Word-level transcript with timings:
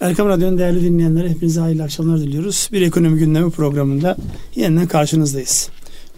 Erkam 0.00 0.28
Radyo'nun 0.28 0.58
değerli 0.58 0.82
dinleyenlere 0.82 1.28
hepinize 1.28 1.60
hayırlı 1.60 1.82
akşamlar 1.82 2.20
diliyoruz. 2.20 2.68
Bir 2.72 2.82
ekonomi 2.82 3.18
gündemi 3.18 3.50
programında 3.50 4.16
yeniden 4.54 4.86
karşınızdayız. 4.86 5.68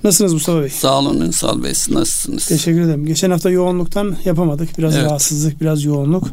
Nasılsınız 0.04 0.32
Mustafa 0.32 0.62
Bey? 0.62 0.68
Sağ 0.68 0.98
olun 0.98 1.20
Ünsal 1.20 1.62
Bey. 1.62 1.70
Nasılsınız? 1.70 2.46
Teşekkür 2.46 2.80
ederim. 2.80 3.06
Geçen 3.06 3.30
hafta 3.30 3.50
yoğunluktan 3.50 4.16
yapamadık. 4.24 4.78
Biraz 4.78 4.96
evet. 4.96 5.06
rahatsızlık, 5.06 5.60
biraz 5.60 5.84
yoğunluk. 5.84 6.24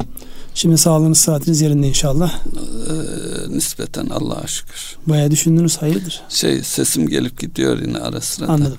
Şimdi 0.55 0.77
sağlığınız, 0.77 1.17
saatiniz 1.17 1.61
yerinde 1.61 1.87
inşallah. 1.87 2.33
Ee, 2.33 3.55
nispeten 3.55 4.05
Allah'a 4.05 4.47
şükür. 4.47 4.97
Bayağı 5.07 5.31
düşündünüz 5.31 5.77
hayırdır? 5.77 6.21
Şey 6.29 6.63
sesim 6.63 7.07
gelip 7.07 7.39
gidiyor 7.39 7.81
yine 7.81 7.97
ara 7.97 8.21
sıra. 8.21 8.47
Anladım. 8.47 8.77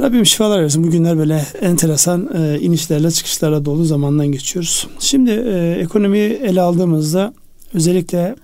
Rabbim 0.00 0.26
şifalar 0.26 0.62
versin. 0.62 0.84
Bugünler 0.84 1.18
böyle 1.18 1.46
enteresan 1.60 2.30
e, 2.34 2.60
inişlerle 2.60 3.10
çıkışlarla 3.10 3.64
dolu 3.64 3.84
zamandan 3.84 4.26
geçiyoruz. 4.26 4.88
Şimdi 4.98 5.30
e, 5.30 5.78
ekonomiyi 5.80 6.30
ele 6.30 6.60
aldığımızda 6.60 7.34
özellikle 7.74 8.36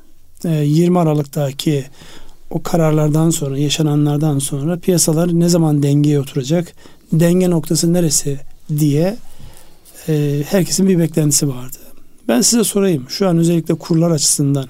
e, 0.45 0.51
20 0.51 0.99
Aralık'taki 0.99 1.85
o 2.51 2.63
kararlardan 2.63 3.31
sonra, 3.31 3.59
yaşananlardan 3.59 4.39
sonra 4.39 4.79
piyasalar 4.79 5.41
ne 5.41 5.49
zaman 5.49 5.83
dengeye 5.83 6.21
oturacak, 6.21 6.73
denge 7.13 7.51
noktası 7.51 7.93
neresi 7.93 8.41
diye 8.79 9.17
e, 10.09 10.43
herkesin 10.47 10.89
bir 10.89 10.99
beklentisi 10.99 11.49
vardı. 11.49 11.77
Ben 12.29 12.41
size 12.41 12.65
sorayım. 12.65 13.05
Şu 13.09 13.29
an 13.29 13.39
özellikle 13.39 13.75
kurlar 13.75 14.11
açısından 14.11 14.67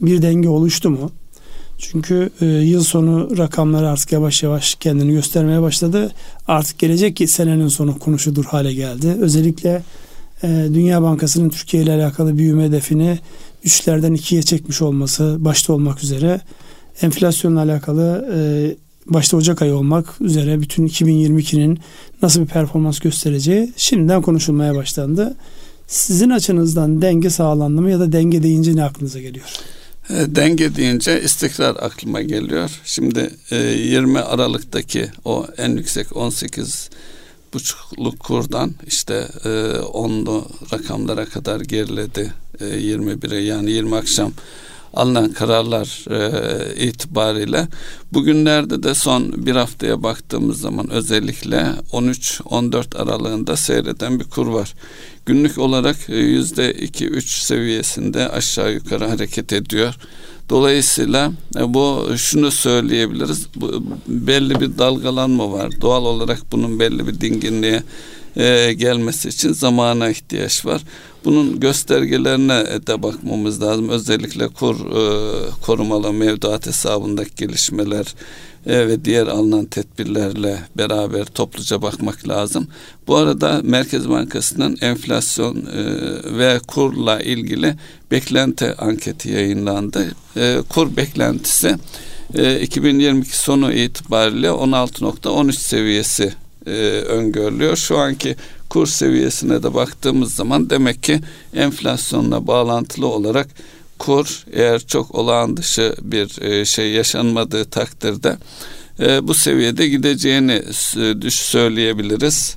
bir 0.00 0.22
denge 0.22 0.48
oluştu 0.48 0.90
mu? 0.90 1.10
Çünkü 1.78 2.30
e, 2.40 2.46
yıl 2.46 2.82
sonu 2.82 3.38
rakamları 3.38 3.88
artık 3.88 4.12
yavaş 4.12 4.42
yavaş 4.42 4.74
kendini 4.74 5.12
göstermeye 5.12 5.62
başladı. 5.62 6.12
Artık 6.48 6.78
gelecek 6.78 7.16
ki 7.16 7.26
senenin 7.26 7.68
sonu 7.68 7.98
konuşulur 7.98 8.44
hale 8.44 8.72
geldi. 8.72 9.16
Özellikle 9.20 9.82
e, 10.42 10.48
Dünya 10.74 11.02
Bankası'nın 11.02 11.48
Türkiye 11.48 11.82
ile 11.82 11.92
alakalı 11.92 12.38
büyüme 12.38 12.64
hedefini 12.64 13.18
üçlerden 13.64 14.14
ikiye 14.14 14.42
çekmiş 14.42 14.82
olması 14.82 15.36
başta 15.38 15.72
olmak 15.72 16.02
üzere 16.02 16.40
enflasyonla 17.02 17.60
alakalı 17.60 18.28
e, 18.34 18.38
başta 19.14 19.36
Ocak 19.36 19.62
ayı 19.62 19.74
olmak 19.74 20.20
üzere 20.20 20.60
bütün 20.60 20.86
2022'nin 20.86 21.78
nasıl 22.22 22.40
bir 22.40 22.46
performans 22.46 22.98
göstereceği 22.98 23.72
şimdiden 23.76 24.22
konuşulmaya 24.22 24.74
başlandı. 24.74 25.36
Sizin 25.86 26.30
açınızdan 26.30 27.02
denge 27.02 27.30
sağlandı 27.30 27.82
mı 27.82 27.90
ya 27.90 28.00
da 28.00 28.12
denge 28.12 28.42
deyince 28.42 28.76
ne 28.76 28.84
aklınıza 28.84 29.20
geliyor? 29.20 29.46
E, 30.10 30.34
denge 30.34 30.76
deyince 30.76 31.22
istikrar 31.22 31.76
aklıma 31.76 32.22
geliyor. 32.22 32.70
Şimdi 32.84 33.30
20 33.50 34.18
e, 34.18 34.22
Aralık'taki 34.22 35.10
o 35.24 35.46
en 35.58 35.76
yüksek 35.76 36.16
18 36.16 36.90
buçukluk 37.54 38.20
kurdan 38.20 38.74
işte 38.86 39.28
e, 39.44 39.78
onlu 39.78 40.48
rakamlara 40.72 41.24
kadar 41.24 41.60
geriledi 41.60 42.32
21'e 42.60 43.40
yani 43.40 43.70
20 43.70 43.96
akşam 43.96 44.32
alınan 44.94 45.32
kararlar 45.32 46.04
e, 46.10 46.84
itibariyle 46.84 47.68
bugünlerde 48.12 48.82
de 48.82 48.94
son 48.94 49.46
bir 49.46 49.56
haftaya 49.56 50.02
baktığımız 50.02 50.60
zaman 50.60 50.90
özellikle 50.90 51.56
13-14 51.92 52.98
aralığında 52.98 53.56
seyreden 53.56 54.20
bir 54.20 54.24
kur 54.24 54.46
var. 54.46 54.74
Günlük 55.26 55.58
olarak 55.58 55.96
e, 56.08 56.16
yüzde 56.16 56.72
2-3 56.72 57.20
seviyesinde 57.44 58.28
aşağı 58.28 58.72
yukarı 58.72 59.06
hareket 59.08 59.52
ediyor. 59.52 59.94
Dolayısıyla 60.48 61.32
e, 61.56 61.74
bu 61.74 62.06
şunu 62.16 62.50
söyleyebiliriz. 62.50 63.46
Bu, 63.56 63.84
belli 64.06 64.60
bir 64.60 64.78
dalgalanma 64.78 65.52
var. 65.52 65.70
Doğal 65.80 66.04
olarak 66.04 66.38
bunun 66.52 66.80
belli 66.80 67.06
bir 67.06 67.20
dinginliğe 67.20 67.82
e, 68.36 68.72
gelmesi 68.72 69.28
için 69.28 69.52
zamana 69.52 70.10
ihtiyaç 70.10 70.66
var. 70.66 70.82
Bunun 71.24 71.60
göstergelerine 71.60 72.86
de 72.86 73.02
bakmamız 73.02 73.62
lazım. 73.62 73.88
Özellikle 73.88 74.48
kur 74.48 74.76
e, 74.76 75.02
korumalı 75.66 76.12
mevduat 76.12 76.66
hesabındaki 76.66 77.34
gelişmeler 77.36 78.14
e, 78.66 78.88
ve 78.88 79.04
diğer 79.04 79.26
alınan 79.26 79.64
tedbirlerle 79.64 80.58
beraber 80.78 81.24
topluca 81.24 81.82
bakmak 81.82 82.28
lazım. 82.28 82.68
Bu 83.06 83.16
arada 83.16 83.60
Merkez 83.64 84.08
Bankası'nın 84.08 84.78
enflasyon 84.80 85.56
e, 85.56 85.84
ve 86.38 86.58
kurla 86.66 87.20
ilgili 87.20 87.74
beklenti 88.10 88.74
anketi 88.74 89.30
yayınlandı. 89.30 90.14
E, 90.36 90.58
kur 90.68 90.96
beklentisi 90.96 91.76
e, 92.34 92.60
2022 92.60 93.38
sonu 93.38 93.72
itibariyle 93.72 94.48
16.13 94.48 95.52
seviyesi 95.52 96.32
e, 96.66 96.70
öngörülüyor. 97.08 97.76
Şu 97.76 97.98
anki 97.98 98.36
kur 98.68 98.86
seviyesine 98.86 99.62
de 99.62 99.74
baktığımız 99.74 100.34
zaman 100.34 100.70
demek 100.70 101.02
ki 101.02 101.20
enflasyonla 101.54 102.46
bağlantılı 102.46 103.06
olarak 103.06 103.48
kur 103.98 104.44
eğer 104.52 104.80
çok 104.80 105.14
olağan 105.14 105.56
dışı 105.56 105.94
bir 106.02 106.42
e, 106.42 106.64
şey 106.64 106.92
yaşanmadığı 106.92 107.64
takdirde 107.64 108.36
e, 109.00 109.28
bu 109.28 109.34
seviyede 109.34 109.88
gideceğini 109.88 110.62
düş 111.20 111.34
söyleyebiliriz. 111.34 112.56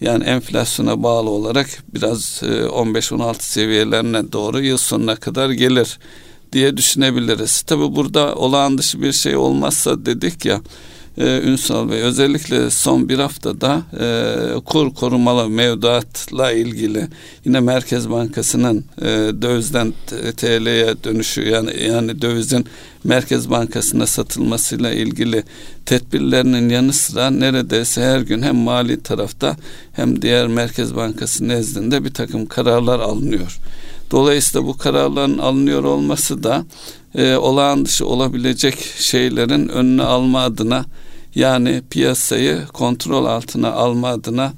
Yani 0.00 0.24
enflasyona 0.24 1.02
bağlı 1.02 1.30
olarak 1.30 1.68
biraz 1.94 2.42
15-16 2.42 3.30
e, 3.30 3.34
seviyelerine 3.40 4.32
doğru 4.32 4.60
yıl 4.60 4.76
sonuna 4.76 5.16
kadar 5.16 5.50
gelir 5.50 5.98
diye 6.52 6.76
düşünebiliriz. 6.76 7.62
Tabi 7.62 7.96
burada 7.96 8.34
olağan 8.34 8.78
dışı 8.78 9.02
bir 9.02 9.12
şey 9.12 9.36
olmazsa 9.36 10.06
dedik 10.06 10.44
ya 10.44 10.60
e, 11.18 11.40
Ünsal 11.40 11.90
Bey 11.90 12.00
özellikle 12.00 12.70
son 12.70 13.08
bir 13.08 13.18
haftada 13.18 13.82
e, 14.00 14.60
kur 14.64 14.94
korumalı 14.94 15.48
mevduatla 15.48 16.52
ilgili 16.52 17.08
yine 17.44 17.60
Merkez 17.60 18.10
Bankası'nın 18.10 18.84
e, 19.00 19.06
dövizden 19.42 19.94
TL'ye 20.36 20.94
dönüşü 21.04 21.48
yani 21.48 21.82
yani 21.82 22.22
dövizin 22.22 22.66
Merkez 23.04 23.50
Bankası'na 23.50 24.06
satılmasıyla 24.06 24.92
ilgili 24.92 25.44
tedbirlerinin 25.86 26.68
yanı 26.68 26.92
sıra 26.92 27.30
neredeyse 27.30 28.02
her 28.02 28.20
gün 28.20 28.42
hem 28.42 28.56
mali 28.56 29.02
tarafta 29.02 29.56
hem 29.92 30.22
diğer 30.22 30.46
Merkez 30.46 30.96
Bankası 30.96 31.48
nezdinde 31.48 32.04
bir 32.04 32.14
takım 32.14 32.46
kararlar 32.46 33.00
alınıyor. 33.00 33.58
Dolayısıyla 34.10 34.66
bu 34.66 34.76
kararların 34.76 35.38
alınıyor 35.38 35.84
olması 35.84 36.42
da 36.42 36.64
e, 37.14 37.36
olağan 37.36 37.84
dışı 37.84 38.06
olabilecek 38.06 38.78
şeylerin 38.98 39.68
önüne 39.68 40.02
alma 40.02 40.40
adına 40.40 40.84
yani 41.36 41.82
piyasayı 41.90 42.66
kontrol 42.72 43.24
altına 43.24 43.72
alma 43.72 44.08
adına 44.08 44.52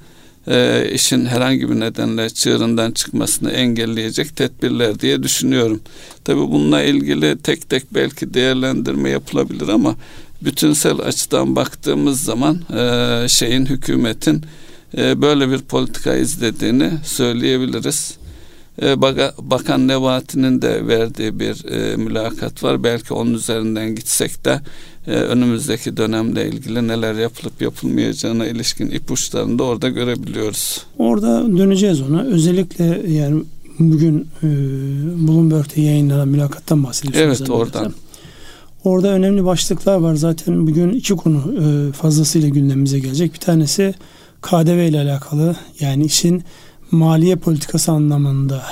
e, 0.47 0.89
işin 0.93 1.27
herhangi 1.27 1.71
bir 1.71 1.81
nedenle 1.81 2.31
çığırından 2.31 2.93
çıkmasını 2.93 3.51
engelleyecek 3.51 4.37
tedbirler 4.37 5.01
diye 5.01 5.23
düşünüyorum. 5.23 5.81
Tabi 6.25 6.41
bununla 6.41 6.83
ilgili 6.83 7.39
tek 7.39 7.71
tek 7.71 7.95
belki 7.95 8.35
değerlendirme 8.35 9.11
yapılabilir 9.11 9.69
ama 9.69 9.97
bütünsel 10.43 11.01
açıdan 11.01 11.57
baktığımız 11.57 12.23
zaman 12.23 12.61
e, 12.77 13.29
şeyin 13.29 13.67
hükümetin 13.67 14.43
e, 14.97 15.23
böyle 15.23 15.51
bir 15.51 15.59
politika 15.59 16.15
izlediğini 16.15 16.91
söyleyebiliriz. 17.05 18.19
E, 18.83 19.03
Bakan 19.39 19.89
Nebati'nin 19.89 20.63
de 20.63 20.87
verdiği 20.87 21.41
bir 21.41 21.65
e, 21.65 21.97
mülakat 21.97 22.63
var. 22.63 22.85
Belki 22.85 23.15
onun 23.15 23.35
üzerinden 23.35 23.95
gitsek 23.95 24.45
de 24.45 24.61
e, 25.07 25.11
önümüzdeki 25.11 25.97
dönemle 25.97 26.49
ilgili 26.49 26.89
neler 26.89 27.15
yapılıp 27.15 27.63
yapılmayacağına 27.63 28.47
ilişkin 28.47 28.91
ipuçlarını 28.91 29.59
da 29.59 29.65
orada 29.65 29.89
görebiliyoruz. 29.89 30.87
Orada 30.99 31.59
döneceğiz 31.59 32.01
ona. 32.01 32.23
Özellikle 32.23 33.13
yani 33.13 33.43
bugün 33.79 34.29
e, 34.43 34.47
Bloomberg'te 35.29 35.81
yayınlanan 35.81 36.29
mülakattan 36.29 36.85
bahsediyorsunuz. 36.85 37.41
Evet 37.41 37.51
oradan. 37.51 37.93
Orada 38.85 39.09
önemli 39.09 39.45
başlıklar 39.45 39.97
var. 39.97 40.15
Zaten 40.15 40.67
bugün 40.67 40.91
iki 40.91 41.15
konu 41.17 41.55
e, 41.61 41.93
fazlasıyla 41.93 42.49
gündemimize 42.49 42.99
gelecek. 42.99 43.35
Bir 43.35 43.39
tanesi 43.39 43.95
KDV 44.43 44.89
ile 44.89 45.01
alakalı. 45.01 45.57
Yani 45.81 46.05
işin 46.05 46.43
maliye 46.91 47.37
politikası 47.37 47.93
anlamında 47.93 48.63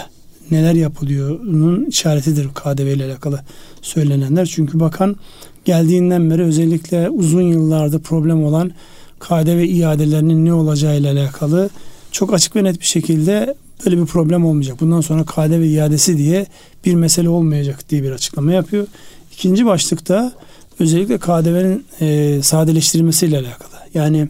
neler 0.51 0.75
yapılıyor'nun 0.75 1.85
işaretidir 1.85 2.49
KDV 2.49 2.81
ile 2.81 3.05
alakalı 3.05 3.41
söylenenler. 3.83 4.47
Çünkü 4.47 4.81
bakan 4.81 5.17
geldiğinden 5.65 6.31
beri 6.31 6.43
özellikle 6.43 7.11
uzun 7.11 7.43
yıllarda 7.43 7.99
problem 7.99 8.45
olan 8.45 8.73
KDV 9.21 9.65
iadelerinin 9.65 10.45
ne 10.45 10.53
olacağı 10.53 10.99
ile 10.99 11.11
alakalı 11.11 11.71
çok 12.13 12.35
açık 12.35 12.57
ve 12.57 12.65
net 12.65 12.81
bir 12.81 12.87
şekilde 12.87 13.55
böyle 13.85 13.99
bir 13.99 14.07
problem 14.07 14.45
olmayacak. 14.45 14.81
Bundan 14.81 15.01
sonra 15.01 15.25
KDV 15.25 15.63
iadesi 15.63 16.19
diye 16.19 16.47
bir 16.85 16.95
mesele 16.95 17.29
olmayacak 17.29 17.91
diye 17.91 18.03
bir 18.03 18.11
açıklama 18.11 18.53
yapıyor. 18.53 18.87
İkinci 19.33 19.67
başlıkta 19.67 20.33
özellikle 20.81 21.19
KDV'nin 21.19 21.85
e, 22.01 22.43
sadeleştirilmesiyle 22.43 23.39
alakalı. 23.39 23.77
Yani 23.95 24.29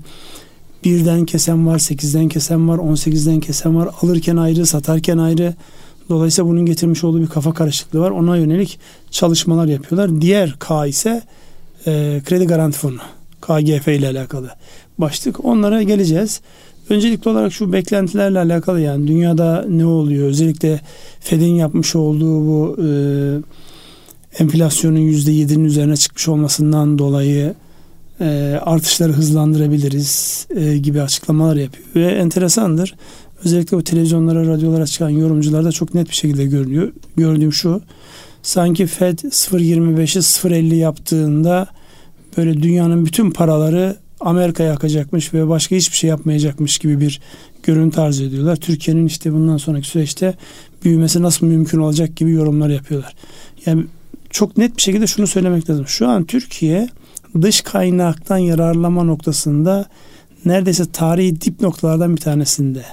birden 0.85 1.25
kesen 1.25 1.67
var, 1.67 1.79
sekizden 1.79 2.29
kesen 2.29 2.69
var, 2.69 2.79
on 2.79 2.95
sekizden 2.95 3.41
kesen 3.41 3.77
var. 3.77 3.89
Alırken 4.03 4.37
ayrı, 4.37 4.67
satarken 4.67 5.19
ayrı. 5.19 5.55
Dolayısıyla 6.09 6.51
bunun 6.51 6.67
getirmiş 6.67 7.05
olduğu 7.05 7.23
bir 7.23 7.27
kafa 7.27 7.55
karışıklığı 7.55 8.01
var. 8.01 8.11
Ona 8.11 8.37
yönelik 8.37 8.79
çalışmalar 9.11 9.67
yapıyorlar. 9.67 10.21
Diğer 10.21 10.57
K 10.59 10.87
ise 10.87 11.23
e, 11.87 12.23
kredi 12.25 12.47
garanti 12.47 12.79
fonu. 12.79 12.99
KGF 13.41 13.89
ile 13.89 14.09
alakalı 14.09 14.51
başlık. 14.99 15.45
Onlara 15.45 15.83
geleceğiz. 15.83 16.41
Öncelikli 16.91 17.29
olarak 17.29 17.53
şu 17.53 17.73
beklentilerle 17.73 18.39
alakalı 18.39 18.81
yani 18.81 19.07
dünyada 19.07 19.65
ne 19.69 19.87
oluyor? 19.87 20.29
Özellikle 20.29 20.81
Fed'in 21.21 21.55
yapmış 21.55 21.97
olduğu 21.97 22.47
bu 22.47 22.77
e, 22.83 22.89
enflasyonun 24.39 24.99
%7'nin 24.99 25.65
üzerine 25.65 25.97
çıkmış 25.97 26.29
olmasından 26.29 26.99
dolayı 26.99 27.55
e, 28.21 28.59
artışları 28.63 29.13
hızlandırabiliriz 29.13 30.47
e, 30.57 30.79
gibi 30.79 31.03
açıklamalar 31.03 31.57
yapıyor. 31.57 31.87
Ve 31.95 32.13
enteresandır. 32.13 32.95
Özellikle 33.45 33.77
o 33.77 33.83
televizyonlara, 33.83 34.47
radyolara 34.47 34.87
çıkan 34.87 35.09
yorumcularda 35.09 35.73
çok 35.73 35.95
net 35.95 36.09
bir 36.09 36.15
şekilde 36.15 36.45
görünüyor. 36.45 36.93
Gördüğüm 37.17 37.53
şu. 37.53 37.83
Sanki 38.43 38.87
Fed 38.87 39.19
0.25'i 39.19 40.23
0.50 40.23 40.75
yaptığında 40.75 41.67
böyle 42.37 42.63
dünyanın 42.63 43.07
bütün 43.07 43.31
paraları 43.31 43.97
Amerika'ya 44.21 44.73
akacakmış 44.73 45.35
ve 45.35 45.49
başka 45.49 45.77
hiçbir 45.77 45.97
şey 45.97 46.11
yapmayacakmış 46.11 46.79
gibi 46.79 47.01
bir 47.01 47.21
görüntü 47.63 48.01
arz 48.01 48.21
ediyorlar. 48.21 48.57
Türkiye'nin 48.57 49.07
işte 49.07 49.33
bundan 49.33 49.57
sonraki 49.57 49.89
süreçte 49.89 50.35
büyümesi 50.85 51.23
nasıl 51.23 51.47
mümkün 51.47 51.79
olacak 51.79 52.17
gibi 52.17 52.31
yorumlar 52.31 52.69
yapıyorlar. 52.69 53.15
Yani 53.67 53.85
çok 54.31 54.57
net 54.57 54.77
bir 54.77 54.83
şekilde 54.83 55.07
şunu 55.07 55.27
söylemek 55.27 55.71
lazım. 55.71 55.87
Şu 55.87 56.09
an 56.09 56.25
Türkiye 56.25 56.89
dış 57.43 57.61
kaynaktan 57.61 58.39
yararlama 58.39 59.05
noktasında 59.05 59.87
neredeyse 60.45 60.93
tarihi 60.93 61.41
dip 61.41 61.61
noktalardan 61.61 62.17
bir 62.17 62.21
tanesinde. 62.21 62.85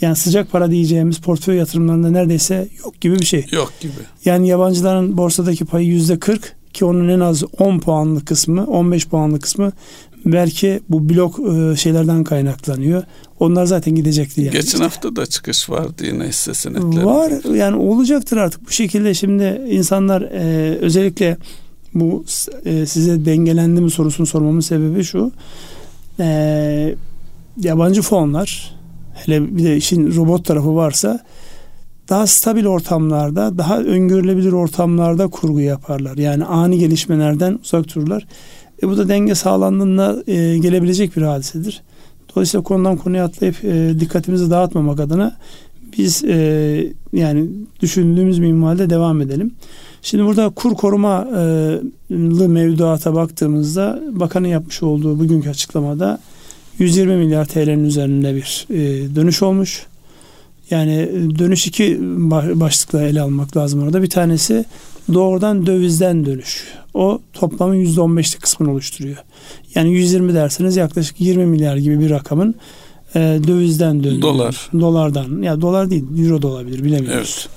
Yani 0.00 0.16
sıcak 0.16 0.52
para 0.52 0.70
diyeceğimiz 0.70 1.18
portföy 1.18 1.56
yatırımlarında 1.56 2.10
neredeyse 2.10 2.68
yok 2.84 3.00
gibi 3.00 3.18
bir 3.18 3.24
şey. 3.24 3.46
Yok 3.52 3.72
gibi. 3.80 3.92
Yani 4.24 4.48
yabancıların 4.48 5.16
borsadaki 5.16 5.64
payı 5.64 5.86
yüzde 5.86 6.18
40 6.18 6.56
ki 6.72 6.84
onun 6.84 7.08
en 7.08 7.20
az 7.20 7.44
10 7.58 7.78
puanlı 7.78 8.24
kısmı 8.24 8.66
15 8.66 9.08
puanlı 9.08 9.40
kısmı 9.40 9.72
belki 10.24 10.80
bu 10.88 11.08
blok 11.08 11.40
e, 11.40 11.76
şeylerden 11.76 12.24
kaynaklanıyor. 12.24 13.02
Onlar 13.40 13.66
zaten 13.66 13.94
gidecekti 13.94 14.40
yani. 14.40 14.52
Geçen 14.52 14.78
hafta 14.78 15.16
da 15.16 15.26
çıkış 15.26 15.70
vardı 15.70 16.06
yine 16.06 16.28
hisse 16.28 16.54
senetleri. 16.54 17.04
Var 17.06 17.54
yani 17.54 17.76
olacaktır 17.76 18.36
artık 18.36 18.66
bu 18.66 18.70
şekilde 18.70 19.14
şimdi 19.14 19.62
insanlar 19.70 20.22
e, 20.22 20.78
özellikle 20.78 21.36
bu 21.94 22.24
e, 22.64 22.86
size 22.86 23.24
dengelendi 23.24 23.80
mi 23.80 23.90
sorusunu 23.90 24.26
sormamın 24.26 24.60
sebebi 24.60 25.04
şu. 25.04 25.32
E, 26.20 26.94
yabancı 27.60 28.02
fonlar 28.02 28.74
hele 29.14 29.56
bir 29.56 29.64
de 29.64 29.76
işin 29.76 30.16
robot 30.16 30.44
tarafı 30.44 30.76
varsa 30.76 31.20
daha 32.08 32.26
stabil 32.26 32.66
ortamlarda, 32.66 33.58
daha 33.58 33.78
öngörülebilir 33.78 34.52
ortamlarda 34.52 35.28
kurgu 35.28 35.60
yaparlar. 35.60 36.16
Yani 36.16 36.44
ani 36.44 36.78
gelişmelerden 36.78 37.58
uzak 37.64 37.94
dururlar. 37.94 38.26
E 38.82 38.88
bu 38.88 38.96
da 38.96 39.08
denge 39.08 39.34
sağlandığında 39.34 40.22
e, 40.26 40.58
gelebilecek 40.58 41.16
bir 41.16 41.22
hadisedir. 41.22 41.82
Dolayısıyla 42.34 42.64
konudan 42.64 42.96
konuya 42.96 43.24
atlayıp 43.24 43.64
e, 43.64 44.00
dikkatimizi 44.00 44.50
dağıtmamak 44.50 45.00
adına 45.00 45.36
biz 45.98 46.24
e, 46.24 46.92
yani 47.12 47.48
düşündüğümüz 47.80 48.38
minvalde 48.38 48.90
devam 48.90 49.20
edelim. 49.20 49.54
Şimdi 50.02 50.24
burada 50.24 50.48
kur 50.48 50.74
koruma 50.74 51.28
e, 51.36 52.46
mevduata 52.46 53.14
baktığımızda 53.14 54.02
bakanın 54.10 54.48
yapmış 54.48 54.82
olduğu 54.82 55.18
bugünkü 55.18 55.50
açıklamada 55.50 56.18
120 56.78 57.16
milyar 57.16 57.44
TL'nin 57.44 57.84
üzerinde 57.84 58.34
bir 58.34 58.66
e, 58.70 59.14
dönüş 59.16 59.42
olmuş. 59.42 59.86
Yani 60.70 61.08
dönüş 61.38 61.66
iki 61.66 61.98
başlıkla 62.60 63.02
ele 63.02 63.20
almak 63.20 63.56
lazım 63.56 63.82
orada. 63.82 64.02
Bir 64.02 64.10
tanesi 64.10 64.64
doğrudan 65.14 65.66
dövizden 65.66 66.26
dönüş. 66.26 66.64
O 66.94 67.20
toplamın 67.32 67.84
%15'lik 67.84 68.42
kısmını 68.42 68.72
oluşturuyor. 68.72 69.16
Yani 69.74 69.92
120 69.92 70.34
derseniz 70.34 70.76
yaklaşık 70.76 71.20
20 71.20 71.46
milyar 71.46 71.76
gibi 71.76 72.00
bir 72.00 72.10
rakamın 72.10 72.54
e, 73.14 73.18
dövizden 73.46 74.04
döndüğü. 74.04 74.22
Dolar. 74.22 74.70
Dolardan. 74.80 75.42
Ya 75.42 75.60
dolar 75.60 75.90
değil, 75.90 76.04
euro 76.18 76.42
da 76.42 76.48
olabilir 76.48 76.84
bilemiyoruz. 76.84 77.48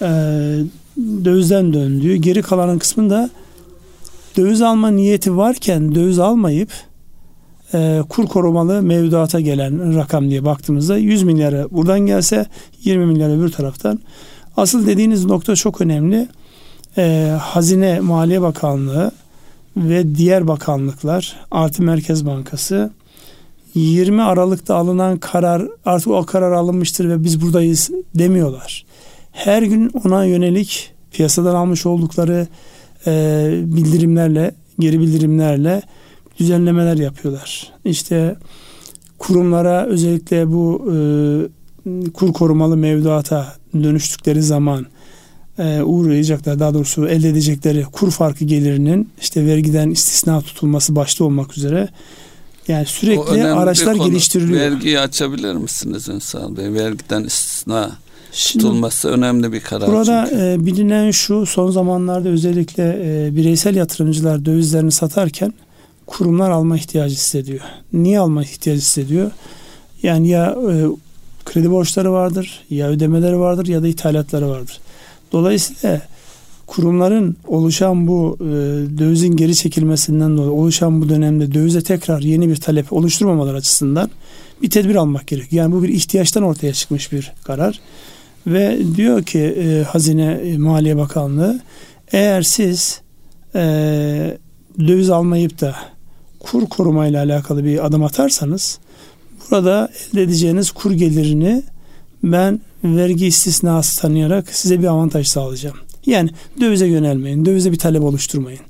Evet. 0.00 0.10
E, 0.10 0.83
dövizden 0.96 1.72
döndüğü. 1.72 2.16
Geri 2.16 2.42
kalanın 2.42 2.78
kısmında 2.78 3.30
döviz 4.36 4.62
alma 4.62 4.90
niyeti 4.90 5.36
varken 5.36 5.94
döviz 5.94 6.18
almayıp 6.18 6.70
e, 7.74 8.02
kur 8.08 8.26
korumalı 8.26 8.82
mevduata 8.82 9.40
gelen 9.40 9.96
rakam 9.96 10.30
diye 10.30 10.44
baktığımızda 10.44 10.96
100 10.96 11.22
milyara 11.22 11.70
buradan 11.70 12.00
gelse 12.00 12.46
20 12.84 13.06
milyar 13.06 13.38
öbür 13.38 13.52
taraftan. 13.52 13.98
Asıl 14.56 14.86
dediğiniz 14.86 15.24
nokta 15.24 15.56
çok 15.56 15.80
önemli. 15.80 16.28
E, 16.98 17.36
Hazine 17.40 18.00
Maliye 18.00 18.42
Bakanlığı 18.42 19.10
ve 19.76 20.14
diğer 20.14 20.48
bakanlıklar 20.48 21.36
artı 21.50 21.82
Merkez 21.82 22.26
Bankası 22.26 22.90
20 23.74 24.22
Aralık'ta 24.22 24.76
alınan 24.76 25.18
karar 25.18 25.68
artık 25.84 26.08
o 26.08 26.26
karar 26.26 26.52
alınmıştır 26.52 27.08
ve 27.08 27.24
biz 27.24 27.42
buradayız 27.42 27.90
demiyorlar. 28.14 28.84
Her 29.34 29.62
gün 29.62 29.90
ona 30.04 30.24
yönelik 30.24 30.92
piyasadan 31.12 31.54
almış 31.54 31.86
oldukları 31.86 32.46
e, 33.06 33.50
bildirimlerle, 33.64 34.54
geri 34.78 35.00
bildirimlerle 35.00 35.82
düzenlemeler 36.38 36.96
yapıyorlar. 36.96 37.72
İşte 37.84 38.36
kurumlara 39.18 39.86
özellikle 39.86 40.52
bu 40.52 40.92
e, 40.92 42.10
kur 42.10 42.32
korumalı 42.32 42.76
mevduata 42.76 43.56
dönüştükleri 43.74 44.42
zaman 44.42 44.86
e, 45.58 45.82
uğrayacaklar 45.82 46.58
daha 46.58 46.74
doğrusu 46.74 47.08
elde 47.08 47.28
edecekleri 47.28 47.84
kur 47.84 48.10
farkı 48.10 48.44
gelirinin 48.44 49.10
işte 49.20 49.46
vergiden 49.46 49.90
istisna 49.90 50.40
tutulması 50.40 50.96
başta 50.96 51.24
olmak 51.24 51.58
üzere 51.58 51.88
yani 52.68 52.86
sürekli 52.86 53.44
araçlar 53.44 53.94
geliştiriliyor. 53.94 54.60
Vergiyi 54.60 55.00
açabilir 55.00 55.54
misiniz 55.54 56.08
Ünsal 56.08 56.56
Bey? 56.56 56.72
Vergiden 56.72 57.24
istisna 57.24 57.90
Şimdi, 58.34 58.62
tutulması 58.62 59.08
önemli 59.08 59.52
bir 59.52 59.60
karar. 59.60 59.88
Burada 59.88 60.30
e, 60.30 60.66
bilinen 60.66 61.10
şu 61.10 61.46
son 61.46 61.70
zamanlarda 61.70 62.28
özellikle 62.28 62.98
e, 63.02 63.36
bireysel 63.36 63.76
yatırımcılar 63.76 64.44
dövizlerini 64.44 64.92
satarken 64.92 65.54
kurumlar 66.06 66.50
alma 66.50 66.76
ihtiyacı 66.76 67.14
hissediyor. 67.14 67.60
Niye 67.92 68.18
alma 68.18 68.42
ihtiyacı 68.42 68.80
hissediyor? 68.80 69.30
Yani 70.02 70.28
ya 70.28 70.56
e, 70.70 70.74
kredi 71.44 71.70
borçları 71.70 72.12
vardır, 72.12 72.64
ya 72.70 72.88
ödemeleri 72.88 73.38
vardır 73.38 73.66
ya 73.66 73.82
da 73.82 73.88
ithalatları 73.88 74.48
vardır. 74.48 74.78
Dolayısıyla 75.32 76.00
kurumların 76.66 77.36
oluşan 77.46 78.06
bu 78.06 78.36
e, 78.40 78.44
dövizin 78.98 79.36
geri 79.36 79.56
çekilmesinden 79.56 80.36
dolayı 80.36 80.50
oluşan 80.50 81.02
bu 81.02 81.08
dönemde 81.08 81.54
dövize 81.54 81.82
tekrar 81.82 82.20
yeni 82.20 82.48
bir 82.48 82.56
talep 82.56 82.92
oluşturmamalar 82.92 83.54
açısından 83.54 84.10
bir 84.62 84.70
tedbir 84.70 84.94
almak 84.94 85.26
gerekiyor. 85.26 85.62
Yani 85.62 85.74
bu 85.74 85.82
bir 85.82 85.88
ihtiyaçtan 85.88 86.42
ortaya 86.42 86.72
çıkmış 86.72 87.12
bir 87.12 87.32
karar. 87.44 87.80
Ve 88.46 88.78
diyor 88.96 89.22
ki 89.22 89.38
e, 89.40 89.82
Hazine 89.82 90.32
e, 90.32 90.58
Maliye 90.58 90.96
Bakanlığı 90.96 91.60
eğer 92.12 92.42
siz 92.42 93.00
e, 93.54 93.60
döviz 94.78 95.10
almayıp 95.10 95.60
da 95.60 95.76
kur 96.40 96.66
korumayla 96.66 97.24
alakalı 97.24 97.64
bir 97.64 97.86
adım 97.86 98.04
atarsanız 98.04 98.78
burada 99.50 99.88
elde 100.12 100.22
edeceğiniz 100.22 100.70
kur 100.70 100.92
gelirini 100.92 101.62
ben 102.22 102.60
vergi 102.84 103.26
istisnası 103.26 104.00
tanıyarak 104.00 104.48
size 104.48 104.78
bir 104.78 104.86
avantaj 104.86 105.26
sağlayacağım. 105.26 105.76
Yani 106.06 106.30
dövize 106.60 106.86
yönelmeyin, 106.86 107.44
dövize 107.44 107.72
bir 107.72 107.78
talep 107.78 108.02
oluşturmayın. 108.02 108.60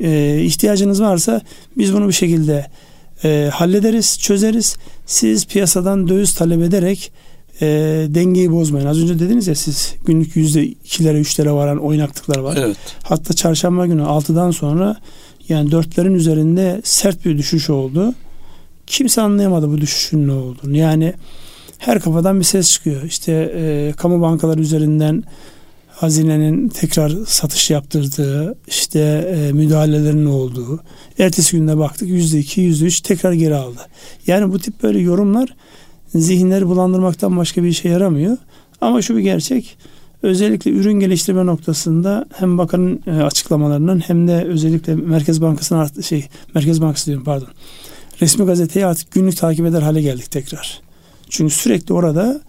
Ee, 0.00 0.40
ihtiyacınız 0.42 1.02
varsa 1.02 1.40
biz 1.76 1.94
bunu 1.94 2.08
bir 2.08 2.12
şekilde 2.12 2.66
e, 3.24 3.50
hallederiz, 3.52 4.18
çözeriz. 4.18 4.76
Siz 5.06 5.46
piyasadan 5.46 6.08
döviz 6.08 6.34
talep 6.34 6.62
ederek 6.62 7.12
e, 7.60 7.66
dengeyi 8.08 8.52
bozmayın. 8.52 8.86
Az 8.86 9.02
önce 9.02 9.18
dediniz 9.18 9.46
ya 9.46 9.54
siz 9.54 9.94
günlük 10.06 10.36
yüzde 10.36 10.66
ikilere 10.66 11.18
üçlere 11.18 11.52
varan 11.52 11.78
oynaklıklar 11.78 12.38
var. 12.38 12.58
Evet. 12.60 12.76
Hatta 13.02 13.34
çarşamba 13.34 13.86
günü 13.86 14.02
altıdan 14.02 14.50
sonra 14.50 14.96
yani 15.48 15.70
dörtlerin 15.70 16.14
üzerinde 16.14 16.80
sert 16.84 17.24
bir 17.24 17.38
düşüş 17.38 17.70
oldu. 17.70 18.14
Kimse 18.86 19.22
anlayamadı 19.22 19.70
bu 19.70 19.80
düşüşün 19.80 20.28
ne 20.28 20.32
olduğunu. 20.32 20.76
Yani 20.76 21.14
her 21.78 22.00
kafadan 22.00 22.38
bir 22.38 22.44
ses 22.44 22.72
çıkıyor. 22.72 23.02
İşte 23.02 23.52
e, 23.56 23.92
kamu 23.96 24.20
bankaları 24.20 24.60
üzerinden 24.60 25.24
hazinenin 25.90 26.68
tekrar 26.68 27.12
satış 27.26 27.70
yaptırdığı, 27.70 28.58
işte 28.66 29.00
e, 29.36 29.52
müdahalelerin 29.52 30.26
olduğu. 30.26 30.80
Ertesi 31.18 31.56
günde 31.56 31.78
baktık 31.78 32.08
yüzde 32.08 32.38
iki, 32.38 32.60
yüzde 32.60 32.84
üç 32.84 33.00
tekrar 33.00 33.32
geri 33.32 33.54
aldı. 33.54 33.80
Yani 34.26 34.52
bu 34.52 34.58
tip 34.58 34.82
böyle 34.82 34.98
yorumlar 34.98 35.54
zihinleri 36.14 36.66
bulandırmaktan 36.66 37.36
başka 37.36 37.62
bir 37.62 37.68
işe 37.68 37.88
yaramıyor. 37.88 38.36
Ama 38.80 39.02
şu 39.02 39.16
bir 39.16 39.20
gerçek. 39.20 39.76
Özellikle 40.22 40.70
ürün 40.70 41.00
geliştirme 41.00 41.46
noktasında 41.46 42.26
hem 42.34 42.58
bakanın 42.58 43.00
e, 43.06 43.10
açıklamalarının 43.10 44.00
hem 44.00 44.28
de 44.28 44.44
özellikle 44.44 44.94
Merkez 44.94 45.42
Bankası'nın 45.42 45.78
art- 45.80 46.04
şey 46.04 46.26
Merkez 46.54 46.80
Bankası 46.82 47.06
diyorum 47.06 47.24
pardon. 47.24 47.48
Resmi 48.22 48.46
gazeteyi 48.46 48.86
artık 48.86 49.10
günlük 49.10 49.36
takip 49.36 49.66
eder 49.66 49.82
hale 49.82 50.02
geldik 50.02 50.30
tekrar. 50.30 50.80
Çünkü 51.28 51.54
sürekli 51.54 51.94
orada 51.94 52.40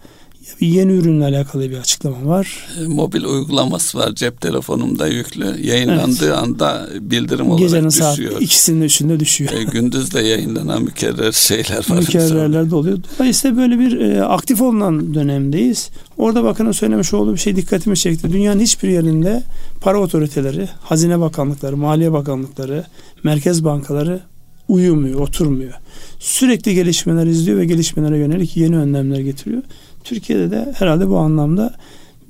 Yeni 0.60 0.92
ürünle 0.92 1.24
alakalı 1.24 1.70
bir 1.70 1.78
açıklama 1.78 2.26
var. 2.26 2.68
E, 2.80 2.86
mobil 2.86 3.24
uygulaması 3.24 3.98
var 3.98 4.14
cep 4.14 4.40
telefonumda 4.40 5.06
yüklü. 5.06 5.66
Yayınlandığı 5.66 6.26
evet. 6.26 6.38
anda 6.38 6.88
bildirim 7.00 7.50
olarak 7.50 7.58
Gecenin 7.58 7.88
düşüyor. 7.88 8.10
Gecenin 8.12 8.30
saat 8.30 8.42
ikisinin 8.42 8.82
üçünde 8.82 9.20
düşüyor. 9.20 9.52
E, 9.52 9.64
gündüz 9.64 10.14
de 10.14 10.20
yayınlanan 10.20 10.82
mükerrer 10.82 11.32
şeyler 11.32 11.90
var. 11.90 11.98
Mükerrerler 11.98 12.70
de 12.70 12.74
oluyor. 12.74 12.98
Dolayısıyla 13.18 13.56
böyle 13.56 13.78
bir 13.78 14.00
e, 14.00 14.24
aktif 14.24 14.60
olunan 14.60 15.14
dönemdeyiz. 15.14 15.90
Orada 16.18 16.44
bakanın 16.44 16.72
söylemiş 16.72 17.14
olduğu 17.14 17.32
bir 17.32 17.38
şey 17.38 17.56
dikkatimi 17.56 17.96
çekti. 17.96 18.32
Dünyanın 18.32 18.60
hiçbir 18.60 18.88
yerinde 18.88 19.42
para 19.80 20.00
otoriteleri, 20.00 20.68
hazine 20.82 21.20
bakanlıkları, 21.20 21.76
maliye 21.76 22.12
bakanlıkları, 22.12 22.84
merkez 23.24 23.64
bankaları 23.64 24.20
uyumuyor, 24.68 25.20
oturmuyor. 25.20 25.72
Sürekli 26.18 26.74
gelişmeler 26.74 27.26
izliyor 27.26 27.58
ve 27.58 27.64
gelişmelere 27.64 28.18
yönelik 28.18 28.56
yeni 28.56 28.76
önlemler 28.76 29.20
getiriyor. 29.20 29.62
Türkiye'de 30.04 30.50
de 30.50 30.74
herhalde 30.78 31.08
bu 31.08 31.16
anlamda 31.16 31.74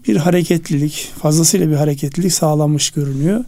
bir 0.08 0.16
hareketlilik, 0.16 1.12
fazlasıyla 1.22 1.70
bir 1.70 1.74
hareketlilik 1.74 2.32
sağlanmış 2.32 2.90
görünüyor. 2.90 3.44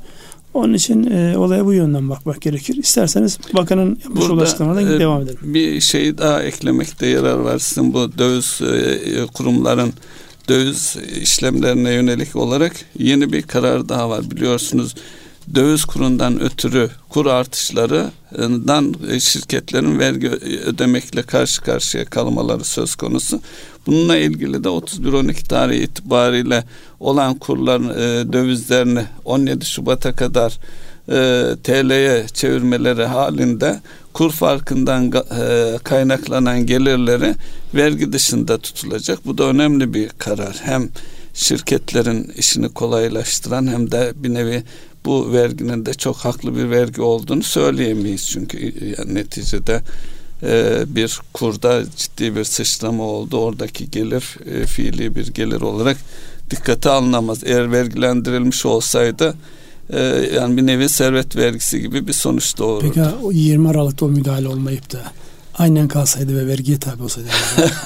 Onun 0.55 0.75
için 0.75 1.11
e, 1.11 1.39
olaya 1.39 1.67
bu 1.67 1.73
yönden 1.73 2.11
bakmak 2.11 2.41
gerekir. 2.41 2.77
İsterseniz 2.77 3.39
bakanın 3.55 3.99
yapmış 4.05 4.31
olduğu 4.31 4.43
açıklamadan 4.43 4.97
e, 4.97 4.99
devam 4.99 5.23
edelim. 5.23 5.39
Bir 5.43 5.81
şey 5.81 6.19
daha 6.19 6.43
eklemekte 6.43 7.07
yarar 7.07 7.37
var. 7.37 7.59
Sizin 7.59 7.95
bu 7.95 8.19
döviz 8.19 8.61
e, 8.63 9.27
kurumların 9.27 9.93
döviz 10.49 10.97
işlemlerine 11.23 11.93
yönelik 11.93 12.37
olarak 12.37 12.73
yeni 12.99 13.33
bir 13.33 13.43
karar 13.43 13.89
daha 13.89 14.11
var. 14.11 14.31
Biliyorsunuz 14.31 14.95
döviz 15.55 15.85
kurundan 15.85 16.41
ötürü 16.41 16.91
kur 17.09 17.27
artışlarından 17.27 18.95
e, 19.11 19.21
şirketlerin 19.21 19.99
vergi 19.99 20.29
ödemekle 20.67 21.23
karşı 21.23 21.63
karşıya 21.63 22.05
kalmaları 22.05 22.65
söz 22.65 22.95
konusu. 22.95 23.41
Bununla 23.87 24.17
ilgili 24.17 24.65
de 24.65 24.69
31-12 24.69 25.49
tarihi 25.49 25.83
itibariyle 25.83 26.65
olan 27.01 27.35
kurların 27.35 27.89
e, 27.89 28.33
dövizlerini 28.33 29.05
17 29.25 29.65
Şubat'a 29.65 30.17
kadar 30.17 30.59
e, 31.09 31.47
TL'ye 31.65 32.27
çevirmeleri 32.35 33.05
halinde 33.05 33.81
kur 34.13 34.33
farkından 34.33 35.13
kaynaklanan 35.85 36.67
gelirleri 36.67 37.35
vergi 37.75 38.13
dışında 38.13 38.59
tutulacak. 38.59 39.27
Bu 39.27 39.39
da 39.39 39.45
önemli 39.45 39.95
bir 39.95 40.09
karar. 40.09 40.61
Hem 40.63 40.89
şirketlerin 41.35 42.33
işini 42.37 42.69
kolaylaştıran 42.69 43.67
hem 43.67 43.91
de 43.91 44.13
bir 44.17 44.35
nevi 44.35 44.63
bu 45.05 45.33
verginin 45.33 45.87
de 45.87 45.95
çok 45.95 46.17
haklı 46.17 46.57
bir 46.57 46.71
vergi 46.71 47.03
olduğunu 47.03 47.43
söyleyemeyiz. 47.43 48.29
Çünkü 48.29 48.75
yani 48.99 49.15
neticede 49.15 49.83
e, 50.43 50.83
bir 50.87 51.21
kurda 51.33 51.83
ciddi 51.97 52.37
bir 52.37 52.45
sıçrama 52.45 53.05
oldu. 53.05 53.39
Oradaki 53.39 53.91
gelir 53.91 54.37
e, 54.47 54.67
fiili 54.67 55.17
bir 55.17 55.27
gelir 55.27 55.61
olarak 55.61 55.97
dikkate 56.51 56.91
alınamaz. 56.91 57.45
Eğer 57.45 57.73
vergilendirilmiş 57.73 58.67
olsaydı 58.67 59.35
e, 59.91 60.01
yani 60.35 60.57
bir 60.57 60.67
nevi 60.67 60.89
servet 60.89 61.37
vergisi 61.37 61.81
gibi 61.81 62.07
bir 62.07 62.13
sonuç 62.13 62.59
doğururdu. 62.59 62.93
Peki 62.95 63.03
o 63.23 63.33
20 63.33 63.69
Aralık'ta 63.69 64.07
o 64.07 64.09
müdahale 64.09 64.49
olmayıp 64.49 64.93
da 64.93 65.03
aynen 65.59 65.89
kalsaydı 65.89 66.37
ve 66.37 66.47
vergiye 66.47 66.79
tabi 66.79 67.03
olsaydı. 67.03 67.29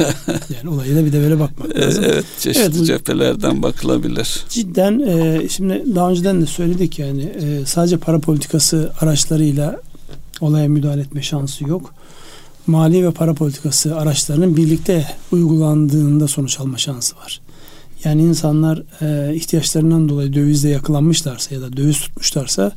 yani 0.56 0.74
olayı 0.74 0.96
da 0.96 1.04
bir 1.04 1.12
de 1.12 1.20
böyle 1.20 1.40
bakmak 1.40 1.76
lazım. 1.76 2.04
Evet 2.06 2.24
çeşitli 2.40 2.76
evet, 2.76 2.86
cephelerden 2.86 3.62
bakılabilir. 3.62 4.44
Cidden 4.48 5.00
e, 5.00 5.48
şimdi 5.48 5.82
daha 5.94 6.10
önceden 6.10 6.42
de 6.42 6.46
söyledik 6.46 6.98
yani 6.98 7.22
e, 7.22 7.66
sadece 7.66 7.96
para 7.96 8.18
politikası 8.18 8.92
araçlarıyla 9.00 9.80
olaya 10.40 10.68
müdahale 10.68 11.00
etme 11.00 11.22
şansı 11.22 11.68
yok. 11.68 11.94
Mali 12.66 13.06
ve 13.06 13.10
para 13.10 13.34
politikası 13.34 13.96
araçlarının 13.96 14.56
birlikte 14.56 15.06
uygulandığında 15.32 16.28
sonuç 16.28 16.60
alma 16.60 16.78
şansı 16.78 17.16
var. 17.16 17.40
Yani 18.04 18.22
insanlar 18.22 18.82
e, 19.02 19.34
ihtiyaçlarından 19.34 20.08
dolayı 20.08 20.32
dövizle 20.32 20.68
yakalanmışlarsa 20.68 21.54
ya 21.54 21.60
da 21.60 21.76
döviz 21.76 22.00
tutmuşlarsa 22.00 22.72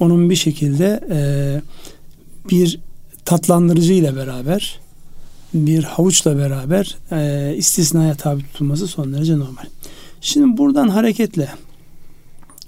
onun 0.00 0.30
bir 0.30 0.36
şekilde 0.36 1.00
e, 1.10 1.20
bir 2.50 2.80
tatlandırıcı 3.28 3.92
ile 3.92 4.16
beraber 4.16 4.80
bir 5.54 5.84
havuçla 5.84 6.38
beraber 6.38 6.96
e, 7.12 7.54
istisnaya 7.56 8.14
tabi 8.14 8.42
tutulması 8.42 8.86
son 8.86 9.12
derece 9.12 9.38
normal. 9.38 9.64
Şimdi 10.20 10.58
buradan 10.58 10.88
hareketle 10.88 11.48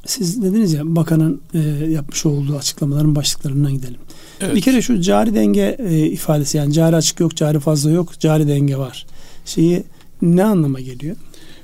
siz 0.07 0.43
dediniz 0.43 0.73
ya 0.73 0.81
bakanın 0.85 1.40
e, 1.55 1.59
yapmış 1.90 2.26
olduğu 2.26 2.57
açıklamaların 2.57 3.14
başlıklarından 3.14 3.73
gidelim. 3.73 3.99
Evet. 4.40 4.55
Bir 4.55 4.61
kere 4.61 4.83
şu 4.83 5.00
cari 5.00 5.35
denge 5.35 5.76
e, 5.79 5.99
ifadesi 5.99 6.57
yani 6.57 6.73
cari 6.73 6.97
açık 6.97 7.21
yok, 7.21 7.37
cari 7.37 7.61
fazla 7.61 7.90
yok, 7.90 8.21
cari 8.21 8.49
denge 8.49 8.76
var. 8.76 9.07
Şeyi 9.45 9.85
ne 10.23 10.45
anlama 10.45 10.81
geliyor? 10.81 11.17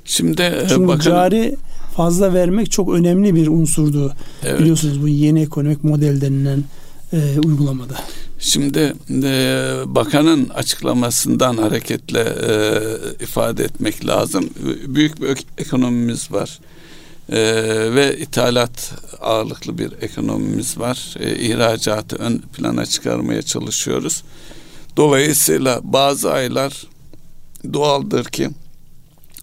Şimdi 0.05 0.43
e, 0.43 0.65
Çünkü 0.69 0.89
bakan... 0.89 1.01
cari 1.01 1.57
fazla 1.97 2.35
vermek 2.35 2.71
çok 2.71 2.95
önemli 2.95 3.35
bir 3.35 3.47
unsurdu. 3.47 4.15
Evet. 4.43 4.61
Biliyorsunuz 4.61 5.03
bu 5.03 5.09
yeni 5.09 5.43
ekonomik 5.43 5.85
model 5.85 6.21
denilen 6.21 6.65
e, 7.13 7.19
uygulamada. 7.45 7.95
Şimdi 8.39 8.95
e, 9.11 9.75
bakanın 9.87 10.49
açıklamasından 10.49 11.57
hareketle 11.57 12.21
e, 12.21 13.25
ifade 13.25 13.65
etmek 13.65 14.07
lazım. 14.07 14.51
Büyük 14.87 15.23
bir 15.23 15.39
ekonomimiz 15.59 16.33
var. 16.33 16.59
E, 17.29 17.39
ve 17.95 18.19
ithalat 18.19 18.93
ağırlıklı 19.21 19.79
bir 19.79 19.93
ekonomimiz 20.01 20.79
var. 20.79 21.15
E, 21.21 21.37
ihracatı 21.37 22.17
ön 22.17 22.39
plana 22.39 22.87
çıkarmaya 22.87 23.43
çalışıyoruz. 23.43 24.23
Dolayısıyla 24.97 25.81
bazı 25.83 26.33
aylar 26.33 26.87
doğaldır 27.73 28.25
ki 28.25 28.51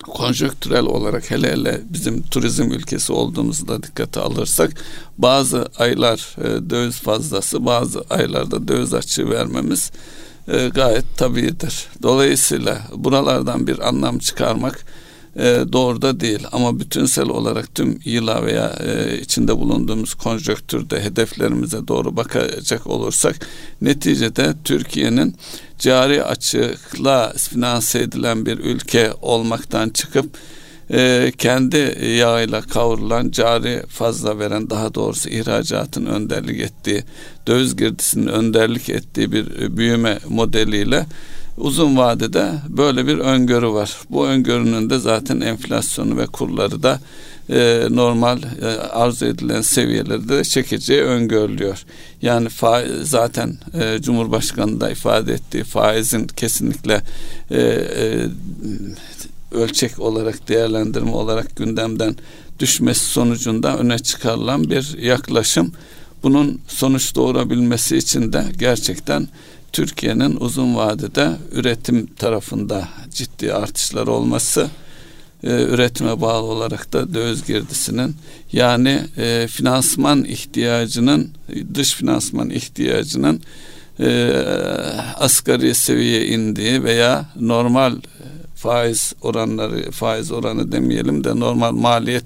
konjöktürel 0.03 0.85
olarak 0.85 1.31
hele 1.31 1.51
hele 1.51 1.81
bizim 1.89 2.21
turizm 2.21 2.71
ülkesi 2.71 3.13
olduğumuzu 3.13 3.67
da 3.67 3.83
dikkate 3.83 4.19
alırsak 4.19 4.71
bazı 5.17 5.67
aylar 5.77 6.35
e, 6.37 6.69
döviz 6.69 6.99
fazlası 6.99 7.65
bazı 7.65 8.03
aylarda 8.09 8.67
döviz 8.67 8.93
açığı 8.93 9.29
vermemiz 9.29 9.91
e, 10.47 10.67
gayet 10.67 11.17
tabidir. 11.17 11.87
Dolayısıyla 12.01 12.81
buralardan 12.95 13.67
bir 13.67 13.87
anlam 13.87 14.19
çıkarmak 14.19 14.85
e, 15.35 15.63
doğru 15.73 16.01
da 16.01 16.19
değil. 16.19 16.47
Ama 16.51 16.79
bütünsel 16.79 17.29
olarak 17.29 17.75
tüm 17.75 17.99
yıla 18.05 18.45
veya 18.45 18.75
e, 18.87 19.17
içinde 19.17 19.57
bulunduğumuz 19.57 20.13
konjöktürde 20.13 21.03
hedeflerimize 21.03 21.87
doğru 21.87 22.17
bakacak 22.17 22.87
olursak 22.87 23.47
neticede 23.81 24.53
Türkiye'nin 24.63 25.35
cari 25.79 26.23
açıkla 26.23 27.33
finanse 27.37 27.99
edilen 27.99 28.45
bir 28.45 28.57
ülke 28.59 29.11
olmaktan 29.21 29.89
çıkıp 29.89 30.37
e, 30.91 31.31
kendi 31.37 31.97
yağıyla 32.19 32.61
kavrulan 32.61 33.31
cari 33.31 33.83
fazla 33.87 34.39
veren 34.39 34.69
daha 34.69 34.93
doğrusu 34.93 35.29
ihracatın 35.29 36.05
önderlik 36.05 36.59
ettiği 36.61 37.03
döviz 37.47 37.75
girdisinin 37.75 38.27
önderlik 38.27 38.89
ettiği 38.89 39.31
bir 39.31 39.77
büyüme 39.77 40.19
modeliyle 40.29 41.05
uzun 41.57 41.97
vadede 41.97 42.51
böyle 42.69 43.07
bir 43.07 43.17
öngörü 43.17 43.67
var. 43.67 43.97
Bu 44.09 44.27
öngörünün 44.27 44.89
de 44.89 44.99
zaten 44.99 45.41
enflasyonu 45.41 46.17
ve 46.17 46.25
kurları 46.25 46.83
da 46.83 46.99
e, 47.49 47.87
normal 47.89 48.39
e, 48.61 48.65
arzu 48.67 49.25
edilen 49.25 49.61
seviyelerde 49.61 50.43
çekeceği 50.43 51.01
öngörülüyor. 51.01 51.83
Yani 52.21 52.49
faiz, 52.49 53.09
zaten 53.09 53.57
e, 53.73 54.01
Cumhurbaşkanı 54.01 54.81
da 54.81 54.91
ifade 54.91 55.33
ettiği 55.33 55.63
faizin 55.63 56.27
kesinlikle 56.27 57.01
e, 57.51 57.59
e, 57.59 58.27
ölçek 59.51 59.99
olarak 59.99 60.49
değerlendirme 60.49 61.11
olarak 61.11 61.55
gündemden 61.55 62.15
düşmesi 62.59 63.05
sonucunda 63.05 63.77
öne 63.77 63.99
çıkarılan 63.99 64.69
bir 64.69 64.97
yaklaşım. 64.97 65.73
Bunun 66.23 66.61
sonuç 66.67 67.15
doğurabilmesi 67.15 67.97
için 67.97 68.33
de 68.33 68.45
gerçekten 68.59 69.27
Türkiye'nin 69.73 70.37
uzun 70.39 70.75
vadede 70.75 71.31
üretim 71.51 72.05
tarafında 72.05 72.87
ciddi 73.11 73.53
artışlar 73.53 74.07
olması 74.07 74.69
e, 75.43 75.63
üretime 75.63 76.21
bağlı 76.21 76.45
olarak 76.45 76.93
da 76.93 77.13
döviz 77.13 77.45
girdisinin 77.45 78.15
yani 78.51 78.99
e, 79.17 79.47
finansman 79.47 80.23
ihtiyacının 80.23 81.29
dış 81.73 81.93
finansman 81.93 82.49
ihtiyacının 82.49 83.41
e, 83.99 84.31
asgari 85.15 85.75
seviyeye 85.75 86.27
indiği 86.27 86.83
veya 86.83 87.25
normal 87.39 87.95
faiz 88.55 89.13
oranları 89.21 89.91
faiz 89.91 90.31
oranı 90.31 90.71
demeyelim 90.71 91.23
de 91.23 91.39
normal 91.39 91.71
maliyet 91.71 92.25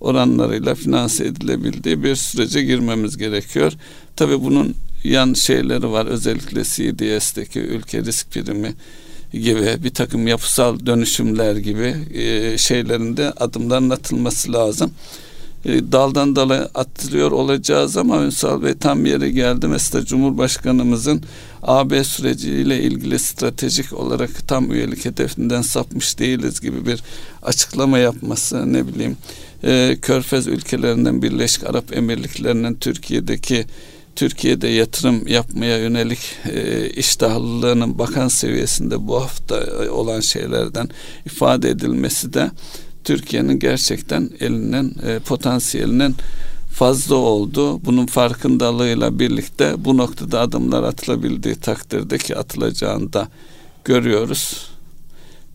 oranlarıyla 0.00 0.74
finanse 0.74 1.24
edilebildiği 1.24 2.02
bir 2.02 2.16
sürece 2.16 2.62
girmemiz 2.62 3.16
gerekiyor. 3.16 3.72
Tabi 4.16 4.44
bunun 4.44 4.74
yan 5.06 5.34
şeyleri 5.34 5.90
var. 5.90 6.06
Özellikle 6.06 6.64
CDS'deki 6.64 7.60
ülke 7.60 8.04
risk 8.04 8.30
primi 8.30 8.74
gibi 9.32 9.84
bir 9.84 9.90
takım 9.90 10.26
yapısal 10.26 10.86
dönüşümler 10.86 11.56
gibi 11.56 11.94
e, 12.14 12.58
şeylerin 12.58 13.16
de 13.16 13.30
adımların 13.30 13.90
atılması 13.90 14.52
lazım. 14.52 14.92
e, 15.64 15.92
daldan 15.92 16.36
dala 16.36 16.70
atlıyor 16.74 17.30
olacağız 17.30 17.96
ama 17.96 18.22
Ünsal 18.22 18.62
Bey 18.62 18.74
tam 18.74 19.06
yere 19.06 19.30
geldi. 19.30 19.66
Mesela 19.66 20.04
Cumhurbaşkanımızın 20.04 21.22
AB 21.62 22.04
süreciyle 22.04 22.82
ilgili 22.82 23.18
stratejik 23.18 23.92
olarak 23.92 24.48
tam 24.48 24.72
üyelik 24.72 25.04
hedefinden 25.04 25.62
sapmış 25.62 26.18
değiliz 26.18 26.60
gibi 26.60 26.86
bir 26.86 27.02
açıklama 27.42 27.98
yapması 27.98 28.72
ne 28.72 28.88
bileyim 28.88 29.16
e, 29.64 29.96
Körfez 30.02 30.46
ülkelerinden 30.46 31.22
Birleşik 31.22 31.64
Arap 31.64 31.96
Emirlikleri'nin 31.96 32.74
Türkiye'deki 32.74 33.66
Türkiye'de 34.16 34.68
yatırım 34.68 35.26
yapmaya 35.26 35.78
yönelik 35.78 36.18
e, 36.52 36.90
iştahlılığının 36.90 37.98
bakan 37.98 38.28
seviyesinde 38.28 39.06
bu 39.06 39.20
hafta 39.20 39.64
olan 39.90 40.20
şeylerden 40.20 40.88
ifade 41.26 41.70
edilmesi 41.70 42.32
de 42.32 42.50
Türkiye'nin 43.04 43.58
gerçekten 43.58 44.30
elinin 44.40 44.96
e, 45.06 45.18
potansiyelinin 45.18 46.14
fazla 46.72 47.14
oldu. 47.14 47.84
Bunun 47.84 48.06
farkındalığıyla 48.06 49.18
birlikte 49.18 49.84
bu 49.84 49.96
noktada 49.96 50.40
adımlar 50.40 50.82
atılabildiği 50.82 51.54
takdirde 51.54 52.18
ki 52.18 52.36
atılacağını 52.36 53.12
da 53.12 53.28
görüyoruz. 53.84 54.70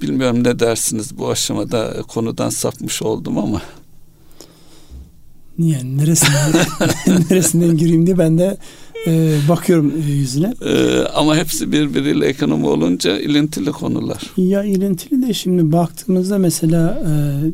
Bilmiyorum 0.02 0.44
ne 0.44 0.60
dersiniz 0.60 1.18
bu 1.18 1.30
aşamada 1.30 2.02
konudan 2.08 2.50
sapmış 2.50 3.02
oldum 3.02 3.38
ama. 3.38 3.62
Yani 5.62 5.98
neresinden, 5.98 6.54
neresinden 7.30 7.78
gireyim 7.78 8.06
diye 8.06 8.18
ben 8.18 8.38
de 8.38 8.58
e, 9.08 9.38
bakıyorum 9.50 9.94
e, 10.08 10.12
yüzüne. 10.12 10.54
E, 10.66 11.00
ama 11.16 11.38
hepsi 11.38 11.72
birbiriyle 11.72 12.26
ekonomi 12.26 12.68
olunca 12.68 13.20
ilintili 13.20 13.72
konular. 13.72 14.22
Ya 14.38 14.64
ilintili 14.64 15.28
de 15.28 15.34
şimdi 15.34 15.72
baktığımızda 15.72 16.38
mesela 16.38 17.04
e, 17.08 17.12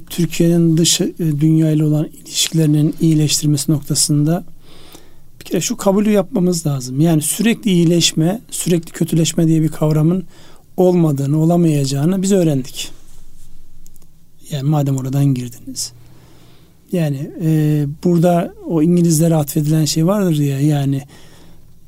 Türkiye'nin 0.10 0.78
dış 0.78 1.02
e, 1.02 1.10
dünya 1.20 1.72
ile 1.72 1.84
olan 1.84 2.08
ilişkilerinin 2.26 2.96
iyileştirmesi 3.02 3.72
noktasında 3.72 4.44
bir 5.40 5.46
kere 5.46 5.62
şu 5.62 5.78
kabulü 5.78 6.12
yapmamız 6.12 6.68
lazım. 6.68 7.02
Yani 7.02 7.22
sürekli 7.22 7.72
iyileşme, 7.72 8.42
sürekli 8.52 8.92
kötüleşme 8.92 9.48
diye 9.48 9.62
bir 9.62 9.70
kavramın 9.70 10.24
olmadığını, 10.78 11.42
olamayacağını 11.42 12.22
biz 12.22 12.32
öğrendik. 12.32 12.92
Yani 14.52 14.70
madem 14.70 14.98
oradan 14.98 15.26
girdiniz. 15.26 15.94
Yani 16.92 17.32
e, 17.42 17.86
burada 18.04 18.54
o 18.68 18.82
İngilizlere 18.82 19.36
atfedilen 19.36 19.86
şey 19.86 20.08
vardır 20.08 20.38
ya 20.38 20.60
yani 20.60 21.02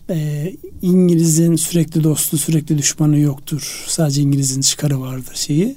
e, 0.10 0.52
İngiliz'in 0.82 1.56
sürekli 1.56 2.04
dostu 2.04 2.38
sürekli 2.38 2.78
düşmanı 2.78 3.20
yoktur. 3.20 3.86
Sadece 3.88 4.22
İngiliz'in 4.22 4.62
çıkarı 4.62 5.02
vardır 5.02 5.36
şeyi. 5.36 5.76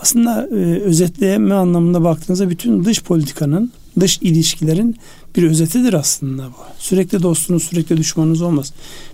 Aslında 0.00 0.48
e, 0.50 0.80
özetleme 0.80 1.54
anlamında 1.54 2.04
baktığınızda 2.04 2.50
bütün 2.50 2.84
dış 2.84 3.02
politikanın, 3.02 3.72
dış 4.00 4.18
ilişkilerin 4.22 4.96
bir 5.36 5.42
özetidir 5.42 5.92
aslında 5.92 6.44
bu. 6.46 6.56
Sürekli 6.78 7.22
dostunuz, 7.22 7.62
sürekli 7.62 7.96
düşmanınız 7.96 8.42
olmaz. 8.42 8.72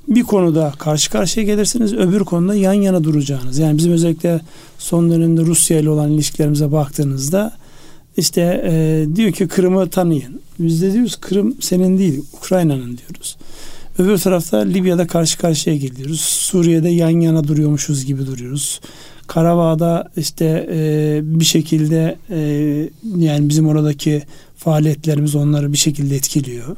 Bir 0.09 0.23
konuda 0.23 0.73
karşı 0.78 1.11
karşıya 1.11 1.47
gelirsiniz, 1.47 1.92
öbür 1.92 2.21
konuda 2.21 2.54
yan 2.54 2.73
yana 2.73 3.04
duracağınız. 3.04 3.59
Yani 3.59 3.78
bizim 3.78 3.92
özellikle 3.92 4.40
son 4.78 5.11
dönemde 5.11 5.40
Rusya 5.40 5.78
ile 5.78 5.90
olan 5.90 6.11
ilişkilerimize 6.11 6.73
baktığınızda 6.73 7.52
işte 8.16 8.62
e, 8.66 9.07
diyor 9.16 9.33
ki 9.33 9.49
Kırım'ı 9.49 9.90
tanıyın. 9.90 10.40
Biz 10.59 10.83
de 10.83 10.92
diyoruz 10.92 11.16
Kırım 11.16 11.57
senin 11.61 11.99
değil, 11.99 12.25
Ukrayna'nın 12.33 12.99
diyoruz. 12.99 13.37
Öbür 13.99 14.19
tarafta 14.19 14.59
Libya'da 14.59 15.07
karşı 15.07 15.38
karşıya 15.38 15.76
geliyoruz. 15.76 16.21
Suriye'de 16.21 16.88
yan 16.88 17.21
yana 17.21 17.49
duruyormuşuz 17.49 18.04
gibi 18.04 18.26
duruyoruz. 18.26 18.81
Karabağ'da 19.26 20.11
işte 20.16 20.69
e, 20.73 21.21
bir 21.23 21.45
şekilde 21.45 22.16
e, 22.31 22.38
yani 23.16 23.49
bizim 23.49 23.69
oradaki 23.69 24.23
faaliyetlerimiz 24.57 25.35
onları 25.35 25.73
bir 25.73 25.78
şekilde 25.78 26.16
etkiliyor. 26.16 26.76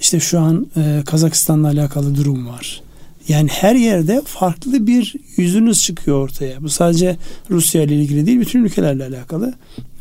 İşte 0.00 0.20
şu 0.20 0.40
an 0.40 0.66
e, 0.76 1.02
Kazakistan'la 1.06 1.68
alakalı 1.68 2.14
durum 2.14 2.48
var. 2.48 2.82
Yani 3.28 3.48
her 3.48 3.74
yerde 3.74 4.22
farklı 4.24 4.86
bir 4.86 5.14
yüzünüz 5.36 5.82
çıkıyor 5.82 6.20
ortaya. 6.20 6.62
Bu 6.62 6.68
sadece 6.68 7.16
Rusya 7.50 7.82
ile 7.82 7.94
ilgili 7.96 8.26
değil, 8.26 8.40
bütün 8.40 8.64
ülkelerle 8.64 9.04
alakalı. 9.04 9.54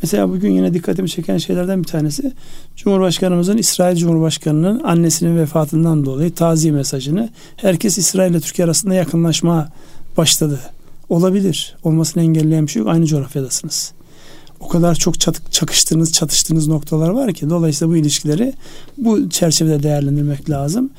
Mesela 0.03 0.29
bugün 0.29 0.51
yine 0.51 0.73
dikkatimi 0.73 1.09
çeken 1.09 1.37
şeylerden 1.37 1.83
bir 1.83 1.87
tanesi 1.87 2.33
Cumhurbaşkanımızın 2.75 3.57
İsrail 3.57 3.97
Cumhurbaşkanı'nın 3.97 4.83
annesinin 4.83 5.37
vefatından 5.37 6.05
dolayı 6.05 6.33
taziye 6.33 6.73
mesajını 6.73 7.29
herkes 7.55 7.97
İsrail 7.97 8.31
ile 8.31 8.39
Türkiye 8.39 8.65
arasında 8.65 8.93
yakınlaşma 8.93 9.69
başladı. 10.17 10.59
Olabilir. 11.09 11.75
Olmasını 11.83 12.23
engelleyen 12.23 12.67
bir 12.67 12.71
şey 12.71 12.79
yok. 12.79 12.89
Aynı 12.89 13.05
coğrafyadasınız. 13.05 13.91
O 14.59 14.67
kadar 14.67 14.95
çok 14.95 15.15
çakıştığınız, 15.51 16.11
çatıştığınız 16.11 16.67
noktalar 16.67 17.09
var 17.09 17.33
ki 17.33 17.49
dolayısıyla 17.49 17.93
bu 17.93 17.97
ilişkileri 17.97 18.53
bu 18.97 19.29
çerçevede 19.29 19.83
değerlendirmek 19.83 20.49
lazım 20.49 20.89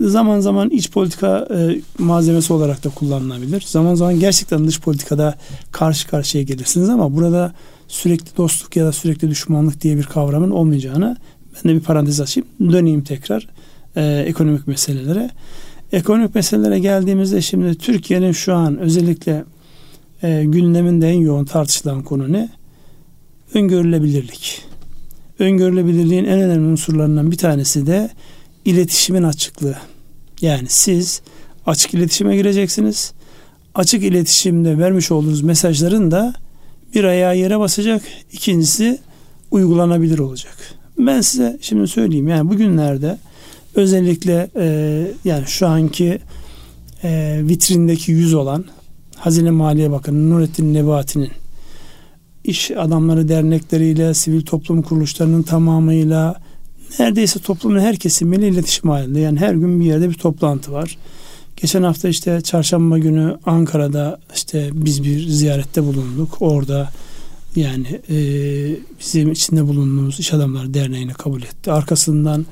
zaman 0.00 0.40
zaman 0.40 0.70
iç 0.70 0.90
politika 0.90 1.48
e, 1.54 1.80
malzemesi 1.98 2.52
olarak 2.52 2.84
da 2.84 2.88
kullanılabilir. 2.88 3.64
Zaman 3.66 3.94
zaman 3.94 4.20
gerçekten 4.20 4.66
dış 4.66 4.80
politikada 4.80 5.34
karşı 5.72 6.08
karşıya 6.08 6.44
gelirsiniz 6.44 6.88
ama 6.88 7.16
burada 7.16 7.52
sürekli 7.88 8.36
dostluk 8.36 8.76
ya 8.76 8.86
da 8.86 8.92
sürekli 8.92 9.30
düşmanlık 9.30 9.80
diye 9.80 9.96
bir 9.96 10.04
kavramın 10.04 10.50
olmayacağını 10.50 11.16
ben 11.54 11.70
de 11.70 11.74
bir 11.74 11.80
parantez 11.80 12.20
açayım. 12.20 12.48
Döneyim 12.60 13.04
tekrar 13.04 13.48
e, 13.96 14.24
ekonomik 14.26 14.66
meselelere. 14.66 15.30
Ekonomik 15.92 16.34
meselelere 16.34 16.78
geldiğimizde 16.78 17.42
şimdi 17.42 17.74
Türkiye'nin 17.74 18.32
şu 18.32 18.54
an 18.54 18.78
özellikle 18.78 19.44
e, 20.22 20.44
gündeminde 20.44 21.08
en 21.08 21.20
yoğun 21.20 21.44
tartışılan 21.44 22.02
konu 22.02 22.32
ne? 22.32 22.48
Öngörülebilirlik. 23.54 24.62
Öngörülebilirliğin 25.38 26.24
en 26.24 26.40
önemli 26.40 26.66
unsurlarından 26.66 27.30
bir 27.30 27.36
tanesi 27.36 27.86
de 27.86 28.10
iletişimin 28.66 29.22
açıklığı. 29.22 29.76
Yani 30.40 30.66
siz 30.68 31.22
açık 31.66 31.94
iletişime 31.94 32.36
gireceksiniz. 32.36 33.12
Açık 33.74 34.02
iletişimde 34.02 34.78
vermiş 34.78 35.10
olduğunuz 35.10 35.42
mesajların 35.42 36.10
da 36.10 36.34
bir 36.94 37.04
ayağı 37.04 37.36
yere 37.36 37.58
basacak. 37.58 38.02
İkincisi 38.32 38.98
uygulanabilir 39.50 40.18
olacak. 40.18 40.56
Ben 40.98 41.20
size 41.20 41.58
şimdi 41.60 41.88
söyleyeyim 41.88 42.28
yani 42.28 42.50
bugünlerde 42.50 43.18
özellikle 43.74 44.50
e, 44.56 45.06
yani 45.24 45.46
şu 45.46 45.66
anki 45.66 46.18
e, 47.04 47.40
vitrindeki 47.42 48.12
yüz 48.12 48.34
olan 48.34 48.64
Hazine 49.16 49.50
Maliye 49.50 49.90
Bakanı 49.90 50.30
Nurettin 50.30 50.74
Nebati'nin 50.74 51.30
iş 52.44 52.70
adamları 52.70 53.28
dernekleriyle, 53.28 54.14
sivil 54.14 54.42
toplum 54.42 54.82
kuruluşlarının 54.82 55.42
tamamıyla 55.42 56.45
neredeyse 56.98 57.40
toplumun 57.40 57.80
her 57.80 57.96
kesimiyle 57.96 58.48
iletişim 58.48 58.90
halinde. 58.90 59.20
Yani 59.20 59.38
her 59.38 59.54
gün 59.54 59.80
bir 59.80 59.84
yerde 59.84 60.10
bir 60.10 60.14
toplantı 60.14 60.72
var. 60.72 60.98
Geçen 61.56 61.82
hafta 61.82 62.08
işte 62.08 62.40
çarşamba 62.40 62.98
günü 62.98 63.36
Ankara'da 63.46 64.18
işte 64.34 64.70
biz 64.72 65.04
bir 65.04 65.28
ziyarette 65.28 65.82
bulunduk. 65.82 66.36
Orada 66.40 66.90
yani 67.56 68.00
e, 68.10 68.16
bizim 69.00 69.32
içinde 69.32 69.66
bulunduğumuz 69.66 70.20
iş 70.20 70.34
adamları 70.34 70.74
derneğini 70.74 71.12
kabul 71.12 71.42
etti. 71.42 71.72
Arkasından 71.72 72.46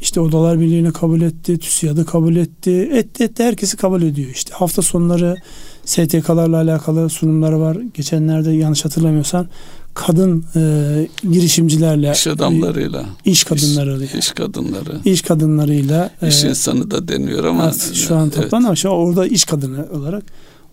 işte 0.00 0.20
Odalar 0.20 0.60
Birliği'ni 0.60 0.92
kabul 0.92 1.20
etti, 1.20 1.58
TÜSİAD'ı 1.58 2.04
kabul 2.04 2.36
etti. 2.36 2.90
Etti 2.92 3.24
etti 3.24 3.44
herkesi 3.44 3.76
kabul 3.76 4.02
ediyor. 4.02 4.30
İşte 4.30 4.54
hafta 4.54 4.82
sonları 4.82 5.36
STK'larla 5.84 6.56
alakalı 6.56 7.10
sunumları 7.10 7.60
var. 7.60 7.78
Geçenlerde 7.94 8.50
yanlış 8.50 8.84
hatırlamıyorsam 8.84 9.46
kadın 9.94 10.44
e, 10.56 11.08
girişimcilerle 11.30 12.12
iş 12.12 12.26
adamlarıyla 12.26 13.04
iş 13.24 13.44
kadınları 13.44 14.04
iş, 14.04 14.14
iş 14.14 14.30
kadınları 14.30 15.00
iş 15.04 15.22
kadınlarıyla 15.22 16.10
iş 16.28 16.44
e, 16.44 16.48
insanı 16.48 16.90
da 16.90 17.08
deniyor 17.08 17.44
ama 17.44 17.72
şu 17.92 18.16
an 18.16 18.30
toplandı 18.30 18.66
evet. 18.68 18.86
ama 18.86 18.96
orada 18.96 19.26
iş 19.26 19.44
kadını 19.44 19.86
olarak 19.92 20.22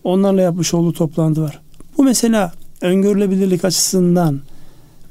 onlarla 0.03 0.41
yapmış 0.41 0.73
olduğu 0.73 0.93
toplantı 0.93 1.41
var. 1.41 1.59
Bu 1.97 2.03
mesela 2.03 2.53
öngörülebilirlik 2.81 3.65
açısından 3.65 4.39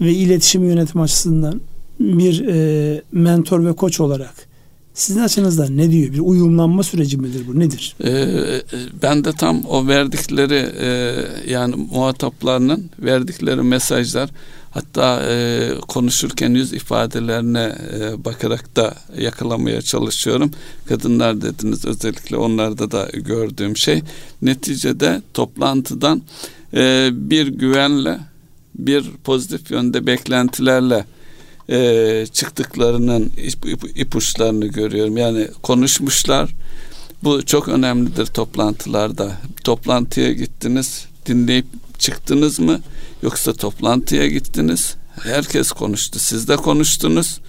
ve 0.00 0.12
iletişim 0.12 0.64
yönetim 0.64 1.00
açısından 1.00 1.60
bir 2.00 2.48
e, 2.48 3.02
mentor 3.12 3.64
ve 3.64 3.72
koç 3.72 4.00
olarak 4.00 4.49
sizin 5.00 5.20
açınızdan 5.20 5.76
ne 5.76 5.90
diyor? 5.90 6.12
Bir 6.12 6.18
uyumlanma 6.18 6.82
süreci 6.82 7.16
midir 7.16 7.46
bu? 7.46 7.58
Nedir? 7.58 7.96
Ee, 8.04 8.62
ben 9.02 9.24
de 9.24 9.32
tam 9.32 9.64
o 9.64 9.86
verdikleri 9.86 10.68
e, 10.80 11.14
yani 11.52 11.74
muhataplarının 11.92 12.90
verdikleri 12.98 13.62
mesajlar 13.62 14.30
hatta 14.70 15.22
e, 15.28 15.68
konuşurken 15.88 16.50
yüz 16.50 16.72
ifadelerine 16.72 17.74
e, 18.00 18.24
bakarak 18.24 18.76
da 18.76 18.94
yakalamaya 19.18 19.82
çalışıyorum. 19.82 20.50
Kadınlar 20.88 21.42
dediniz 21.42 21.84
özellikle 21.84 22.36
onlarda 22.36 22.90
da 22.90 23.08
gördüğüm 23.14 23.76
şey. 23.76 24.02
Neticede 24.42 25.22
toplantıdan 25.34 26.22
e, 26.74 27.10
bir 27.12 27.46
güvenle 27.46 28.18
bir 28.74 29.04
pozitif 29.24 29.70
yönde 29.70 30.06
beklentilerle 30.06 31.04
e, 31.70 32.26
çıktıklarının 32.32 33.32
ipuçlarını 33.94 34.66
görüyorum. 34.66 35.16
Yani 35.16 35.48
konuşmuşlar. 35.62 36.50
Bu 37.24 37.46
çok 37.46 37.68
önemlidir 37.68 38.26
toplantılarda. 38.26 39.32
Toplantıya 39.64 40.32
gittiniz, 40.32 41.06
dinleyip 41.26 41.66
çıktınız 41.98 42.60
mı? 42.60 42.80
Yoksa 43.22 43.52
toplantıya 43.52 44.26
gittiniz, 44.26 44.96
Herkes 45.22 45.72
konuştu. 45.72 46.18
Siz 46.18 46.48
de 46.48 46.56
konuştunuz. 46.56 47.40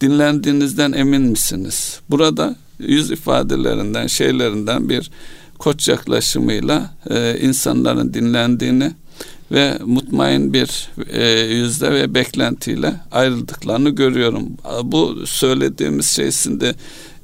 Dinlendiğinizden 0.00 0.92
emin 0.92 1.22
misiniz? 1.22 2.00
Burada 2.10 2.56
yüz 2.78 3.10
ifadelerinden, 3.10 4.06
şeylerinden 4.06 4.88
bir 4.88 5.10
koç 5.58 5.88
yaklaşımıyla 5.88 6.94
e, 7.10 7.38
insanların 7.40 8.14
dinlendiğini 8.14 8.92
ve 9.52 9.78
mutmain 9.84 10.52
bir 10.52 10.90
e, 11.12 11.40
yüzde 11.40 11.92
ve 11.92 12.14
beklentiyle 12.14 12.94
ayrıldıklarını 13.12 13.90
görüyorum. 13.90 14.48
Bu 14.82 15.26
söylediğimiz 15.26 16.06
şeysinde 16.06 16.74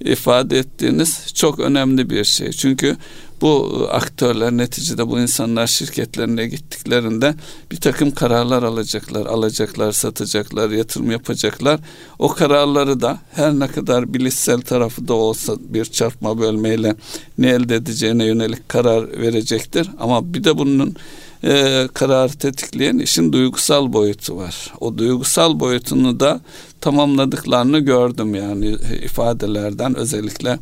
ifade 0.00 0.58
ettiğiniz 0.58 1.34
çok 1.34 1.60
önemli 1.60 2.10
bir 2.10 2.24
şey. 2.24 2.50
Çünkü 2.50 2.96
bu 3.40 3.86
aktörler 3.92 4.52
neticede 4.52 5.08
bu 5.08 5.20
insanlar 5.20 5.66
şirketlerine 5.66 6.46
gittiklerinde 6.46 7.34
bir 7.72 7.76
takım 7.76 8.10
kararlar 8.10 8.62
alacaklar, 8.62 9.26
alacaklar, 9.26 9.92
satacaklar, 9.92 10.70
yatırım 10.70 11.10
yapacaklar. 11.10 11.80
O 12.18 12.28
kararları 12.28 13.00
da 13.00 13.18
her 13.32 13.52
ne 13.52 13.68
kadar 13.68 14.14
bilişsel 14.14 14.60
tarafı 14.60 15.08
da 15.08 15.14
olsa 15.14 15.56
bir 15.60 15.84
çarpma 15.84 16.38
bölmeyle 16.38 16.96
ne 17.38 17.48
elde 17.48 17.74
edeceğine 17.74 18.24
yönelik 18.24 18.68
karar 18.68 19.20
verecektir. 19.20 19.90
Ama 19.98 20.34
bir 20.34 20.44
de 20.44 20.58
bunun 20.58 20.96
e, 21.44 21.88
kararı 21.94 22.33
tetikleyen 22.33 22.99
işin 22.99 23.33
duygusal 23.33 23.92
boyutu 23.92 24.37
var. 24.37 24.72
O 24.81 24.99
duygusal 24.99 25.61
boyutunu 25.61 26.20
da 26.20 26.40
tamamladıklarını 26.81 27.79
gördüm 27.79 28.35
yani 28.35 28.77
ifadelerden 29.05 29.94
özellikle 29.96 30.59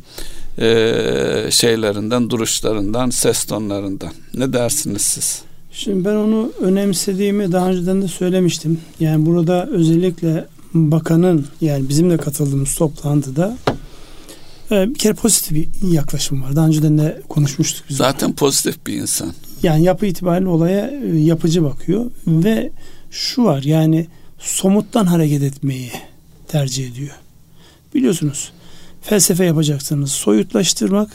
e, 0.59 1.47
şeylerinden, 1.51 2.29
duruşlarından, 2.29 3.09
ses 3.09 3.45
tonlarından. 3.45 4.11
Ne 4.33 4.53
dersiniz 4.53 5.01
siz? 5.01 5.41
Şimdi 5.71 6.05
ben 6.05 6.15
onu 6.15 6.51
önemsediğimi 6.61 7.51
daha 7.51 7.69
önceden 7.69 8.01
de 8.01 8.07
söylemiştim. 8.07 8.79
Yani 8.99 9.25
burada 9.25 9.67
özellikle 9.71 10.47
bakanın 10.73 11.45
yani 11.61 11.89
bizim 11.89 12.09
de 12.09 12.17
katıldığımız 12.17 12.75
toplantıda 12.75 13.57
e, 14.71 14.89
bir 14.89 14.95
kere 14.95 15.13
pozitif 15.13 15.51
bir 15.53 15.91
yaklaşım 15.91 16.43
var. 16.43 16.55
Daha 16.55 16.67
önceden 16.67 16.97
de 16.97 17.21
konuşmuştuk 17.29 17.85
biz. 17.89 17.97
Zaten 17.97 18.33
pozitif 18.33 18.87
bir 18.87 18.93
insan. 18.93 19.33
Yani 19.63 19.83
yapı 19.83 20.05
itibariyle 20.05 20.49
olaya 20.49 20.87
e, 20.87 21.17
yapıcı 21.17 21.63
bakıyor 21.63 22.11
ve 22.27 22.71
şu 23.11 23.43
var 23.43 23.63
yani 23.63 24.07
somuttan 24.39 25.05
hareket 25.05 25.43
etmeyi 25.43 25.91
tercih 26.47 26.91
ediyor. 26.91 27.15
Biliyorsunuz 27.95 28.51
felsefe 29.01 29.45
yapacaksınız 29.45 30.11
soyutlaştırmak, 30.11 31.09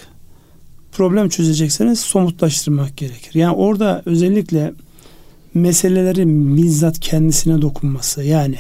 problem 0.93 1.29
çözecekseniz 1.29 2.01
somutlaştırmak 2.01 2.97
gerekir. 2.97 3.35
Yani 3.35 3.57
orada 3.57 4.03
özellikle 4.07 4.73
meselelerin 5.55 6.57
bizzat 6.57 7.01
kendisine 7.01 7.63
dokunması 7.63 8.23
yani 8.23 8.59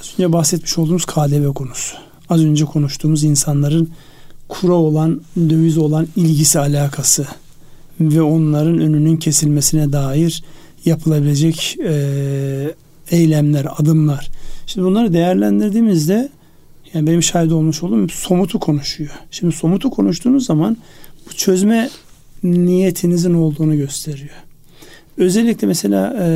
az 0.00 0.12
önce 0.12 0.32
bahsetmiş 0.32 0.78
olduğumuz 0.78 1.04
KDV 1.04 1.52
konusu. 1.52 1.96
Az 2.28 2.44
önce 2.44 2.64
konuştuğumuz 2.64 3.24
insanların 3.24 3.90
kura 4.48 4.74
olan, 4.74 5.20
döviz 5.36 5.78
olan 5.78 6.08
ilgisi 6.16 6.58
alakası 6.58 7.26
ve 8.00 8.22
onların 8.22 8.78
önünün 8.78 9.16
kesilmesine 9.16 9.92
dair 9.92 10.44
yapılabilecek 10.84 11.76
e, 11.84 12.74
eylemler, 13.10 13.66
adımlar. 13.78 14.30
Şimdi 14.66 14.86
bunları 14.86 15.12
değerlendirdiğimizde 15.12 16.28
yani 16.94 17.06
benim 17.06 17.22
şahit 17.22 17.52
olmuş 17.52 17.82
olduğum 17.82 18.08
somutu 18.08 18.60
konuşuyor. 18.60 19.10
Şimdi 19.30 19.54
somutu 19.54 19.90
konuştuğunuz 19.90 20.46
zaman 20.46 20.76
bu 21.28 21.32
çözme 21.32 21.90
niyetinizin 22.42 23.34
olduğunu 23.34 23.76
gösteriyor. 23.76 24.34
Özellikle 25.18 25.66
mesela 25.66 26.16
e, 26.20 26.28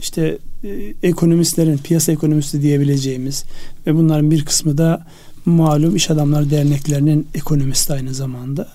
işte 0.00 0.38
e, 0.64 0.68
ekonomistlerin, 1.02 1.78
piyasa 1.78 2.12
ekonomisti 2.12 2.62
diyebileceğimiz 2.62 3.44
ve 3.86 3.94
bunların 3.94 4.30
bir 4.30 4.44
kısmı 4.44 4.78
da 4.78 5.06
malum 5.44 5.96
iş 5.96 6.10
adamları 6.10 6.50
derneklerinin 6.50 7.26
ekonomisti 7.34 7.92
aynı 7.92 8.14
zamanda. 8.14 8.68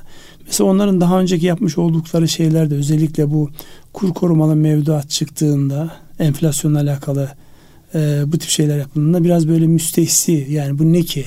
Mesela 0.46 0.70
onların 0.70 1.02
daha 1.02 1.20
önceki 1.20 1.46
yapmış 1.46 1.78
oldukları 1.78 2.28
şeylerde 2.28 2.76
özellikle 2.76 3.32
bu 3.32 3.50
kur 3.94 4.14
korumalı 4.14 4.56
mevduat 4.56 5.10
çıktığında 5.10 5.92
enflasyonla 6.20 6.80
alakalı 6.80 7.30
e, 7.96 8.24
bu 8.28 8.38
tip 8.38 8.50
şeyler 8.50 8.78
yapıldığında 8.78 9.24
biraz 9.24 9.48
böyle 9.48 9.68
müstehsi 9.68 10.48
yani 10.50 10.80
bu 10.80 10.94
ne 10.94 11.02
ki 11.02 11.26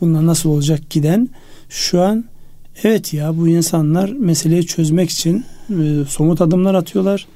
bunlar 0.00 0.26
nasıl 0.26 0.50
olacak 0.50 0.90
giden 0.90 1.28
şu 1.68 2.02
an 2.02 2.24
evet 2.84 3.12
ya 3.12 3.36
bu 3.36 3.48
insanlar 3.48 4.10
meseleyi 4.10 4.66
çözmek 4.66 5.10
için 5.10 5.44
e, 5.70 6.04
somut 6.08 6.40
adımlar 6.40 6.74
atıyorlar 6.74 7.26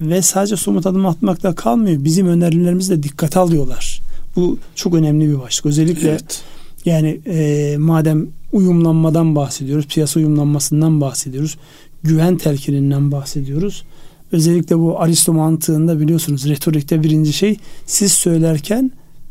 ve 0.00 0.22
sadece 0.22 0.56
somut 0.56 0.86
adım 0.86 1.06
atmakta 1.06 1.54
kalmıyor. 1.54 2.04
Bizim 2.04 2.26
önerilerimizi 2.26 2.90
de 2.90 3.02
dikkate 3.02 3.38
alıyorlar. 3.38 4.00
Bu 4.36 4.58
çok 4.74 4.94
önemli 4.94 5.28
bir 5.28 5.40
başlık. 5.40 5.66
Özellikle 5.66 6.08
evet. 6.08 6.42
yani 6.84 7.20
e, 7.26 7.76
madem 7.78 8.26
uyumlanmadan 8.52 9.36
bahsediyoruz, 9.36 9.86
piyasa 9.86 10.20
uyumlanmasından 10.20 11.00
bahsediyoruz, 11.00 11.56
güven 12.02 12.36
telkininden 12.36 13.12
bahsediyoruz. 13.12 13.84
Özellikle 14.32 14.78
bu 14.78 15.00
Aristo 15.00 15.32
mantığında 15.32 16.00
biliyorsunuz 16.00 16.48
retorikte 16.48 17.02
birinci 17.02 17.32
şey 17.32 17.56
siz 17.86 18.12
söylerken 18.12 18.90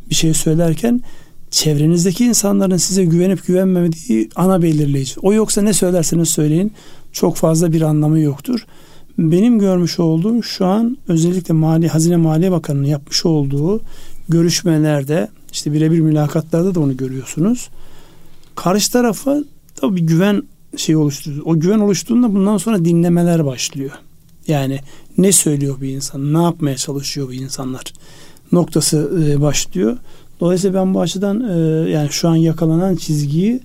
bir 0.10 0.16
şey 0.16 0.34
söylerken 0.34 1.02
çevrenizdeki 1.52 2.26
insanların 2.26 2.78
size 2.78 3.06
güvenip 3.06 3.48
güvenmediği 3.48 4.30
ana 4.36 4.62
belirleyici. 4.62 5.14
O 5.22 5.34
yoksa 5.34 5.62
ne 5.62 5.74
söylerseniz 5.74 6.30
söyleyin 6.30 6.72
çok 7.12 7.36
fazla 7.36 7.74
bir 7.74 7.82
anlamı 7.82 8.20
yoktur. 8.20 8.66
Benim 9.18 9.60
görmüş 9.60 10.00
olduğum 10.00 10.44
şu 10.44 10.66
an 10.66 10.98
özellikle 11.08 11.54
Mali 11.54 11.88
Hazine 11.88 12.18
Maliye 12.18 12.52
Bakanı'nın 12.52 12.88
yapmış 12.88 13.26
olduğu 13.26 13.82
görüşmelerde 14.30 15.28
işte 15.52 15.74
birebir 15.74 16.00
mülakatlarda 16.00 16.76
da 16.76 16.80
onu 16.80 16.98
görüyorsunuz. 16.98 17.70
Karşı 18.58 18.92
tarafa 18.92 19.44
tabii 19.76 20.02
güven 20.02 20.44
şey 20.78 20.96
oluşturuyor. 20.96 21.44
O 21.46 21.60
güven 21.60 21.80
oluştuğunda 21.80 22.34
bundan 22.34 22.58
sonra 22.58 22.86
dinlemeler 22.86 23.46
başlıyor. 23.46 23.92
Yani 24.48 24.80
ne 25.18 25.32
söylüyor 25.32 25.82
bir 25.82 25.90
insan, 25.90 26.34
ne 26.34 26.44
yapmaya 26.44 26.78
çalışıyor 26.78 27.28
bu 27.28 27.34
insanlar 27.34 27.94
noktası 28.52 29.24
e, 29.28 29.42
başlıyor. 29.42 29.98
Dolayısıyla 30.40 30.82
ben 30.82 30.94
bu 30.94 31.02
açıdan 31.02 31.50
e, 31.50 31.90
yani 31.90 32.10
şu 32.12 32.30
an 32.30 32.36
yakalanan 32.36 32.96
çizgiyi 32.96 33.60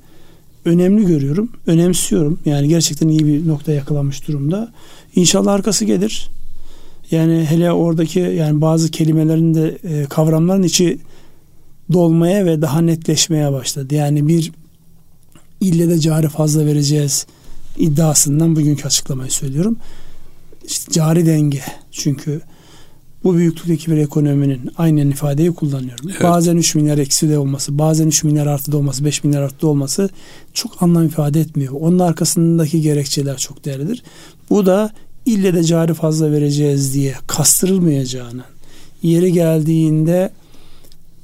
önemli 0.65 1.07
görüyorum, 1.07 1.51
önemsiyorum. 1.67 2.39
Yani 2.45 2.69
gerçekten 2.69 3.09
iyi 3.09 3.27
bir 3.27 3.49
nokta 3.49 3.73
yakalamış 3.73 4.29
durumda. 4.29 4.73
İnşallah 5.17 5.53
arkası 5.53 5.85
gelir. 5.85 6.29
Yani 7.11 7.45
hele 7.45 7.73
oradaki 7.73 8.21
yani 8.21 8.61
bazı 8.61 8.91
kelimelerin 8.91 9.55
de 9.55 9.79
e, 9.85 10.05
kavramların 10.05 10.63
içi 10.63 10.99
dolmaya 11.93 12.47
ve 12.47 12.63
daha 12.63 12.81
netleşmeye 12.81 13.53
başladı. 13.53 13.95
Yani 13.95 14.29
bir 14.29 14.53
ille 15.63 15.89
de 15.89 15.99
cari 15.99 16.29
fazla 16.29 16.67
vereceğiz 16.67 17.27
iddiasından 17.79 18.57
bugünkü 18.57 18.87
açıklamayı 18.87 19.31
söylüyorum 19.31 19.77
işte 20.67 20.93
cari 20.93 21.27
denge 21.27 21.63
çünkü 21.91 22.41
bu 23.25 23.37
büyüklükteki 23.37 23.91
bir 23.91 23.97
ekonominin 23.97 24.71
aynen 24.77 25.11
ifadeyi 25.11 25.55
kullanıyorum. 25.55 26.09
Evet. 26.11 26.23
Bazen 26.23 26.57
3 26.57 26.75
milyar 26.75 26.99
eksi 26.99 27.29
de 27.29 27.39
olması, 27.39 27.79
bazen 27.79 28.07
3 28.07 28.25
milyar 28.25 28.47
artı 28.47 28.73
da 28.73 28.77
olması, 28.77 29.05
5 29.05 29.25
milyar 29.25 29.43
artı 29.43 29.63
da 29.63 29.67
olması 29.67 30.09
çok 30.53 30.83
anlam 30.83 31.07
ifade 31.07 31.41
etmiyor. 31.41 31.73
Onun 31.81 31.99
arkasındaki 31.99 32.81
gerekçeler 32.81 33.37
çok 33.37 33.65
değerlidir. 33.65 34.03
Bu 34.51 34.67
da 34.67 34.91
ille 35.27 35.55
de 35.55 35.65
cari 35.65 35.95
fazla 35.95 36.33
vereceğiz 36.33 36.95
diye 36.95 37.15
kastırılmayacağını, 37.27 38.45
yeri 39.03 39.33
geldiğinde 39.33 40.31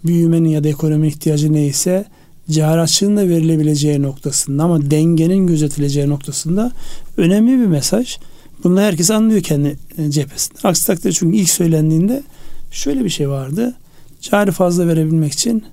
büyümenin 0.05 0.49
ya 0.49 0.65
da 0.65 0.69
ekonominin 0.69 1.09
ihtiyacı 1.09 1.53
neyse 1.53 2.05
cari 2.51 2.81
açığın 2.81 3.17
da 3.17 3.29
verilebileceği 3.29 4.03
noktasında 4.03 4.65
ama 4.65 4.91
dengenin 4.91 5.47
gözetileceği 5.47 6.09
noktasında 6.09 6.73
önemli 7.17 7.61
bir 7.61 7.67
mesaj. 7.67 8.19
Bunu 8.65 8.81
herkes 8.81 9.11
anlıyor 9.11 9.43
kendi 9.43 9.77
e, 9.99 10.11
cephesinde. 10.11 10.59
Aksi 10.65 10.87
takdirde 10.87 11.13
çünkü 11.13 11.37
ilk 11.37 11.51
söylendiğinde 11.51 12.23
şöyle 12.71 13.05
bir 13.05 13.09
şey 13.09 13.29
vardı. 13.29 13.75
Cari 14.21 14.51
fazla 14.51 14.87
verebilmek 14.87 15.33
için 15.33 15.65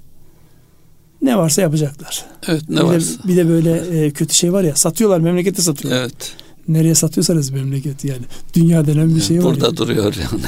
ne 1.21 1.37
varsa 1.37 1.61
yapacaklar. 1.61 2.25
Evet 2.47 2.69
ne 2.69 2.75
bir 2.75 2.81
varsa. 2.81 3.23
De, 3.23 3.27
bir 3.27 3.37
de 3.37 3.49
böyle 3.49 3.71
e, 3.77 4.11
kötü 4.11 4.33
şey 4.33 4.53
var 4.53 4.63
ya 4.63 4.75
satıyorlar 4.75 5.19
memleketi 5.19 5.61
satıyorlar. 5.61 6.01
Evet. 6.01 6.33
Nereye 6.67 6.95
satıyorsanız 6.95 7.49
memleketi 7.49 8.07
yani. 8.07 8.21
Dünya 8.53 8.87
denen 8.87 9.15
bir 9.15 9.21
şey 9.21 9.37
var. 9.37 9.43
Burada 9.43 9.65
yani. 9.65 9.77
duruyor 9.77 10.15
yani. 10.15 10.43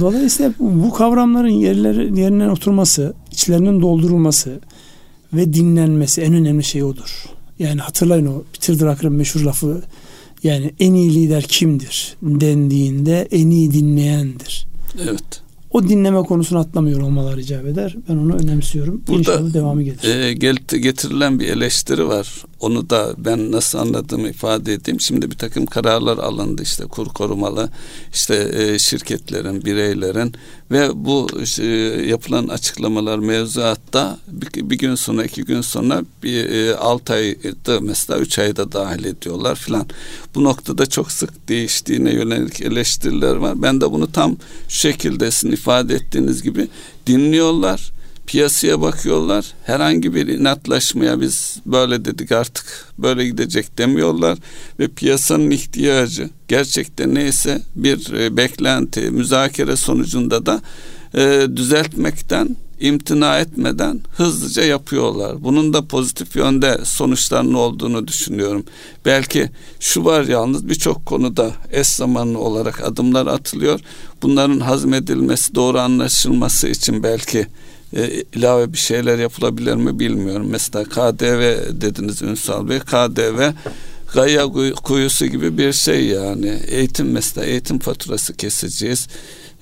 Dolayısıyla 0.00 0.52
bu 0.58 0.92
kavramların 0.92 1.48
yerleri, 1.48 2.20
yerine 2.20 2.50
oturması, 2.50 3.14
içlerinin 3.32 3.80
doldurulması 3.80 4.60
ve 5.32 5.52
dinlenmesi 5.52 6.20
en 6.20 6.34
önemli 6.34 6.64
şey 6.64 6.84
odur. 6.84 7.24
Yani 7.58 7.80
hatırlayın 7.80 8.26
o 8.26 8.42
Peter 8.52 8.78
Drucker'ın 8.78 9.12
meşhur 9.12 9.40
lafı 9.40 9.82
yani 10.42 10.72
en 10.80 10.94
iyi 10.94 11.14
lider 11.14 11.42
kimdir 11.42 12.16
dendiğinde 12.22 13.28
en 13.30 13.50
iyi 13.50 13.72
dinleyendir. 13.72 14.66
Evet. 15.02 15.42
o 15.70 15.88
dinleme 15.88 16.22
konusunu 16.22 16.58
atlamıyor 16.58 17.00
olmaları 17.00 17.40
icap 17.40 17.66
eder. 17.66 17.96
Ben 18.08 18.16
onu 18.16 18.34
önemsiyorum. 18.34 19.02
Burada 19.06 19.18
İnşallah 19.18 19.54
devamı 19.54 19.82
gelir. 19.82 20.04
E, 20.04 20.32
getirilen 20.78 21.40
bir 21.40 21.48
eleştiri 21.48 22.08
var. 22.08 22.44
Onu 22.60 22.90
da 22.90 23.14
ben 23.18 23.52
nasıl 23.52 23.78
anladığımı 23.78 24.28
ifade 24.28 24.72
edeyim. 24.72 25.00
Şimdi 25.00 25.30
bir 25.30 25.36
takım 25.36 25.66
kararlar 25.66 26.18
alındı 26.18 26.62
işte 26.62 26.84
kur 26.84 27.06
korumalı 27.06 27.70
işte 28.12 28.50
e, 28.54 28.78
şirketlerin, 28.78 29.64
bireylerin 29.64 30.34
ve 30.70 30.90
bu 30.94 31.28
e, 31.60 31.66
yapılan 32.06 32.48
açıklamalar 32.48 33.18
mevzuatta 33.18 34.18
bir, 34.28 34.70
bir 34.70 34.78
gün 34.78 34.94
sonra 34.94 35.24
iki 35.24 35.44
gün 35.44 35.60
sonra 35.60 36.02
bir 36.22 36.50
e, 36.50 36.76
altı 36.76 37.12
ayda 37.12 37.80
mesela 37.80 38.20
üç 38.20 38.38
ayda 38.38 38.72
dahil 38.72 39.04
ediyorlar 39.04 39.56
filan. 39.56 39.86
Bu 40.34 40.44
noktada 40.44 40.86
çok 40.86 41.12
sık 41.12 41.48
değiştiğine 41.48 42.12
yönelik 42.12 42.60
eleştiriler 42.60 43.36
var. 43.36 43.62
Ben 43.62 43.80
de 43.80 43.92
bunu 43.92 44.12
tam 44.12 44.36
şu 44.68 44.78
şekilde 44.78 45.30
sizin 45.30 45.52
ifade 45.52 45.94
ettiğiniz 45.94 46.42
gibi 46.42 46.68
dinliyorlar 47.06 47.95
piyasaya 48.26 48.80
bakıyorlar. 48.80 49.46
Herhangi 49.64 50.14
bir 50.14 50.28
inatlaşmaya 50.28 51.20
biz 51.20 51.56
böyle 51.66 52.04
dedik 52.04 52.32
artık 52.32 52.86
böyle 52.98 53.26
gidecek 53.26 53.78
demiyorlar 53.78 54.38
ve 54.78 54.88
piyasanın 54.88 55.50
ihtiyacı 55.50 56.30
gerçekten 56.48 57.14
neyse 57.14 57.62
bir 57.76 58.12
e, 58.12 58.36
beklenti, 58.36 59.00
müzakere 59.00 59.76
sonucunda 59.76 60.46
da 60.46 60.60
e, 61.14 61.46
düzeltmekten 61.56 62.56
imtina 62.80 63.38
etmeden 63.38 64.00
hızlıca 64.16 64.62
yapıyorlar. 64.62 65.44
Bunun 65.44 65.72
da 65.72 65.86
pozitif 65.86 66.36
yönde 66.36 66.80
sonuçlarının 66.84 67.54
olduğunu 67.54 68.08
düşünüyorum. 68.08 68.64
Belki 69.04 69.50
şu 69.80 70.04
var 70.04 70.24
yalnız 70.24 70.68
birçok 70.68 71.06
konuda 71.06 71.50
eş 71.70 71.86
zamanlı 71.86 72.38
olarak 72.38 72.84
adımlar 72.84 73.26
atılıyor. 73.26 73.80
Bunların 74.22 74.60
hazmedilmesi, 74.60 75.54
doğru 75.54 75.78
anlaşılması 75.78 76.68
için 76.68 77.02
belki 77.02 77.46
e, 77.96 78.24
ilave 78.34 78.72
bir 78.72 78.78
şeyler 78.78 79.18
yapılabilir 79.18 79.74
mi 79.74 79.98
bilmiyorum. 79.98 80.48
Mesela 80.50 80.84
KDV 80.84 81.40
dediniz 81.80 82.22
Ünsal 82.22 82.68
Bey. 82.68 82.78
KDV 82.78 83.50
gaya 84.14 84.46
kuyusu 84.82 85.26
gibi 85.26 85.58
bir 85.58 85.72
şey 85.72 86.06
yani. 86.06 86.60
Eğitim 86.68 87.10
mesela 87.10 87.46
eğitim 87.46 87.78
faturası 87.78 88.36
keseceğiz. 88.36 89.08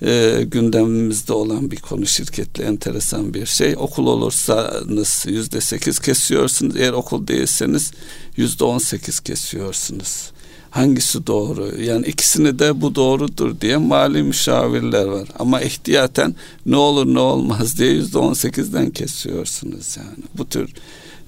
E, 0.01 0.41
gündemimizde 0.47 1.33
olan 1.33 1.71
bir 1.71 1.77
konu 1.77 2.05
şirketle 2.05 2.63
enteresan 2.63 3.33
bir 3.33 3.45
şey. 3.45 3.75
Okul 3.77 4.07
olursanız 4.07 5.25
yüzde 5.27 5.61
sekiz 5.61 5.99
kesiyorsunuz. 5.99 6.75
Eğer 6.77 6.93
okul 6.93 7.27
değilseniz 7.27 7.91
yüzde 8.37 8.63
on 8.63 8.77
sekiz 8.77 9.19
kesiyorsunuz 9.19 10.34
hangisi 10.75 11.27
doğru? 11.27 11.81
Yani 11.81 12.05
ikisini 12.05 12.59
de 12.59 12.81
bu 12.81 12.95
doğrudur 12.95 13.61
diye 13.61 13.77
mali 13.77 14.23
müşavirler 14.23 15.05
var. 15.05 15.27
Ama 15.39 15.61
ihtiyaten 15.61 16.35
ne 16.65 16.75
olur 16.75 17.13
ne 17.13 17.19
olmaz 17.19 17.77
diye 17.77 17.91
yüzde 17.91 18.17
on 18.17 18.33
sekizden 18.33 18.89
kesiyorsunuz 18.89 19.97
yani. 19.97 20.23
Bu 20.37 20.49
tür 20.49 20.73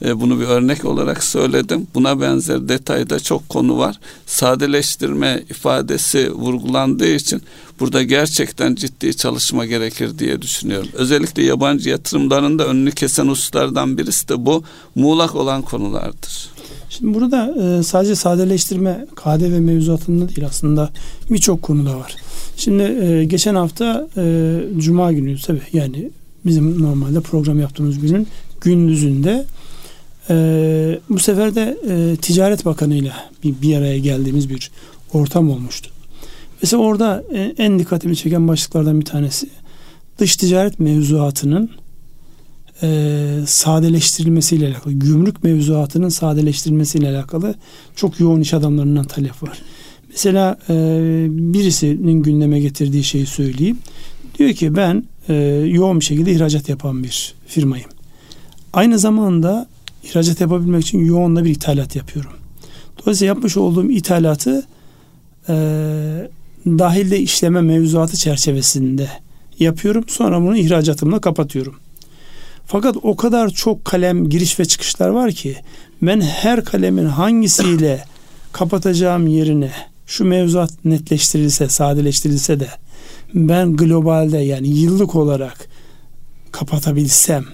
e, 0.06 0.22
bunu 0.22 0.40
bir 0.40 0.46
örnek 0.46 0.86
olarak 0.86 1.24
söyledim. 1.24 1.88
Buna 1.96 2.22
benzer 2.22 2.70
detayda 2.70 3.20
çok 3.20 3.50
konu 3.50 3.78
var. 3.78 4.00
Sadeleştirme 4.26 5.44
ifadesi 5.50 6.32
vurgulandığı 6.32 7.08
için 7.16 7.42
burada 7.80 8.04
gerçekten 8.04 8.76
ciddi 8.76 9.18
çalışma 9.18 9.66
gerekir 9.66 10.20
diye 10.20 10.42
düşünüyorum. 10.42 10.90
Özellikle 10.94 11.44
yabancı 11.44 11.90
yatırımların 11.90 12.60
da 12.60 12.68
önünü 12.68 12.92
kesen 12.92 13.28
hususlardan 13.28 13.98
birisi 13.98 14.30
de 14.30 14.46
bu 14.46 14.64
muğlak 14.96 15.36
olan 15.36 15.62
konulardır. 15.62 16.50
Şimdi 16.90 17.14
burada 17.14 17.56
e, 17.62 17.84
sadece 17.84 18.16
sadeleştirme 18.16 19.06
KDV 19.16 19.60
mevzuatında 19.60 20.30
değil 20.30 20.46
aslında 20.46 20.90
birçok 21.30 21.62
konuda 21.62 21.98
var. 21.98 22.16
Şimdi 22.58 22.84
e, 22.84 23.26
geçen 23.26 23.56
hafta 23.56 24.08
Cuma 24.78 25.12
günü 25.12 25.38
tabii 25.42 25.62
yani 25.74 26.10
bizim 26.46 26.84
normalde 26.84 27.22
program 27.22 27.60
yaptığımız 27.60 28.00
günün 28.00 28.28
gündüzünde 28.62 29.46
e, 30.30 31.00
bu 31.10 31.20
sefer 31.20 31.56
de 31.56 31.78
e, 31.90 32.16
Ticaret 32.16 32.66
Bakanı 32.66 32.96
ile 32.96 33.12
bir, 33.44 33.62
bir 33.62 33.78
araya 33.78 33.98
geldiğimiz 33.98 34.50
bir 34.50 34.72
ortam 35.14 35.50
olmuştu. 35.50 35.90
Mesela 36.62 36.84
orada 36.84 37.24
e, 37.34 37.56
en 37.58 37.80
dikkatimi 37.80 38.16
çeken 38.16 38.48
başlıklardan 38.48 39.00
bir 39.00 39.06
tanesi 39.06 39.50
dış 40.20 40.36
ticaret 40.36 40.80
mevzuatının 40.80 41.70
e, 42.84 43.40
sadeleştirilmesiyle 43.48 44.68
alakalı, 44.68 44.94
gümrük 44.94 45.44
mevzuatının 45.44 46.10
sadeleştirilmesiyle 46.10 47.10
alakalı 47.10 47.56
çok 47.96 48.20
yoğun 48.20 48.42
iş 48.42 48.54
adamlarından 48.54 49.06
talep 49.06 49.44
var. 49.44 49.62
Mesela 50.10 50.58
e, 50.70 50.74
birisinin 51.30 52.24
gündeme 52.24 52.60
getirdiği 52.60 53.04
şeyi 53.04 53.26
söyleyeyim. 53.26 53.78
Diyor 54.40 54.54
ki 54.54 54.76
ben 54.76 55.04
e, 55.30 55.34
yoğun 55.68 56.00
bir 56.00 56.06
şekilde 56.06 56.32
ihracat 56.32 56.70
yapan 56.70 57.04
bir 57.04 57.34
firmayım. 57.48 57.90
Aynı 58.74 59.00
zamanda 59.00 59.68
ihracat 60.04 60.42
yapabilmek 60.42 60.82
için 60.82 61.06
yoğunla 61.06 61.44
bir 61.44 61.50
ithalat 61.50 61.96
yapıyorum. 61.96 62.32
Dolayısıyla 63.02 63.34
yapmış 63.34 63.58
olduğum 63.58 63.92
ithalatı 63.92 64.68
e, 65.50 65.54
dahilde 66.66 67.20
işleme 67.20 67.62
mevzuatı 67.62 68.18
çerçevesinde 68.18 69.10
yapıyorum. 69.60 70.04
Sonra 70.08 70.42
bunu 70.42 70.58
ihracatımla 70.58 71.22
kapatıyorum. 71.22 71.76
Fakat 72.66 72.96
o 73.04 73.16
kadar 73.16 73.50
çok 73.50 73.86
kalem 73.86 74.30
giriş 74.30 74.60
ve 74.60 74.66
çıkışlar 74.66 75.10
var 75.10 75.32
ki 75.32 75.56
ben 76.02 76.22
her 76.22 76.66
kalemin 76.66 77.06
hangisiyle 77.06 78.04
kapatacağım 78.52 79.28
yerine 79.28 79.72
şu 80.06 80.26
mevzuat 80.26 80.86
netleştirilse, 80.86 81.70
sadeleştirilse 81.70 82.60
de 82.60 82.68
ben 83.34 83.76
globalde 83.76 84.38
yani 84.38 84.68
yıllık 84.68 85.16
olarak 85.16 85.68
kapatabilsem 86.52 87.46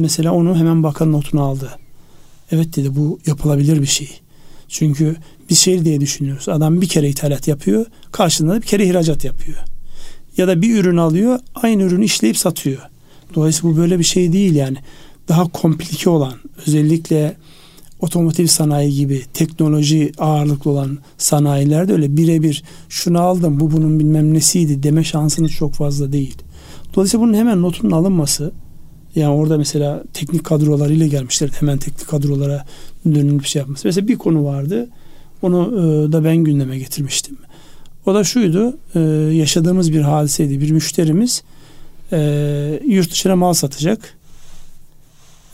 mesela 0.00 0.32
onu 0.32 0.56
hemen 0.56 0.82
bakan 0.82 1.12
notunu 1.12 1.42
aldı. 1.42 1.70
Evet 2.52 2.76
dedi 2.76 2.96
bu 2.96 3.18
yapılabilir 3.26 3.82
bir 3.82 3.86
şey. 3.86 4.20
Çünkü 4.68 5.16
bir 5.50 5.54
şey 5.54 5.84
diye 5.84 6.00
düşünüyoruz. 6.00 6.48
Adam 6.48 6.80
bir 6.80 6.88
kere 6.88 7.08
ithalat 7.08 7.48
yapıyor, 7.48 7.86
karşılığında 8.12 8.56
bir 8.56 8.66
kere 8.66 8.86
ihracat 8.86 9.24
yapıyor. 9.24 9.58
Ya 10.36 10.48
da 10.48 10.62
bir 10.62 10.78
ürün 10.78 10.96
alıyor, 10.96 11.38
aynı 11.54 11.82
ürünü 11.82 12.04
işleyip 12.04 12.36
satıyor. 12.36 12.80
Dolayısıyla 13.34 13.74
bu 13.74 13.78
böyle 13.78 13.98
bir 13.98 14.04
şey 14.04 14.32
değil 14.32 14.54
yani. 14.54 14.76
Daha 15.28 15.48
komplike 15.48 16.10
olan 16.10 16.34
özellikle 16.66 17.36
otomotiv 18.00 18.46
sanayi 18.46 18.94
gibi 18.94 19.22
teknoloji 19.34 20.12
ağırlıklı 20.18 20.70
olan 20.70 20.98
sanayilerde 21.18 21.92
öyle 21.92 22.16
birebir 22.16 22.64
şunu 22.88 23.20
aldım 23.20 23.60
bu 23.60 23.70
bunun 23.70 24.00
bilmem 24.00 24.34
nesiydi 24.34 24.82
deme 24.82 25.04
şansınız 25.04 25.52
çok 25.52 25.74
fazla 25.74 26.12
değil. 26.12 26.34
Dolayısıyla 26.94 27.26
bunun 27.26 27.34
hemen 27.34 27.62
notunun 27.62 27.90
alınması 27.90 28.52
yani 29.14 29.34
orada 29.34 29.58
mesela 29.58 30.04
teknik 30.12 30.44
kadrolarıyla 30.44 31.06
gelmişler 31.06 31.50
hemen 31.60 31.78
teknik 31.78 32.08
kadrolara 32.08 32.66
dönülüp 33.04 33.46
şey 33.46 33.60
yapması. 33.60 33.88
Mesela 33.88 34.08
bir 34.08 34.18
konu 34.18 34.44
vardı 34.44 34.88
onu 35.42 35.66
e, 35.66 36.12
da 36.12 36.24
ben 36.24 36.36
gündeme 36.36 36.78
getirmiştim. 36.78 37.36
O 38.06 38.14
da 38.14 38.24
şuydu 38.24 38.78
e, 38.94 39.00
yaşadığımız 39.34 39.92
bir 39.92 40.00
hadiseydi 40.00 40.60
bir 40.60 40.70
müşterimiz 40.70 41.42
e, 42.12 42.80
yurt 42.86 43.10
dışına 43.10 43.36
mal 43.36 43.52
satacak. 43.52 44.16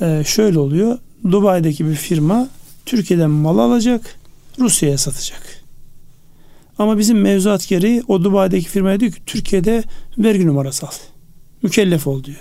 E, 0.00 0.22
şöyle 0.26 0.58
oluyor. 0.58 0.98
Dubai'deki 1.30 1.86
bir 1.86 1.94
firma 1.94 2.48
Türkiye'den 2.86 3.30
mal 3.30 3.58
alacak, 3.58 4.18
Rusya'ya 4.58 4.98
satacak. 4.98 5.64
Ama 6.78 6.98
bizim 6.98 7.20
mevzuat 7.20 7.68
gereği 7.68 8.02
o 8.08 8.24
Dubai'deki 8.24 8.68
firmaya 8.68 9.00
diyor 9.00 9.12
ki 9.12 9.20
Türkiye'de 9.26 9.84
vergi 10.18 10.46
numarası 10.46 10.86
al. 10.86 10.90
Mükellef 11.62 12.06
ol 12.06 12.24
diyor. 12.24 12.40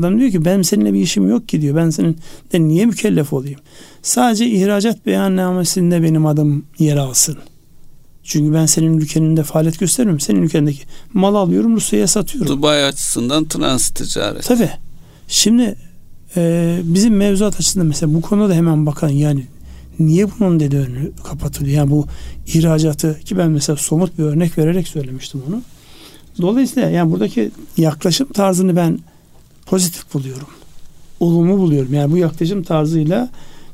Adam 0.00 0.18
diyor 0.18 0.30
ki 0.30 0.44
benim 0.44 0.64
seninle 0.64 0.92
bir 0.92 1.00
işim 1.00 1.28
yok 1.28 1.48
ki 1.48 1.62
diyor. 1.62 1.76
Ben 1.76 1.90
senin 1.90 2.16
de 2.52 2.60
niye 2.60 2.86
mükellef 2.86 3.32
olayım? 3.32 3.60
Sadece 4.02 4.46
ihracat 4.46 5.06
beyannamesinde 5.06 6.02
benim 6.02 6.26
adım 6.26 6.64
yer 6.78 6.96
alsın. 6.96 7.38
Çünkü 8.22 8.54
ben 8.54 8.66
senin 8.66 8.98
ülkenin 8.98 9.36
de 9.36 9.42
faaliyet 9.42 9.78
göstermiyorum. 9.78 10.20
Senin 10.20 10.42
ülkendeki 10.42 10.82
mal 11.14 11.34
alıyorum 11.34 11.76
Rusya'ya 11.76 12.06
satıyorum. 12.06 12.56
Dubai 12.56 12.84
açısından 12.84 13.44
trans 13.44 13.90
ticaret. 13.90 14.44
Tabii. 14.44 14.70
Şimdi 15.28 15.76
e, 16.36 16.80
bizim 16.84 17.16
mevzuat 17.16 17.54
açısından 17.54 17.86
mesela 17.86 18.14
bu 18.14 18.20
konuda 18.20 18.48
da 18.48 18.54
hemen 18.54 18.86
bakan 18.86 19.08
yani 19.08 19.46
niye 19.98 20.26
bunun 20.38 20.60
dedi 20.60 20.76
önü 20.76 21.12
kapatılıyor? 21.24 21.76
Yani 21.76 21.90
bu 21.90 22.06
ihracatı 22.46 23.20
ki 23.20 23.38
ben 23.38 23.50
mesela 23.50 23.76
somut 23.76 24.18
bir 24.18 24.24
örnek 24.24 24.58
vererek 24.58 24.88
söylemiştim 24.88 25.42
onu. 25.48 25.62
Dolayısıyla 26.40 26.90
yani 26.90 27.12
buradaki 27.12 27.50
yaklaşım 27.76 28.32
tarzını 28.32 28.76
ben 28.76 28.98
pozitif 29.70 30.14
buluyorum. 30.14 30.48
Olumlu 31.20 31.58
buluyorum. 31.58 31.94
Yani 31.94 32.12
bu 32.12 32.16
yaklaşım 32.16 32.62
tarzıyla 32.62 33.28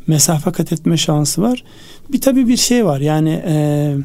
mesafe 0.07 0.53
kat 0.53 0.73
etme 0.73 0.97
şansı 0.97 1.43
var. 1.43 1.65
Bir 2.13 2.21
tabii 2.21 2.49
bir 2.49 2.57
şey 2.57 2.85
var. 2.85 3.01
Yani 3.01 3.43
eee 3.47 3.97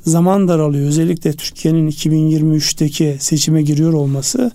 zaman 0.00 0.48
daralıyor. 0.48 0.88
Özellikle 0.88 1.32
Türkiye'nin 1.32 1.90
2023'teki 1.90 3.16
seçime 3.20 3.62
giriyor 3.62 3.92
olması 3.92 4.50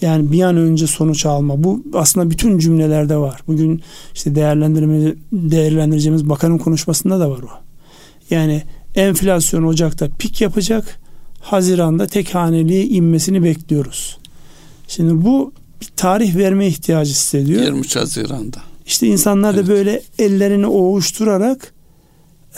yani 0.00 0.32
bir 0.32 0.42
an 0.42 0.56
önce 0.56 0.86
sonuç 0.86 1.26
alma. 1.26 1.64
Bu 1.64 1.82
aslında 1.94 2.30
bütün 2.30 2.58
cümlelerde 2.58 3.16
var. 3.16 3.40
Bugün 3.46 3.82
işte 4.14 4.34
değerlendirme, 4.34 5.14
değerlendireceğimiz 5.32 6.28
bakanın 6.28 6.58
konuşmasında 6.58 7.20
da 7.20 7.30
var 7.30 7.38
o. 7.38 7.50
Yani 8.30 8.62
enflasyon 8.94 9.62
Ocak'ta 9.62 10.08
pik 10.18 10.40
yapacak. 10.40 11.00
Haziran'da 11.40 12.06
tek 12.06 12.34
haneliğe 12.34 12.84
inmesini 12.84 13.44
bekliyoruz. 13.44 14.18
Şimdi 14.88 15.24
bu 15.24 15.52
bir 15.80 15.86
tarih 15.96 16.36
verme 16.36 16.66
ihtiyacı 16.66 17.10
hissediyor. 17.10 17.62
23 17.62 17.96
Haziran'da. 17.96 18.58
İşte 18.86 19.06
insanlar 19.06 19.54
da 19.54 19.60
Evet. 19.60 19.68
böyle 19.68 20.02
ellerini 20.18 20.66
ovuşturarak 20.66 21.72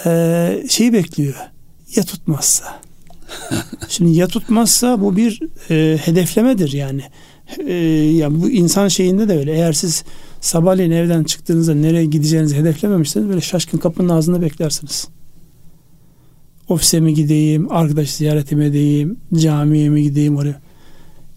e, 0.06 0.62
şeyi 0.68 0.92
bekliyor. 0.92 1.34
Ya 1.96 2.02
tutmazsa. 2.02 2.64
Şimdi 3.88 4.10
ya 4.18 4.26
tutmazsa 4.26 5.00
bu 5.00 5.16
bir 5.16 5.40
e, 5.70 5.98
hedeflemedir 6.04 6.72
yani. 6.72 7.02
E, 7.66 7.74
ya 8.16 8.40
bu 8.40 8.50
insan 8.50 8.88
şeyinde 8.88 9.28
de 9.28 9.38
öyle. 9.38 9.52
Eğer 9.52 9.72
siz 9.72 10.04
sabahleyin 10.40 10.90
evden 10.90 11.24
çıktığınızda 11.24 11.74
nereye 11.74 12.04
gideceğinizi 12.04 12.56
hedeflememişseniz 12.56 13.28
böyle 13.28 13.40
şaşkın 13.40 13.78
kapının 13.78 14.08
ağzında 14.08 14.42
beklersiniz. 14.42 15.08
Ofise 16.68 17.00
mi 17.00 17.14
gideyim, 17.14 17.72
arkadaş 17.72 18.10
ziyarete 18.10 18.56
mi 18.56 18.64
edeyim, 18.64 19.16
camiye 19.34 19.88
mi 19.88 20.02
gideyim 20.02 20.36
oraya. 20.36 20.60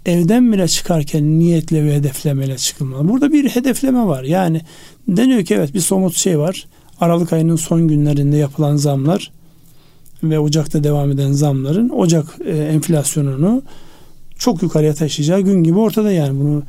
Evden 0.05 0.53
bile 0.53 0.67
çıkarken 0.67 1.39
niyetle 1.39 1.85
ve 1.85 1.95
hedeflemeyle 1.95 2.57
çıkılmalı. 2.57 3.07
Burada 3.09 3.31
bir 3.31 3.49
hedefleme 3.49 4.07
var. 4.07 4.23
Yani 4.23 4.61
deniyor 5.07 5.45
ki 5.45 5.53
evet 5.55 5.73
bir 5.73 5.79
somut 5.79 6.15
şey 6.15 6.39
var. 6.39 6.67
Aralık 6.99 7.33
ayının 7.33 7.55
son 7.55 7.87
günlerinde 7.87 8.37
yapılan 8.37 8.75
zamlar 8.75 9.31
ve 10.23 10.39
Ocak'ta 10.39 10.83
devam 10.83 11.11
eden 11.11 11.31
zamların 11.31 11.89
Ocak 11.89 12.25
e, 12.45 12.57
enflasyonunu 12.57 13.61
çok 14.37 14.63
yukarıya 14.63 14.93
taşıyacağı 14.93 15.41
gün 15.41 15.63
gibi 15.63 15.79
ortada 15.79 16.11
yani 16.11 16.39
bunu 16.39 16.63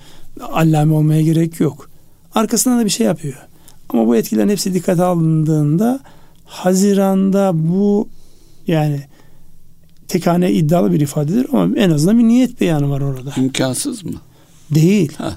allame 0.53 0.95
olmaya 0.95 1.23
gerek 1.23 1.61
yok. 1.61 1.90
Arkasından 2.35 2.81
da 2.81 2.85
bir 2.85 2.90
şey 2.90 3.07
yapıyor. 3.07 3.35
Ama 3.88 4.07
bu 4.07 4.16
etkilerin 4.16 4.49
hepsi 4.49 4.75
dikkate 4.75 5.03
alındığında 5.03 6.01
Haziran'da 6.45 7.51
bu 7.55 8.09
yani 8.66 9.01
tek 10.12 10.27
hane 10.27 10.53
iddialı 10.53 10.92
bir 10.92 11.01
ifadedir 11.01 11.46
ama 11.53 11.77
en 11.77 11.90
azından 11.90 12.18
bir 12.18 12.25
niyet 12.25 12.61
beyanı 12.61 12.90
var 12.90 13.01
orada. 13.01 13.33
İmkansız 13.37 14.05
mı? 14.05 14.12
Değil. 14.70 15.12
Ha. 15.18 15.37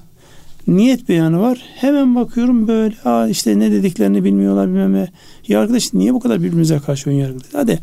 Niyet 0.67 1.09
beyanı 1.09 1.39
var. 1.39 1.61
Hemen 1.75 2.15
bakıyorum 2.15 2.67
böyle 2.67 2.95
Aa 3.05 3.27
işte 3.27 3.59
ne 3.59 3.71
dediklerini 3.71 4.23
bilmiyorlar 4.23 4.67
bilmem 4.67 4.93
ne. 4.93 5.11
Ya 5.47 5.59
arkadaş 5.61 5.93
niye 5.93 6.13
bu 6.13 6.19
kadar 6.19 6.39
birbirimize 6.39 6.79
karşı 6.79 7.09
ön 7.09 7.13
yargılıyız? 7.13 7.53
Hadi 7.53 7.79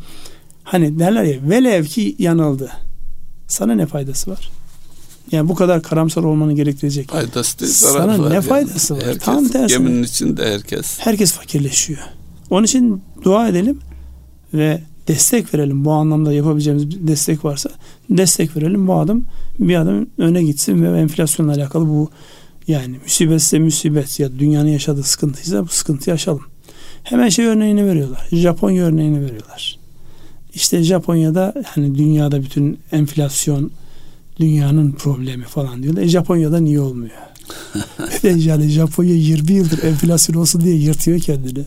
hani 0.64 0.98
derler 0.98 1.24
ya 1.24 1.37
velev 1.42 1.85
ki 1.85 2.16
yanıldı. 2.18 2.70
Sana 3.48 3.74
ne 3.74 3.87
faydası 3.87 4.31
var? 4.31 4.50
Yani 5.33 5.48
bu 5.48 5.55
kadar 5.55 5.83
karamsar 5.83 6.22
olmanı 6.22 6.52
gerektirecek. 6.52 7.11
Faydası 7.11 7.59
değil, 7.61 7.72
Sana 7.72 8.16
ne 8.28 8.35
yani. 8.35 8.42
faydası 8.44 8.96
var? 8.96 9.02
Herkes, 9.05 9.22
Tam 9.22 9.48
tersine. 9.48 9.78
Geminin 9.78 10.02
içinde 10.02 10.52
herkes. 10.52 10.98
Herkes 10.98 11.33
fakirleşiyor. 11.33 12.00
Onun 12.50 12.64
için 12.64 13.02
dua 13.24 13.48
edelim 13.48 13.78
ve 14.55 14.81
destek 15.08 15.54
verelim. 15.54 15.84
Bu 15.84 15.92
anlamda 15.92 16.32
yapabileceğimiz 16.32 16.90
bir 16.90 17.06
destek 17.06 17.44
varsa 17.44 17.70
destek 18.10 18.56
verelim. 18.56 18.88
Bu 18.88 18.94
adım 18.94 19.24
bir 19.58 19.76
adım 19.76 20.06
öne 20.18 20.42
gitsin 20.42 20.82
ve 20.82 21.00
enflasyonla 21.00 21.52
alakalı 21.52 21.88
bu 21.88 22.10
yani 22.68 22.96
musibetse 23.02 23.58
musibet 23.58 24.20
ya 24.20 24.38
dünyanın 24.38 24.68
yaşadığı 24.68 25.02
sıkıntıysa 25.02 25.64
bu 25.64 25.68
sıkıntıyı 25.68 26.14
aşalım. 26.14 26.42
Hemen 27.02 27.28
şey 27.28 27.46
örneğini 27.46 27.86
veriyorlar. 27.86 28.28
Japonya 28.32 28.84
örneğini 28.84 29.20
veriyorlar. 29.20 29.78
İşte 30.54 30.82
Japonya'da 30.82 31.54
hani 31.66 31.98
dünyada 31.98 32.42
bütün 32.42 32.78
enflasyon 32.92 33.70
dünyanın 34.40 34.92
problemi 34.92 35.44
falan 35.44 35.82
diyorlar. 35.82 36.02
E 36.02 36.08
Japonya'da 36.08 36.60
niye 36.60 36.80
olmuyor? 36.80 37.16
Ve 38.24 38.34
de 38.36 38.40
yani 38.40 38.68
Japonya 38.68 39.14
20 39.14 39.52
yıldır 39.52 39.82
enflasyon 39.82 40.36
olsun 40.36 40.60
diye 40.60 40.74
yırtıyor 40.74 41.20
kendini. 41.20 41.64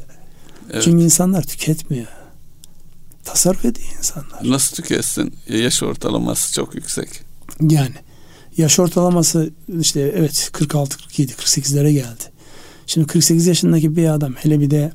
Evet. 0.72 0.84
Çünkü 0.84 1.04
insanlar 1.04 1.44
tüketmiyor. 1.44 2.08
Tasarruf 3.26 3.66
ediyor 3.66 3.88
insanlar. 3.98 4.40
Nasıl 4.44 4.76
tüketsin? 4.76 5.34
Yaş 5.50 5.84
ortalaması 5.84 6.54
çok 6.54 6.76
yüksek. 6.76 7.10
Yani 7.62 7.96
yaş 8.58 8.80
ortalaması 8.80 9.54
işte 9.80 10.14
evet 10.16 10.50
46, 10.54 10.98
47, 10.98 11.32
48'lere 11.32 11.92
geldi. 11.92 12.24
Şimdi 12.88 13.08
48 13.08 13.48
yaşındaki 13.48 13.96
bir 13.96 14.10
adam 14.10 14.34
hele 14.34 14.60
bir 14.60 14.72
de 14.72 14.92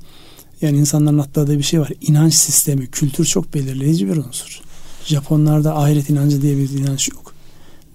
yani 0.62 0.78
insanların 0.78 1.18
atladığı 1.18 1.58
bir 1.58 1.62
şey 1.62 1.80
var. 1.80 1.92
İnanç 2.00 2.34
sistemi, 2.34 2.86
kültür 2.86 3.24
çok 3.24 3.54
belirleyici 3.54 4.08
bir 4.08 4.16
unsur. 4.16 4.60
Japonlarda 5.04 5.76
ahiret 5.76 6.10
inancı 6.10 6.42
diye 6.42 6.56
bir 6.56 6.70
inanç 6.70 7.08
yok. 7.08 7.34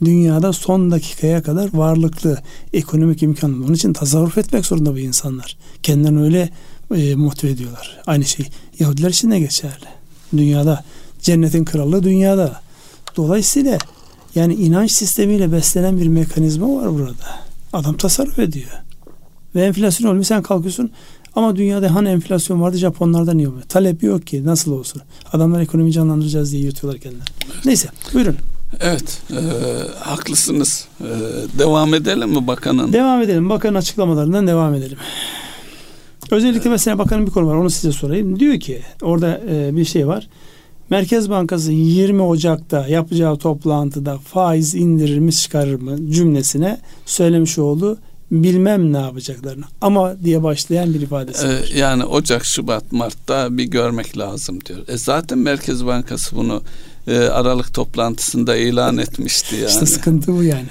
Dünyada 0.06 0.54
son 0.54 0.92
dakikaya 0.92 1.44
kadar 1.44 1.74
varlıklı, 1.74 2.42
ekonomik 2.74 3.24
imkanlı. 3.24 3.66
Onun 3.66 3.74
için 3.74 3.94
tasarruf 3.94 4.38
etmek 4.38 4.66
zorunda 4.66 4.94
bu 4.94 5.00
insanlar. 5.00 5.58
Kendilerini 5.84 6.22
öyle 6.22 6.50
e, 6.96 7.16
motive 7.16 7.52
ediyorlar. 7.52 8.02
Aynı 8.08 8.26
şey 8.26 8.46
Yahudiler 8.80 9.10
için 9.10 9.32
de 9.32 9.40
geçerli. 9.40 9.95
Dünyada 10.38 10.84
cennetin 11.22 11.66
krallığı 11.66 12.04
dünyada. 12.04 12.62
Dolayısıyla 13.18 13.78
yani 14.36 14.54
inanç 14.54 14.92
sistemiyle 14.92 15.52
beslenen 15.52 16.00
bir 16.00 16.08
mekanizma 16.08 16.76
var 16.76 16.94
burada. 16.94 17.26
Adam 17.74 17.98
tasarruf 17.98 18.40
ediyor. 18.40 18.72
Ve 19.56 19.66
enflasyon 19.66 20.08
olmuyor 20.10 20.26
sen 20.26 20.42
kalkıyorsun 20.42 20.92
ama 21.36 21.56
dünyada 21.56 21.96
hani 21.96 22.10
enflasyon 22.10 22.62
vardı 22.62 22.78
Japonlarda 22.78 23.34
niye 23.34 23.48
olmuyor? 23.48 23.66
Talep 23.66 24.04
yok 24.04 24.28
ki 24.28 24.46
nasıl 24.46 24.72
olsun? 24.72 25.02
Adamlar 25.34 25.62
ekonomi 25.62 25.92
canlandıracağız 25.92 26.52
diye 26.52 26.64
yırtıyorlar 26.64 27.02
kendilerini. 27.02 27.30
Neyse 27.66 27.90
buyurun. 28.14 28.36
Evet, 28.80 29.22
e, 29.32 29.42
haklısınız. 30.00 30.88
E, 31.02 31.10
devam 31.60 31.94
edelim 31.94 32.30
mi 32.30 32.48
bakanın? 32.48 32.94
Devam 32.94 33.22
edelim. 33.22 33.50
Bakanın 33.50 33.76
açıklamalarından 33.76 34.48
devam 34.48 34.74
edelim. 34.74 34.98
Özellikle 36.32 36.70
mesela 36.70 36.98
bakanın 36.98 37.26
bir 37.26 37.32
konu 37.32 37.48
var 37.48 37.56
onu 37.56 37.70
size 37.70 37.92
sorayım. 37.92 38.40
Diyor 38.40 38.60
ki 38.60 38.82
orada 39.02 39.42
e, 39.50 39.76
bir 39.76 39.86
şey 39.86 40.08
var. 40.08 40.28
Merkez 40.90 41.30
Bankası 41.30 41.72
20 41.72 42.22
Ocak'ta 42.22 42.88
yapacağı 42.88 43.38
toplantıda 43.38 44.18
faiz 44.18 44.76
indirir 44.76 45.20
mi 45.20 45.34
çıkarır 45.34 45.82
mı 45.82 46.12
cümlesine 46.12 46.80
söylemiş 47.06 47.58
olduğu 47.58 47.98
bilmem 48.32 48.94
ne 48.94 48.98
yapacaklarını 48.98 49.66
ama 49.82 50.24
diye 50.24 50.44
başlayan 50.44 50.94
bir 50.94 51.02
ifadesi 51.02 51.48
var. 51.48 51.54
E, 51.54 51.78
yani 51.78 52.04
Ocak, 52.06 52.46
Şubat, 52.46 52.92
Mart'ta 52.92 53.58
bir 53.58 53.64
görmek 53.64 54.18
lazım 54.18 54.60
diyor. 54.66 54.88
E, 54.88 54.98
zaten 54.98 55.38
Merkez 55.38 55.86
Bankası 55.86 56.36
bunu 56.36 56.62
e, 57.08 57.18
Aralık 57.20 57.74
toplantısında 57.74 58.56
ilan 58.56 58.98
etmişti 58.98 59.56
yani. 59.56 59.70
İşte 59.70 59.86
sıkıntı 59.86 60.34
bu 60.38 60.44
yani. 60.44 60.68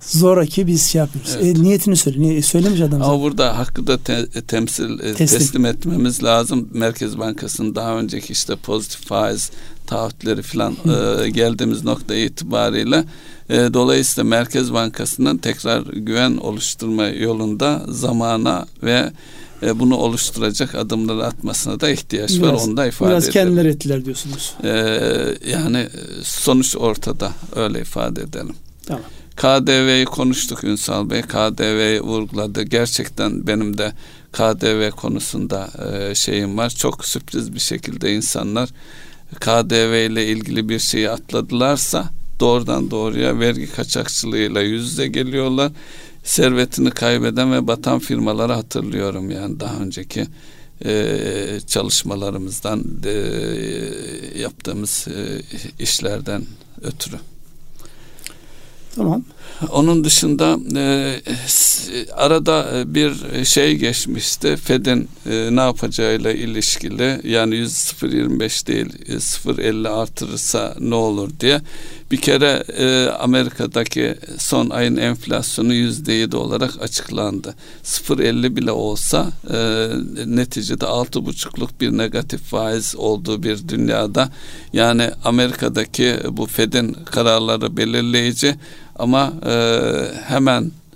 Zoraki 0.00 0.66
biz 0.66 0.86
şey 0.86 0.98
yapıyoruz. 0.98 1.36
Evet. 1.42 1.58
E, 1.58 1.62
niyetini 1.62 1.96
söyle. 1.96 2.20
Niye, 2.20 2.42
söylemiş 2.42 2.80
adam. 2.80 3.02
Ama 3.02 3.20
burada 3.22 3.58
hakkı 3.58 3.86
da 3.86 3.98
te- 3.98 4.26
temsil 4.46 5.00
e, 5.00 5.14
Teslim. 5.14 5.38
teslim. 5.38 5.66
etmemiz 5.66 6.22
lazım. 6.24 6.68
Merkez 6.72 7.18
Bankası'nın 7.18 7.74
daha 7.74 7.98
önceki 7.98 8.32
işte 8.32 8.56
pozitif 8.56 9.06
faiz 9.06 9.50
taahhütleri 9.86 10.42
falan 10.42 10.72
e, 11.24 11.30
geldiğimiz 11.30 11.84
nokta 11.84 12.14
itibariyle 12.14 13.04
e, 13.50 13.54
dolayısıyla 13.74 14.28
Merkez 14.30 14.72
Bankası'nın 14.72 15.36
tekrar 15.38 15.82
güven 15.82 16.36
oluşturma 16.36 17.06
yolunda 17.06 17.82
zamana 17.88 18.66
ve 18.82 19.12
e, 19.62 19.78
bunu 19.80 19.96
oluşturacak 19.96 20.74
adımları 20.74 21.26
atmasına 21.26 21.80
da 21.80 21.90
ihtiyaç 21.90 22.32
var. 22.40 22.48
Biraz- 22.48 22.68
Onu 22.68 22.76
da 22.76 22.86
ifade 22.86 23.10
Biraz 23.10 23.24
edelim. 23.28 23.32
kendileri 23.32 23.68
ettiler 23.68 24.04
diyorsunuz. 24.04 24.54
E, 24.64 24.68
yani 25.50 25.78
e, 25.78 25.88
sonuç 26.22 26.76
ortada 26.76 27.32
öyle 27.56 27.80
ifade 27.80 28.20
edelim. 28.22 28.54
Tamam. 28.86 29.02
KDV'yi 29.40 30.04
konuştuk 30.04 30.64
Ünsal 30.64 31.10
Bey. 31.10 31.22
KDV'yi 31.22 32.00
vurguladı. 32.00 32.62
Gerçekten 32.62 33.46
benim 33.46 33.78
de 33.78 33.92
KDV 34.32 34.90
konusunda 34.90 35.70
e, 35.92 36.14
şeyim 36.14 36.58
var. 36.58 36.70
Çok 36.70 37.04
sürpriz 37.04 37.54
bir 37.54 37.60
şekilde 37.60 38.14
insanlar 38.14 38.68
KDV 39.40 40.10
ile 40.10 40.26
ilgili 40.26 40.68
bir 40.68 40.78
şeyi 40.78 41.10
atladılarsa 41.10 42.10
doğrudan 42.40 42.90
doğruya 42.90 43.38
vergi 43.38 43.72
kaçakçılığıyla 43.72 44.60
yüz 44.60 44.90
yüze 44.90 45.06
geliyorlar. 45.06 45.72
Servetini 46.24 46.90
kaybeden 46.90 47.52
ve 47.52 47.66
batan 47.66 47.98
firmaları 47.98 48.52
hatırlıyorum 48.52 49.30
yani 49.30 49.60
daha 49.60 49.76
önceki 49.76 50.26
e, 50.84 51.60
çalışmalarımızdan 51.66 52.84
e, 53.04 53.12
yaptığımız 54.38 55.06
işlerden 55.78 56.42
ötürü. 56.82 57.16
Tamam. 58.94 59.24
Onun 59.70 60.04
dışında 60.04 60.58
e, 60.76 61.20
arada 62.16 62.78
e, 62.78 62.94
bir 62.94 63.44
şey 63.44 63.76
geçmişti. 63.76 64.56
Fed'in 64.56 65.08
e, 65.30 65.48
ne 65.56 65.60
yapacağıyla 65.60 66.32
ilişkili 66.32 67.20
yani 67.24 67.56
100 67.56 67.72
0.25 67.72 68.66
değil 68.66 68.86
e, 69.06 69.12
0.50 69.12 69.88
artırırsa 69.88 70.74
ne 70.80 70.94
olur 70.94 71.30
diye. 71.40 71.60
Bir 72.10 72.20
kere 72.20 72.64
e, 72.78 73.08
Amerika'daki 73.08 74.14
son 74.38 74.70
ayın 74.70 74.96
enflasyonu 74.96 75.74
%7 75.74 76.36
olarak 76.36 76.82
açıklandı. 76.82 77.54
0.50 77.84 78.56
bile 78.56 78.72
olsa 78.72 79.28
e, 79.50 79.88
neticede 80.26 80.84
6.5'luk 80.84 81.70
bir 81.80 81.98
negatif 81.98 82.40
faiz 82.40 82.94
olduğu 82.96 83.42
bir 83.42 83.68
dünyada 83.68 84.28
yani 84.72 85.10
Amerika'daki 85.24 86.16
bu 86.30 86.46
Fed'in 86.46 86.92
kararları 86.92 87.76
belirleyici 87.76 88.56
ama 88.96 89.32
e, 89.46 89.54
hemen 90.26 90.62
e, 90.62 90.89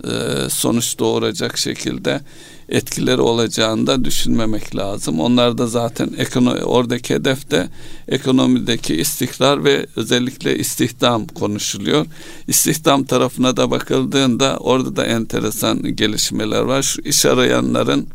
sonuç 0.51 0.99
doğuracak 0.99 1.59
şekilde 1.59 2.21
etkileri 2.69 3.21
olacağını 3.21 3.87
da 3.87 4.05
düşünmemek 4.05 4.77
lazım. 4.77 5.21
Onlar 5.21 5.59
da 5.59 5.67
zaten 5.67 6.11
ekonomi, 6.19 6.65
oradaki 6.65 7.15
hedef 7.15 7.51
de 7.51 7.69
ekonomideki 8.09 8.95
istikrar 8.95 9.65
ve 9.65 9.87
özellikle 9.97 10.59
istihdam 10.59 11.27
konuşuluyor. 11.27 12.07
İstihdam 12.49 13.05
tarafına 13.05 13.57
da 13.57 13.71
bakıldığında 13.71 14.57
orada 14.57 14.97
da 14.97 15.05
enteresan 15.05 15.97
gelişmeler 15.97 16.61
var. 16.61 16.83
Şu 16.83 17.03
iş 17.03 17.27
arayanların 17.27 18.07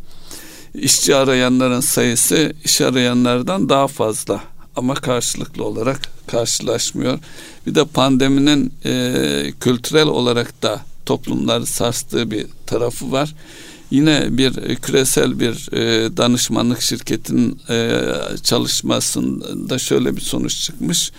işçi 0.74 1.16
arayanların 1.16 1.80
sayısı 1.80 2.52
iş 2.64 2.80
arayanlardan 2.80 3.68
daha 3.68 3.88
fazla 3.88 4.40
ama 4.76 4.94
karşılıklı 4.94 5.64
olarak 5.64 6.00
karşılaşmıyor. 6.26 7.18
Bir 7.66 7.74
de 7.74 7.84
pandeminin 7.84 8.72
e, 8.84 9.52
kültürel 9.60 10.06
olarak 10.06 10.62
da 10.62 10.80
toplumları 11.10 11.66
sarstığı 11.66 12.30
bir 12.30 12.46
tarafı 12.66 13.12
var. 13.12 13.34
Yine 13.90 14.38
bir 14.38 14.76
küresel 14.76 15.40
bir 15.40 15.72
e, 15.72 16.16
danışmanlık 16.16 16.80
şirketinin 16.82 17.60
e, 17.70 18.02
çalışmasında 18.42 19.78
şöyle 19.78 20.16
bir 20.16 20.20
sonuç 20.20 20.60
çıkmış. 20.60 21.12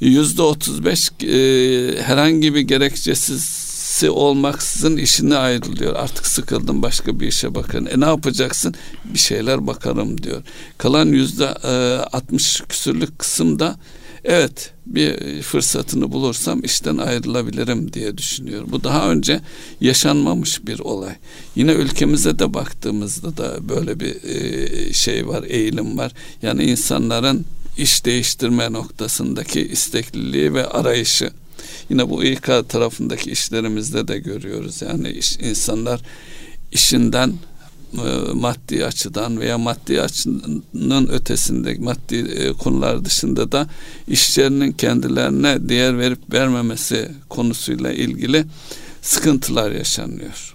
Yüzde 0.00 0.42
otuz 0.42 0.84
beş 0.84 1.10
e, 1.22 2.02
herhangi 2.02 2.54
bir 2.54 2.60
gerekçesiz 2.60 3.64
olmaksızın 4.08 4.96
işine 4.96 5.36
ayrılıyor. 5.36 5.94
Artık 5.94 6.26
sıkıldım 6.26 6.82
başka 6.82 7.20
bir 7.20 7.26
işe 7.28 7.54
bakın. 7.54 7.86
E 7.86 8.00
ne 8.00 8.04
yapacaksın? 8.04 8.74
Bir 9.04 9.18
şeyler 9.18 9.66
bakarım 9.66 10.22
diyor. 10.22 10.42
Kalan 10.78 11.06
yüzde 11.06 11.44
e, 11.64 11.72
altmış 12.12 12.62
küsürlük 12.68 13.18
kısımda 13.18 13.76
evet 14.24 14.72
bir 14.86 15.42
fırsatını 15.42 16.12
bulursam 16.12 16.64
işten 16.64 16.96
ayrılabilirim 16.96 17.92
diye 17.92 18.18
düşünüyor. 18.18 18.64
Bu 18.70 18.84
daha 18.84 19.10
önce 19.10 19.40
yaşanmamış 19.80 20.66
bir 20.66 20.78
olay. 20.78 21.14
Yine 21.56 21.72
ülkemize 21.72 22.38
de 22.38 22.54
baktığımızda 22.54 23.36
da 23.36 23.68
böyle 23.68 24.00
bir 24.00 24.24
e, 24.24 24.92
şey 24.92 25.28
var, 25.28 25.44
eğilim 25.48 25.98
var. 25.98 26.12
Yani 26.42 26.64
insanların 26.64 27.44
iş 27.78 28.04
değiştirme 28.04 28.72
noktasındaki 28.72 29.60
istekliliği 29.60 30.54
ve 30.54 30.66
arayışı. 30.66 31.30
Yine 31.90 32.10
bu 32.10 32.24
İK 32.24 32.68
tarafındaki 32.68 33.30
işlerimizde 33.30 34.08
de 34.08 34.18
görüyoruz. 34.18 34.82
Yani 34.82 35.08
iş, 35.10 35.36
insanlar 35.36 36.00
işinden 36.72 37.32
e, 37.98 38.32
maddi 38.32 38.84
açıdan 38.84 39.40
veya 39.40 39.58
maddi 39.58 40.00
açının 40.00 41.08
ötesinde 41.08 41.76
maddi 41.80 42.16
e, 42.16 42.52
konular 42.52 43.04
dışında 43.04 43.52
da 43.52 43.66
işçilerinin 44.08 44.72
kendilerine 44.72 45.68
değer 45.68 45.98
verip 45.98 46.32
vermemesi 46.32 47.10
konusuyla 47.28 47.92
ilgili 47.92 48.44
sıkıntılar 49.02 49.70
yaşanıyor. 49.70 50.54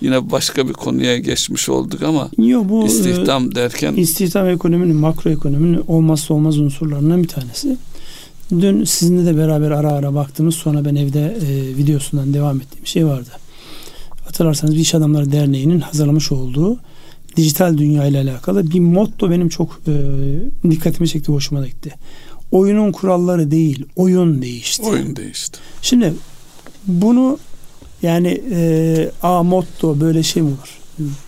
Yine 0.00 0.30
başka 0.30 0.68
bir 0.68 0.72
konuya 0.72 1.18
geçmiş 1.18 1.68
olduk 1.68 2.02
ama 2.02 2.30
Yo, 2.38 2.68
bu, 2.68 2.86
istihdam 2.86 3.50
e, 3.50 3.54
derken 3.54 3.94
istihdam 3.94 4.48
ekonominin 4.48 4.96
makroekonominin 4.96 5.84
olmazsa 5.86 6.34
olmaz 6.34 6.58
unsurlarından 6.58 7.22
bir 7.22 7.28
tanesi. 7.28 7.76
Dün 8.50 8.84
sizinle 8.84 9.26
de 9.26 9.36
beraber 9.36 9.70
ara 9.70 9.92
ara 9.92 10.14
baktığımız 10.14 10.54
sonra 10.54 10.84
ben 10.84 10.94
evde 10.94 11.20
e, 11.20 11.76
videosundan 11.76 12.34
devam 12.34 12.60
ettiğim 12.60 12.86
şey 12.86 13.06
vardı 13.06 13.30
hatırlarsanız 14.32 14.74
bir 14.74 14.80
İş 14.80 14.94
Adamları 14.94 15.32
Derneği'nin 15.32 15.80
hazırlamış 15.80 16.32
olduğu 16.32 16.78
dijital 17.36 17.78
dünya 17.78 18.04
ile 18.04 18.20
alakalı 18.20 18.70
bir 18.70 18.80
motto 18.80 19.30
benim 19.30 19.48
çok 19.48 19.80
e, 19.88 20.70
dikkatimi 20.70 21.08
çekti, 21.08 21.32
hoşuma 21.32 21.60
da 21.60 21.66
gitti. 21.66 21.94
Oyunun 22.52 22.92
kuralları 22.92 23.50
değil, 23.50 23.84
oyun 23.96 24.42
değişti. 24.42 24.82
Oyun 24.82 25.16
değişti. 25.16 25.58
Şimdi 25.82 26.14
bunu 26.86 27.38
yani 28.02 28.40
e, 28.50 29.10
a 29.22 29.42
motto 29.42 30.00
böyle 30.00 30.22
şey 30.22 30.42
mi 30.42 30.48
olur? 30.48 30.78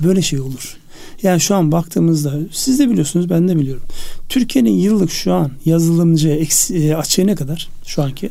Böyle 0.01 0.23
şey 0.23 0.41
olur. 0.41 0.77
Yani 1.23 1.41
şu 1.41 1.55
an 1.55 1.73
baktığımızda 1.73 2.35
siz 2.53 2.79
de 2.79 2.91
biliyorsunuz 2.91 3.31
ben 3.31 3.49
de 3.49 3.57
biliyorum. 3.57 3.83
Türkiye'nin 4.29 4.79
yıllık 4.79 5.11
şu 5.11 5.33
an 5.33 5.51
yazılımcı 5.65 6.29
eksi, 6.29 6.97
açığı 6.97 7.27
ne 7.27 7.35
kadar 7.35 7.69
şu 7.87 8.03
anki? 8.03 8.31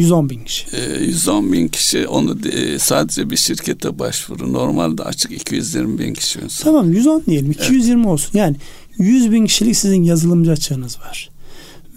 110 0.00 0.30
bin 0.30 0.44
kişi. 0.44 0.66
E, 0.76 1.04
110 1.04 1.52
bin 1.52 1.68
kişi 1.68 2.06
onu 2.08 2.38
e, 2.48 2.78
sadece 2.78 3.30
bir 3.30 3.36
şirkete 3.36 3.98
başvuru. 3.98 4.52
Normalde 4.52 5.02
açık 5.02 5.32
220 5.32 5.98
bin 5.98 6.14
kişi. 6.14 6.38
Tamam 6.62 6.92
110 6.92 7.22
diyelim 7.26 7.50
220 7.50 8.00
evet. 8.00 8.12
olsun. 8.12 8.38
Yani 8.38 8.56
100 8.98 9.32
bin 9.32 9.46
kişilik 9.46 9.76
sizin 9.76 10.02
yazılımcı 10.02 10.50
açığınız 10.50 11.00
var. 11.00 11.30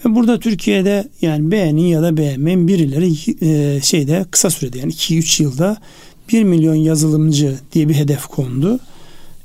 Ve 0.06 0.16
burada 0.16 0.39
Türkiye'de 0.39 1.10
yani 1.22 1.51
beğenin 1.51 1.88
ya 1.88 2.01
da 2.01 2.18
beğenmeyin 2.18 2.68
birileri 2.68 3.12
e, 3.41 3.82
şeyde 3.82 4.26
kısa 4.32 4.49
sürede 4.49 4.80
yani 4.80 4.91
2-3 4.91 5.43
yılda 5.43 5.78
1 6.30 6.43
milyon 6.43 6.76
yazılımcı 6.76 7.56
diye 7.74 7.89
bir 7.89 7.93
hedef 7.93 8.26
kondu. 8.26 8.80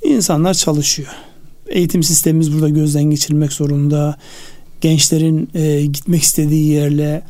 İnsanlar 0.04 0.54
çalışıyor. 0.54 1.08
Eğitim 1.68 2.02
sistemimiz 2.02 2.52
burada 2.54 2.68
gözden 2.68 3.04
geçirilmek 3.04 3.52
zorunda. 3.52 4.18
Gençlerin 4.80 5.48
e, 5.54 5.86
gitmek 5.86 6.22
istediği 6.22 6.66
yerle 6.66 7.22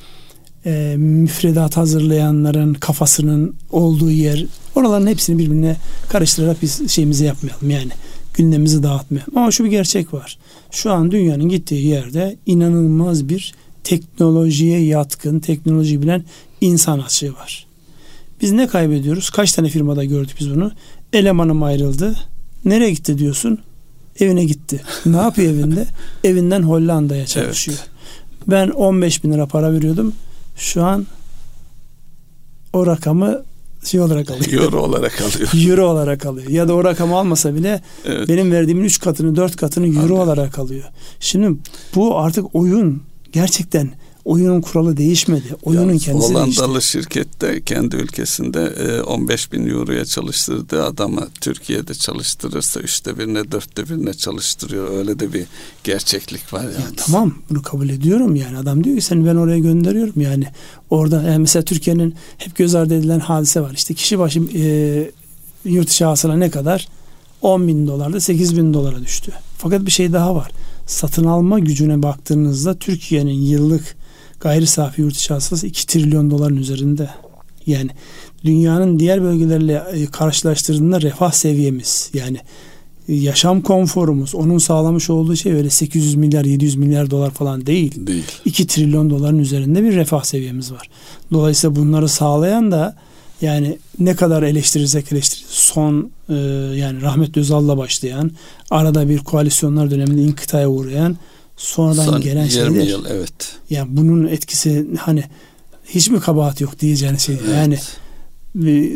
e, 0.66 0.94
müfredat 0.98 1.76
hazırlayanların 1.76 2.74
kafasının 2.74 3.54
olduğu 3.72 4.10
yer 4.10 4.46
oraların 4.74 5.06
hepsini 5.06 5.38
birbirine 5.38 5.76
karıştırarak 6.08 6.62
biz 6.62 6.90
şeyimizi 6.90 7.24
yapmayalım 7.24 7.70
yani 7.70 7.90
gündemimizi 8.34 8.82
dağıtmayalım. 8.82 9.32
Ama 9.36 9.50
şu 9.50 9.64
bir 9.64 9.70
gerçek 9.70 10.14
var. 10.14 10.38
Şu 10.70 10.92
an 10.92 11.10
dünyanın 11.10 11.48
gittiği 11.48 11.86
yerde 11.86 12.36
inanılmaz 12.46 13.28
bir 13.28 13.54
teknolojiye 13.84 14.84
yatkın, 14.84 15.40
teknoloji 15.40 16.02
bilen 16.02 16.24
insan 16.60 16.98
açığı 16.98 17.34
var. 17.34 17.66
Biz 18.42 18.52
ne 18.52 18.66
kaybediyoruz? 18.66 19.30
Kaç 19.30 19.52
tane 19.52 19.68
firmada 19.68 20.04
gördük 20.04 20.36
biz 20.40 20.50
bunu? 20.50 20.72
Elemanım 21.12 21.62
ayrıldı. 21.62 22.16
Nereye 22.64 22.90
gitti 22.90 23.18
diyorsun? 23.18 23.58
Evine 24.20 24.44
gitti. 24.44 24.80
Ne 25.06 25.16
yapıyor 25.16 25.52
evinde? 25.52 25.86
Evinden 26.24 26.62
Hollanda'ya 26.62 27.26
çalışıyor. 27.26 27.78
Evet. 27.80 27.90
Ben 28.46 28.68
15 28.68 29.24
bin 29.24 29.32
lira 29.32 29.46
para 29.46 29.72
veriyordum. 29.72 30.12
Şu 30.58 30.84
an 30.84 31.06
o 32.72 32.86
rakamı 32.86 33.42
şey 33.84 34.00
olarak 34.00 34.30
alıyor. 34.30 34.62
Euro 34.62 34.80
olarak 34.82 35.20
alıyor. 35.20 35.50
Euro 35.68 35.86
olarak 35.86 36.26
alıyor. 36.26 36.50
Ya 36.50 36.68
da 36.68 36.74
o 36.74 36.84
rakamı 36.84 37.16
almasa 37.16 37.54
bile 37.54 37.82
evet. 38.04 38.28
benim 38.28 38.52
verdiğimin 38.52 38.84
3 38.84 39.00
katını 39.00 39.36
4 39.36 39.56
katını 39.56 39.86
euro 39.86 39.98
Anladım. 39.98 40.18
olarak 40.18 40.58
alıyor. 40.58 40.84
Şimdi 41.20 41.58
bu 41.94 42.18
artık 42.18 42.54
oyun 42.54 43.02
gerçekten 43.32 43.90
oyunun 44.28 44.60
kuralı 44.60 44.96
değişmedi. 44.96 45.56
Oyunun 45.62 45.88
yani 45.88 45.98
kendisi 45.98 46.28
Hollandalı 46.28 46.74
değişti. 46.74 46.90
şirkette 46.90 47.62
kendi 47.62 47.96
ülkesinde 47.96 49.02
15 49.02 49.48
e, 49.48 49.52
bin 49.52 49.68
euroya 49.68 50.04
çalıştırdığı 50.04 50.84
adamı 50.84 51.28
Türkiye'de 51.40 51.94
çalıştırırsa 51.94 52.80
üçte 52.80 53.18
birine 53.18 53.52
dörtte 53.52 53.88
birine 53.88 54.14
çalıştırıyor. 54.14 54.98
Öyle 54.98 55.18
de 55.18 55.32
bir 55.32 55.44
gerçeklik 55.84 56.52
var 56.52 56.62
yani. 56.62 56.72
Ya, 56.72 56.90
tamam 56.96 57.34
bunu 57.50 57.62
kabul 57.62 57.88
ediyorum 57.88 58.36
yani. 58.36 58.58
Adam 58.58 58.84
diyor 58.84 58.96
ki 58.96 59.02
seni 59.02 59.26
ben 59.26 59.36
oraya 59.36 59.58
gönderiyorum 59.58 60.20
yani. 60.20 60.44
Orada 60.90 61.22
yani 61.22 61.38
mesela 61.38 61.62
Türkiye'nin 61.62 62.14
hep 62.38 62.56
göz 62.56 62.74
ardı 62.74 62.94
edilen 62.94 63.20
hadise 63.20 63.60
var. 63.60 63.72
İşte 63.74 63.94
kişi 63.94 64.18
başı 64.18 64.40
e, 64.54 65.10
yurt 65.64 65.88
dışı 65.88 66.04
hasıla 66.04 66.36
ne 66.36 66.50
kadar? 66.50 66.88
10 67.42 67.68
bin 67.68 67.86
dolarda 67.86 68.20
8 68.20 68.56
bin 68.56 68.74
dolara 68.74 69.00
düştü. 69.00 69.32
Fakat 69.58 69.86
bir 69.86 69.90
şey 69.90 70.12
daha 70.12 70.34
var. 70.34 70.50
Satın 70.86 71.24
alma 71.24 71.58
gücüne 71.58 72.02
baktığınızda 72.02 72.78
Türkiye'nin 72.78 73.40
yıllık 73.42 73.97
gayri 74.40 74.66
safi 74.66 75.00
yurt 75.00 75.16
içi 75.16 75.34
hasılası 75.34 75.66
2 75.66 75.86
trilyon 75.86 76.30
doların 76.30 76.56
üzerinde. 76.56 77.10
Yani 77.66 77.90
dünyanın 78.44 78.98
diğer 78.98 79.22
bölgelerle 79.22 79.82
e, 79.92 80.06
karşılaştırdığında 80.06 81.00
refah 81.00 81.32
seviyemiz 81.32 82.10
yani 82.14 82.38
e, 83.08 83.14
yaşam 83.14 83.60
konforumuz 83.60 84.34
onun 84.34 84.58
sağlamış 84.58 85.10
olduğu 85.10 85.36
şey 85.36 85.52
öyle 85.52 85.70
800 85.70 86.14
milyar 86.14 86.44
700 86.44 86.76
milyar 86.76 87.10
dolar 87.10 87.30
falan 87.30 87.66
değil. 87.66 88.06
Değil. 88.06 88.24
2 88.44 88.66
trilyon 88.66 89.10
doların 89.10 89.38
üzerinde 89.38 89.82
bir 89.82 89.94
refah 89.94 90.22
seviyemiz 90.22 90.72
var. 90.72 90.90
Dolayısıyla 91.32 91.76
bunları 91.76 92.08
sağlayan 92.08 92.72
da 92.72 92.96
yani 93.40 93.78
ne 93.98 94.16
kadar 94.16 94.42
eleştirirsek 94.42 95.12
eleştiririz 95.12 95.50
son 95.50 96.10
e, 96.28 96.34
yani 96.76 97.02
rahmet 97.02 97.36
Özal'la 97.36 97.78
başlayan 97.78 98.30
arada 98.70 99.08
bir 99.08 99.18
koalisyonlar 99.18 99.90
döneminde 99.90 100.22
inkıtaya 100.22 100.68
uğrayan 100.70 101.16
sonradan 101.58 102.04
Son 102.04 102.20
gelen 102.20 102.44
20 102.44 102.50
şeyler. 102.50 102.70
yıl 102.86 103.04
evet. 103.04 103.32
Yani 103.70 103.88
bunun 103.96 104.26
etkisi 104.26 104.86
hani 104.98 105.24
hiç 105.86 106.10
mi 106.10 106.20
kabahat 106.20 106.60
yok 106.60 106.80
diyeceğiniz 106.80 107.20
şey. 107.22 107.36
Evet. 107.44 107.54
Yani 107.56 107.78
e, 108.70 108.90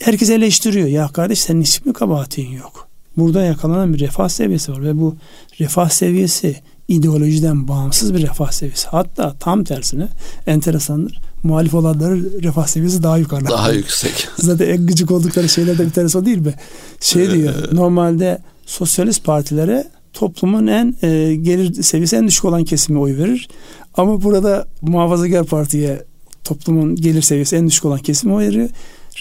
herkes 0.00 0.30
eleştiriyor. 0.30 0.88
Ya 0.88 1.08
kardeş 1.08 1.40
senin 1.40 1.62
hiç 1.62 1.84
mi 1.84 1.92
kabahatin 1.92 2.50
yok? 2.50 2.88
Burada 3.16 3.42
yakalanan 3.42 3.94
bir 3.94 4.00
refah 4.00 4.28
seviyesi 4.28 4.72
var 4.72 4.82
ve 4.82 4.98
bu 5.00 5.16
refah 5.60 5.90
seviyesi 5.90 6.56
ideolojiden 6.88 7.68
bağımsız 7.68 8.14
bir 8.14 8.22
refah 8.22 8.50
seviyesi. 8.50 8.88
Hatta 8.88 9.34
tam 9.40 9.64
tersine 9.64 10.08
enteresandır. 10.46 11.20
Muhalif 11.42 11.74
olanların 11.74 12.32
refah 12.42 12.66
seviyesi 12.66 13.02
daha 13.02 13.18
yukarı. 13.18 13.46
Daha 13.46 13.72
yüksek. 13.72 14.28
Zaten 14.38 14.68
en 14.68 14.86
gıcık 14.86 15.10
oldukları 15.10 15.48
şeylerden 15.48 15.86
bir 15.86 15.92
tanesi 15.92 16.18
o 16.18 16.24
değil 16.24 16.38
mi? 16.38 16.54
Şey 17.00 17.30
diyor 17.30 17.54
normalde 17.72 18.38
sosyalist 18.66 19.24
partilere 19.24 19.88
toplumun 20.18 20.66
en 20.66 20.96
e, 21.02 21.34
gelir 21.34 21.82
seviyesi 21.82 22.16
en 22.16 22.28
düşük 22.28 22.44
olan 22.44 22.64
kesimi 22.64 22.98
oy 22.98 23.16
verir. 23.16 23.48
Ama 23.94 24.22
burada 24.22 24.68
muhafazakar 24.82 25.46
partiye 25.46 26.04
toplumun 26.44 26.96
gelir 26.96 27.22
seviyesi 27.22 27.56
en 27.56 27.68
düşük 27.68 27.84
olan 27.84 27.98
kesimi 27.98 28.34
oy 28.34 28.46
veriyor. 28.46 28.68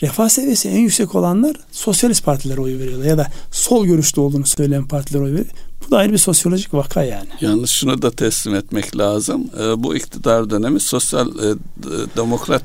refah 0.02 0.30
seviyesi 0.30 0.70
en 0.70 0.80
yüksek 0.80 1.16
olanlar 1.16 1.56
sosyalist 1.72 2.26
partilere 2.26 2.62
oy 2.62 2.80
veriyorlar 2.80 3.06
ya 3.06 3.18
da 3.18 3.28
sol 3.52 3.86
görüşlü 3.86 4.22
olduğunu 4.22 4.46
söyleyen 4.46 4.88
partilere 4.88 5.24
oy 5.24 5.32
veriyor. 5.32 5.46
Bu 5.88 5.92
da 5.92 5.98
ayrı 5.98 6.14
bir 6.14 6.18
sosyolojik 6.18 6.74
vaka 6.74 7.04
yani. 7.04 7.30
Yalnız 7.42 7.70
şunu 7.70 8.02
da 8.02 8.12
teslim 8.12 8.56
etmek 8.56 8.98
lazım. 8.98 9.50
Ee, 9.60 9.84
bu 9.84 9.96
iktidar 9.96 10.50
dönemi 10.50 10.80
sosyal 10.80 11.28
e, 11.28 11.56
demokrat 12.18 12.64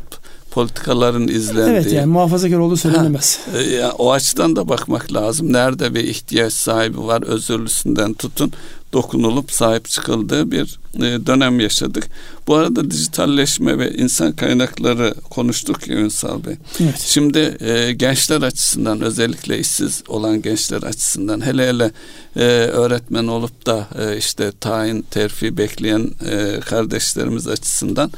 politikaların 0.54 1.28
izlendiği. 1.28 1.76
Evet 1.76 1.92
yani 1.92 2.06
muhafazakar 2.06 2.58
olduğu 2.58 2.76
söylenemez. 2.76 3.38
Ha, 3.52 3.58
e, 3.58 3.62
yani 3.62 3.92
o 3.92 4.12
açıdan 4.12 4.56
da 4.56 4.68
bakmak 4.68 5.12
lazım. 5.12 5.52
Nerede 5.52 5.94
bir 5.94 6.04
ihtiyaç 6.04 6.52
sahibi 6.52 6.98
var 6.98 7.22
özürlüsünden 7.22 8.14
tutun 8.14 8.52
dokunulup 8.92 9.52
sahip 9.52 9.88
çıkıldığı 9.88 10.50
bir 10.50 10.78
e, 10.96 11.26
dönem 11.26 11.60
yaşadık. 11.60 12.08
Bu 12.46 12.54
arada 12.54 12.90
dijitalleşme 12.90 13.78
ve 13.78 13.94
insan 13.94 14.32
kaynakları 14.32 15.14
konuştuk 15.30 15.88
ya 15.88 15.96
Ünsal 15.96 16.44
Bey. 16.44 16.56
Evet. 16.80 16.98
Şimdi 16.98 17.56
e, 17.60 17.92
gençler 17.92 18.42
açısından 18.42 19.00
özellikle 19.00 19.58
işsiz 19.58 20.02
olan 20.08 20.42
gençler 20.42 20.82
açısından 20.82 21.46
hele 21.46 21.68
hele 21.68 21.90
e, 22.36 22.44
öğretmen 22.66 23.26
olup 23.26 23.66
da 23.66 23.88
e, 23.98 24.16
işte 24.16 24.52
tayin 24.60 25.02
terfi 25.02 25.56
bekleyen 25.56 26.10
e, 26.30 26.60
kardeşlerimiz 26.60 27.48
açısından 27.48 28.10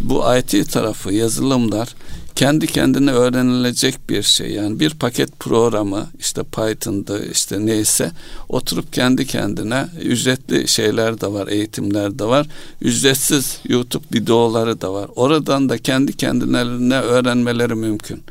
bu 0.00 0.24
IT 0.38 0.72
tarafı 0.72 1.12
yazılımlar 1.12 1.94
kendi 2.34 2.66
kendine 2.66 3.12
öğrenilecek 3.12 4.10
bir 4.10 4.22
şey. 4.22 4.50
Yani 4.50 4.80
bir 4.80 4.90
paket 4.90 5.40
programı 5.40 6.06
işte 6.18 6.42
Python'da 6.42 7.24
işte 7.24 7.66
neyse 7.66 8.10
oturup 8.48 8.92
kendi 8.92 9.26
kendine 9.26 9.86
ücretli 10.02 10.68
şeyler 10.68 11.20
de 11.20 11.26
var, 11.26 11.48
eğitimler 11.48 12.18
de 12.18 12.24
var. 12.24 12.46
Ücretsiz 12.80 13.58
YouTube 13.68 14.04
videoları 14.14 14.80
da 14.80 14.92
var. 14.92 15.10
Oradan 15.16 15.68
da 15.68 15.78
kendi 15.78 16.16
kendilerine 16.16 17.00
öğrenmeleri 17.00 17.74
mümkün. 17.74 18.22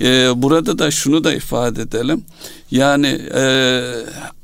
Ee, 0.00 0.30
burada 0.36 0.78
da 0.78 0.90
şunu 0.90 1.24
da 1.24 1.34
ifade 1.34 1.82
edelim. 1.82 2.24
Yani 2.70 3.20
e, 3.34 3.82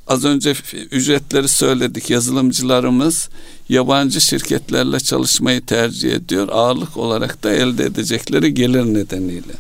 az 0.08 0.24
önce 0.24 0.54
ücretleri 0.90 1.48
söyledik. 1.48 2.10
Yazılımcılarımız 2.10 3.28
yabancı 3.68 4.20
şirketlerle 4.20 5.00
çalışmayı 5.00 5.66
tercih 5.66 6.12
ediyor. 6.12 6.48
Ağırlık 6.48 6.96
olarak 6.96 7.42
da 7.42 7.52
elde 7.52 7.84
edecekleri 7.84 8.54
gelir 8.54 8.84
nedeniyle. 8.84 9.52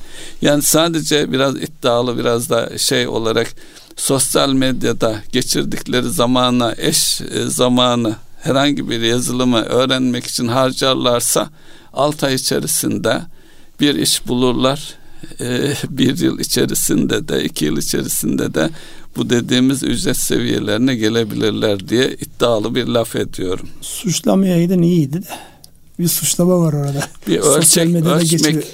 Yani 0.42 0.62
sadece 0.62 1.32
biraz 1.32 1.56
iddialı 1.56 2.18
biraz 2.18 2.50
da 2.50 2.78
şey 2.78 3.08
olarak 3.08 3.54
sosyal 3.96 4.52
medyada 4.52 5.22
geçirdikleri 5.32 6.10
zamana 6.10 6.74
eş 6.78 7.20
e, 7.20 7.44
zamanı 7.46 8.16
herhangi 8.42 8.90
bir 8.90 9.00
yazılımı 9.00 9.62
öğrenmek 9.62 10.26
için 10.26 10.48
harcarlarsa 10.48 11.50
6 11.92 12.26
ay 12.26 12.34
içerisinde 12.34 13.22
bir 13.80 13.94
iş 13.94 14.26
bulurlar. 14.26 14.94
E, 15.40 15.74
bir 15.88 16.18
yıl 16.18 16.38
içerisinde 16.38 17.28
de 17.28 17.44
iki 17.44 17.64
yıl 17.64 17.76
içerisinde 17.76 18.54
de 18.54 18.70
bu 19.18 19.30
dediğimiz 19.30 19.82
ücret 19.82 20.16
seviyelerine 20.16 20.96
gelebilirler 20.96 21.88
diye 21.88 22.16
iddialı 22.20 22.74
bir 22.74 22.86
laf 22.86 23.16
ediyorum. 23.16 23.68
Suçlamayaydın 23.80 24.82
iyiydi 24.82 25.22
de. 25.22 25.28
Bir 25.98 26.08
suçlama 26.08 26.58
var 26.58 26.72
orada. 26.72 27.08
Bir 27.26 27.38
ölçek, 27.38 27.62
sosyal 27.62 27.86
medyada 27.86 28.16
ölçmek. 28.16 28.54
Geçir... 28.54 28.64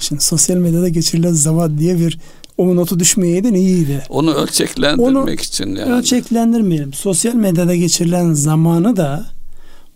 Şimdi 0.00 0.24
sosyal 0.24 0.56
medyada 0.56 0.88
geçirilen 0.88 1.32
zaman 1.32 1.78
diye 1.78 1.98
bir 1.98 2.18
o 2.58 2.76
notu 2.76 3.00
düşmeyeydin 3.00 3.54
iyiydi. 3.54 4.02
Onu 4.08 4.34
ölçeklendirmek 4.34 5.16
Onu 5.16 5.30
için 5.30 5.76
yani. 5.76 5.92
Ölçeklendirmeyelim. 5.92 6.92
Sosyal 6.92 7.34
medyada 7.34 7.74
geçirilen 7.74 8.32
zamanı 8.32 8.96
da 8.96 9.26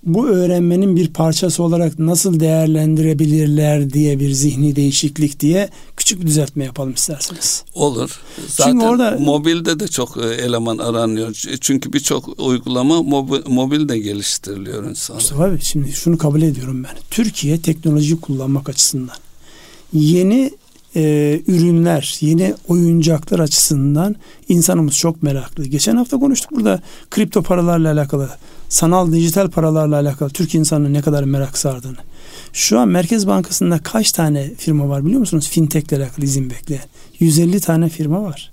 bu 0.02 0.28
öğrenmenin 0.28 0.96
bir 0.96 1.08
parçası 1.08 1.62
olarak 1.62 1.98
nasıl 1.98 2.40
değerlendirebilirler 2.40 3.90
diye 3.90 4.20
bir 4.20 4.30
zihni 4.30 4.76
değişiklik 4.76 5.40
diye 5.40 5.68
küçük 5.96 6.20
bir 6.20 6.26
düzeltme 6.26 6.64
yapalım 6.64 6.92
isterseniz. 6.92 7.64
Olur. 7.74 8.20
Zaten 8.48 8.72
Çünkü 8.72 8.86
orada 8.86 9.18
mobilde 9.20 9.80
de 9.80 9.88
çok 9.88 10.16
e, 10.16 10.26
eleman 10.26 10.78
aranıyor. 10.78 11.34
Çünkü 11.60 11.92
birçok 11.92 12.40
uygulama 12.40 13.02
mobil, 13.02 13.40
mobilde 13.46 13.98
geliştiriliyor 13.98 14.84
insan. 14.84 15.16
Mustafa 15.16 15.44
abi 15.44 15.60
şimdi 15.60 15.92
şunu 15.92 16.18
kabul 16.18 16.42
ediyorum 16.42 16.84
ben. 16.84 16.96
Türkiye 17.10 17.60
teknoloji 17.60 18.20
kullanmak 18.20 18.68
açısından 18.68 19.16
yeni 19.92 20.50
e, 20.96 21.40
ürünler, 21.46 22.16
yeni 22.20 22.54
oyuncaklar 22.68 23.38
açısından 23.38 24.16
insanımız 24.48 24.96
çok 24.96 25.22
meraklı. 25.22 25.64
Geçen 25.64 25.96
hafta 25.96 26.18
konuştuk 26.18 26.50
burada 26.50 26.82
kripto 27.10 27.42
paralarla 27.42 27.92
alakalı 27.92 28.30
sanal 28.68 29.12
dijital 29.12 29.50
paralarla 29.50 29.96
alakalı 29.96 30.30
Türk 30.30 30.54
insanının 30.54 30.94
ne 30.94 31.02
kadar 31.02 31.24
merak 31.24 31.58
sardığını. 31.58 31.96
Şu 32.52 32.78
an 32.78 32.88
Merkez 32.88 33.26
Bankası'nda 33.26 33.78
kaç 33.78 34.12
tane 34.12 34.54
firma 34.54 34.88
var 34.88 35.04
biliyor 35.04 35.20
musunuz? 35.20 35.48
Fintech 35.48 35.92
ile 35.92 35.96
alakalı 35.96 36.24
izin 36.24 36.50
bekleyen. 36.50 36.84
150 37.18 37.60
tane 37.60 37.88
firma 37.88 38.22
var. 38.22 38.52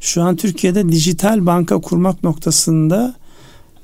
Şu 0.00 0.22
an 0.22 0.36
Türkiye'de 0.36 0.88
dijital 0.88 1.46
banka 1.46 1.80
kurmak 1.80 2.24
noktasında 2.24 3.14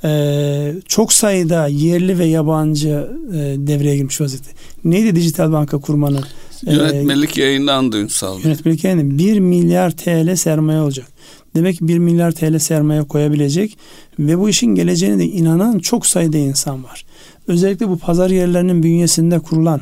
e, 0.04 0.74
çok 0.88 1.12
sayıda 1.12 1.66
yerli 1.66 2.18
ve 2.18 2.24
yabancı 2.24 3.10
e, 3.32 3.36
devreye 3.56 3.96
girmiş 3.96 4.20
vaziyette. 4.20 4.50
Neydi 4.84 5.16
dijital 5.16 5.52
banka 5.52 5.78
kurmanın? 5.78 6.24
Yönetmelik 6.66 7.38
e, 7.38 7.42
yayınlandı 7.42 8.00
Ünsal. 8.00 8.40
Yönetmelik 8.40 8.84
yayınlandı. 8.84 9.18
1 9.18 9.38
milyar 9.38 9.90
TL 9.90 10.36
sermaye 10.36 10.80
olacak. 10.80 11.06
Demek 11.54 11.78
ki 11.78 11.88
1 11.88 11.98
milyar 11.98 12.32
TL 12.32 12.58
sermaye 12.58 13.02
koyabilecek 13.02 13.78
ve 14.18 14.38
bu 14.38 14.48
işin 14.48 14.66
geleceğine 14.66 15.18
de 15.18 15.26
inanan 15.26 15.78
çok 15.78 16.06
sayıda 16.06 16.38
insan 16.38 16.84
var. 16.84 17.04
Özellikle 17.46 17.88
bu 17.88 17.98
pazar 17.98 18.30
yerlerinin 18.30 18.82
bünyesinde 18.82 19.38
kurulan 19.38 19.80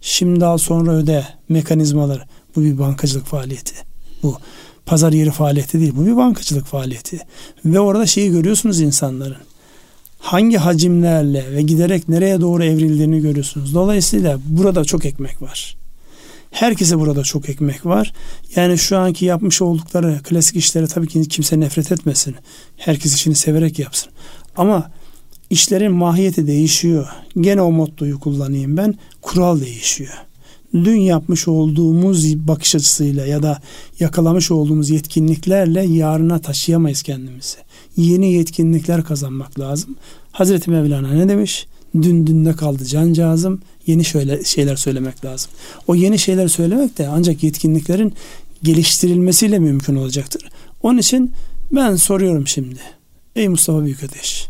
şimdi 0.00 0.44
al 0.44 0.58
sonra 0.58 0.92
öde 0.92 1.24
mekanizmaları 1.48 2.22
bu 2.56 2.62
bir 2.62 2.78
bankacılık 2.78 3.26
faaliyeti. 3.26 3.74
Bu 4.22 4.36
pazar 4.86 5.12
yeri 5.12 5.30
faaliyeti 5.30 5.80
değil 5.80 5.92
bu 5.96 6.06
bir 6.06 6.16
bankacılık 6.16 6.66
faaliyeti. 6.66 7.18
Ve 7.64 7.80
orada 7.80 8.06
şeyi 8.06 8.30
görüyorsunuz 8.30 8.80
insanların 8.80 9.36
hangi 10.18 10.56
hacimlerle 10.56 11.52
ve 11.52 11.62
giderek 11.62 12.08
nereye 12.08 12.40
doğru 12.40 12.64
evrildiğini 12.64 13.20
görüyorsunuz. 13.20 13.74
Dolayısıyla 13.74 14.38
burada 14.46 14.84
çok 14.84 15.04
ekmek 15.04 15.42
var. 15.42 15.76
Herkese 16.50 16.98
burada 16.98 17.22
çok 17.22 17.48
ekmek 17.48 17.86
var. 17.86 18.12
Yani 18.56 18.78
şu 18.78 18.98
anki 18.98 19.24
yapmış 19.24 19.62
oldukları 19.62 20.20
klasik 20.22 20.56
işleri 20.56 20.86
tabii 20.86 21.08
ki 21.08 21.28
kimse 21.28 21.60
nefret 21.60 21.92
etmesin. 21.92 22.34
Herkes 22.76 23.14
işini 23.14 23.34
severek 23.34 23.78
yapsın. 23.78 24.12
Ama 24.56 24.90
işlerin 25.50 25.92
mahiyeti 25.92 26.46
değişiyor. 26.46 27.08
Gene 27.40 27.62
o 27.62 27.70
mottoyu 27.72 28.20
kullanayım 28.20 28.76
ben. 28.76 28.94
Kural 29.22 29.60
değişiyor. 29.60 30.14
Dün 30.74 30.96
yapmış 30.96 31.48
olduğumuz 31.48 32.48
bakış 32.48 32.74
açısıyla 32.74 33.26
ya 33.26 33.42
da 33.42 33.60
yakalamış 34.00 34.50
olduğumuz 34.50 34.90
yetkinliklerle 34.90 35.82
yarına 35.82 36.38
taşıyamayız 36.38 37.02
kendimizi. 37.02 37.56
Yeni 37.96 38.32
yetkinlikler 38.32 39.04
kazanmak 39.04 39.60
lazım. 39.60 39.96
Hazreti 40.32 40.70
Mevlana 40.70 41.12
ne 41.12 41.28
demiş? 41.28 41.66
Dün 41.94 42.26
dünde 42.26 42.56
kaldı 42.56 42.84
cancağızım 42.84 43.60
yeni 43.86 44.04
şöyle 44.04 44.44
şeyler 44.44 44.76
söylemek 44.76 45.24
lazım. 45.24 45.50
O 45.86 45.94
yeni 45.94 46.18
şeyler 46.18 46.48
söylemek 46.48 46.98
de 46.98 47.08
ancak 47.08 47.42
yetkinliklerin 47.42 48.14
geliştirilmesiyle 48.62 49.58
mümkün 49.58 49.96
olacaktır. 49.96 50.48
Onun 50.82 50.98
için 50.98 51.32
ben 51.72 51.96
soruyorum 51.96 52.48
şimdi. 52.48 52.80
Ey 53.36 53.48
Mustafa 53.48 53.84
Büyükateş, 53.84 54.48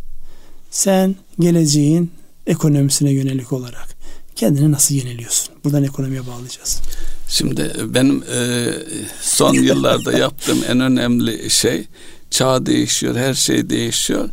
sen 0.71 1.17
geleceğin 1.41 2.11
ekonomisine 2.47 3.13
yönelik 3.13 3.53
olarak 3.53 3.89
kendini 4.37 4.73
nasıl 4.73 4.95
yeniliyorsun? 4.95 5.55
Buradan 5.65 5.85
ekonomiye 5.85 6.27
bağlayacağız. 6.27 6.81
Şimdi 7.29 7.73
benim 7.89 8.23
e, 8.35 8.69
son 9.23 9.55
yıllarda 9.55 10.13
yaptığım 10.13 10.59
en 10.69 10.81
önemli 10.81 11.51
şey 11.51 11.87
çağ 12.31 12.67
değişiyor, 12.67 13.17
her 13.17 13.35
şey 13.35 13.71
değişiyor 13.71 14.29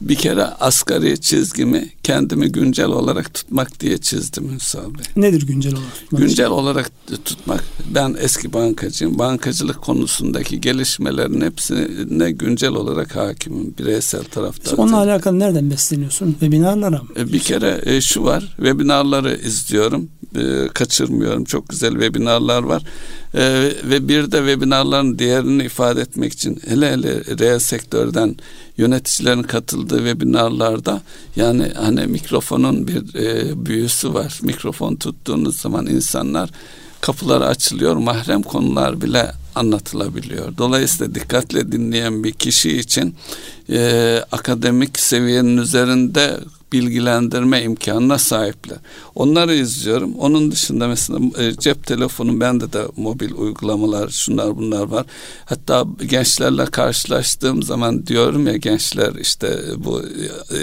bir 0.00 0.14
kere 0.14 0.44
asgari 0.44 1.20
çizgimi 1.20 1.90
kendimi 2.02 2.52
güncel 2.52 2.86
olarak 2.86 3.34
tutmak 3.34 3.80
diye 3.80 3.98
çizdim 3.98 4.52
Ünsal 4.52 4.94
Bey. 4.94 5.04
Nedir 5.16 5.46
güncel 5.46 5.72
olarak? 5.72 5.94
Tutmak? 6.00 6.20
Güncel 6.22 6.46
olarak 6.50 6.90
tutmak. 7.24 7.64
Ben 7.94 8.16
eski 8.20 8.52
bankacıyım. 8.52 9.18
Bankacılık 9.18 9.82
konusundaki 9.82 10.60
gelişmelerin 10.60 11.40
hepsine 11.40 12.30
güncel 12.30 12.72
olarak 12.72 13.16
hakimim. 13.16 13.74
Bireysel 13.78 14.24
tarafta. 14.24 14.76
Onunla 14.76 14.96
alakalı 14.96 15.38
nereden 15.38 15.70
besleniyorsun? 15.70 16.30
Webinarlara 16.30 17.02
mı? 17.02 17.08
E, 17.16 17.32
bir 17.32 17.38
kere 17.40 17.80
e, 17.84 18.00
şu 18.00 18.24
var. 18.24 18.54
Webinarları 18.56 19.36
izliyorum. 19.36 20.08
E, 20.36 20.68
kaçırmıyorum. 20.74 21.44
Çok 21.44 21.68
güzel 21.68 21.92
webinarlar 21.92 22.62
var. 22.62 22.82
Ve 23.84 24.08
bir 24.08 24.32
de 24.32 24.36
webinarların 24.36 25.18
değerini 25.18 25.64
ifade 25.64 26.00
etmek 26.00 26.32
için 26.32 26.60
hele 26.68 26.90
hele 26.90 27.14
reel 27.38 27.58
sektörden 27.58 28.36
yöneticilerin 28.76 29.42
katıldığı 29.42 29.98
webinarlarda 29.98 31.02
yani 31.36 31.72
hani 31.76 32.06
mikrofonun 32.06 32.88
bir 32.88 33.14
e, 33.14 33.66
büyüsü 33.66 34.14
var. 34.14 34.38
Mikrofon 34.42 34.96
tuttuğunuz 34.96 35.60
zaman 35.60 35.86
insanlar 35.86 36.50
kapıları 37.00 37.46
açılıyor, 37.46 37.96
mahrem 37.96 38.42
konular 38.42 39.00
bile 39.00 39.32
anlatılabiliyor. 39.54 40.56
Dolayısıyla 40.58 41.14
dikkatle 41.14 41.72
dinleyen 41.72 42.24
bir 42.24 42.32
kişi 42.32 42.78
için 42.78 43.14
e, 43.70 44.22
akademik 44.32 44.98
seviyenin 44.98 45.56
üzerinde 45.56 46.40
bilgilendirme 46.72 47.62
imkanına 47.62 48.18
sahipler. 48.18 48.78
Onları 49.14 49.54
izliyorum. 49.54 50.14
Onun 50.14 50.50
dışında 50.50 50.88
mesela 50.88 51.20
e, 51.38 51.52
cep 51.52 51.86
telefonu 51.86 52.40
bende 52.40 52.72
de 52.72 52.82
mobil 52.96 53.34
uygulamalar 53.34 54.08
şunlar 54.08 54.56
bunlar 54.56 54.82
var. 54.82 55.06
Hatta 55.44 55.84
gençlerle 56.06 56.64
karşılaştığım 56.64 57.62
zaman 57.62 58.06
diyorum 58.06 58.46
ya 58.46 58.56
gençler 58.56 59.14
işte 59.20 59.60
bu 59.76 60.02
e, 60.02 60.58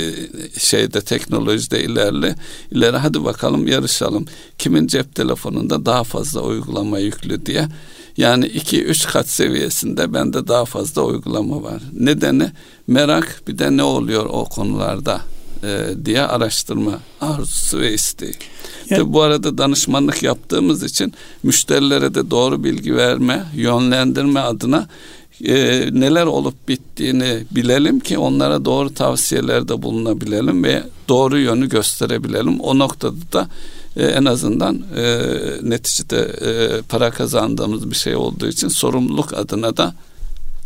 şeyde 0.59 1.01
teknolojide 1.01 1.83
ilerle 1.83 2.35
ileri 2.71 2.97
hadi 2.97 3.23
bakalım 3.23 3.67
yarışalım. 3.67 4.25
Kimin 4.57 4.87
cep 4.87 5.15
telefonunda 5.15 5.85
daha 5.85 6.03
fazla 6.03 6.41
uygulama 6.41 6.99
yüklü 6.99 7.45
diye. 7.45 7.67
Yani 8.17 8.45
2-3 8.45 9.11
kat 9.11 9.29
seviyesinde 9.29 10.13
bende 10.13 10.47
daha 10.47 10.65
fazla 10.65 11.01
uygulama 11.01 11.63
var. 11.63 11.81
Nedeni 11.93 12.51
merak 12.87 13.41
bir 13.47 13.57
de 13.57 13.77
ne 13.77 13.83
oluyor 13.83 14.25
o 14.25 14.45
konularda 14.45 15.21
e, 15.65 16.05
diye 16.05 16.21
araştırma 16.21 16.99
arzusu 17.21 17.79
ve 17.79 17.93
isteği. 17.93 18.33
Yani, 18.89 19.13
bu 19.13 19.21
arada 19.21 19.57
danışmanlık 19.57 20.23
yaptığımız 20.23 20.83
için 20.83 21.13
müşterilere 21.43 22.15
de 22.15 22.31
doğru 22.31 22.63
bilgi 22.63 22.95
verme, 22.95 23.45
yönlendirme 23.55 24.39
adına 24.39 24.87
e, 25.43 25.53
neler 25.91 26.25
olup 26.25 26.67
bittiğini 26.67 27.43
bilelim 27.51 27.99
ki 27.99 28.17
onlara 28.17 28.65
doğru 28.65 28.93
tavsiyelerde 28.93 29.81
bulunabilelim 29.81 30.63
ve 30.63 30.83
doğru 31.09 31.39
yönü 31.39 31.69
gösterebilelim. 31.69 32.59
O 32.59 32.79
noktada 32.79 33.15
da 33.33 33.47
e, 33.97 34.05
en 34.05 34.25
azından 34.25 34.83
e, 34.95 35.21
neticede 35.61 36.19
e, 36.19 36.81
para 36.81 37.11
kazandığımız 37.11 37.91
bir 37.91 37.95
şey 37.95 38.15
olduğu 38.15 38.47
için 38.47 38.67
sorumluluk 38.67 39.33
adına 39.33 39.77
da 39.77 39.95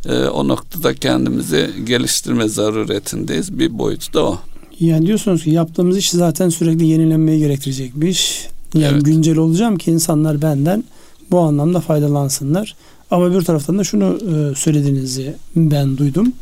e, 0.06 0.14
o 0.14 0.48
noktada 0.48 0.94
kendimizi 0.94 1.72
geliştirme 1.84 2.48
zaruretindeyiz. 2.48 3.60
Bir 3.60 3.80
boyutu 3.80 4.14
da 4.14 4.26
o. 4.26 4.40
Yani 4.80 5.06
diyorsunuz 5.06 5.44
ki 5.44 5.50
yaptığımız 5.50 5.98
iş 5.98 6.10
zaten 6.10 6.50
sürekli 6.50 6.86
yenilenmeyi 6.86 7.40
gerektirecek 7.40 7.92
bir 7.96 8.08
iş. 8.08 8.48
Yani 8.74 8.94
evet. 8.94 9.06
güncel 9.06 9.38
olacağım 9.38 9.78
ki 9.78 9.92
insanlar 9.92 10.42
benden 10.42 10.84
bu 11.32 11.40
anlamda 11.40 11.80
faydalansınlar. 11.80 12.76
Ama 13.12 13.34
bir 13.34 13.42
taraftan 13.42 13.80
da 13.80 13.84
şunu 13.84 14.06
e, 14.06 14.56
söylediğinizi 14.56 15.36
ben 15.56 15.98
duydum. 15.98 16.34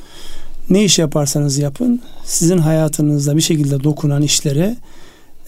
Ne 0.70 0.84
iş 0.84 1.00
yaparsanız 1.00 1.58
yapın 1.58 2.02
sizin 2.24 2.58
hayatınızda 2.58 3.36
bir 3.36 3.42
şekilde 3.42 3.84
dokunan 3.84 4.22
işlere 4.22 4.76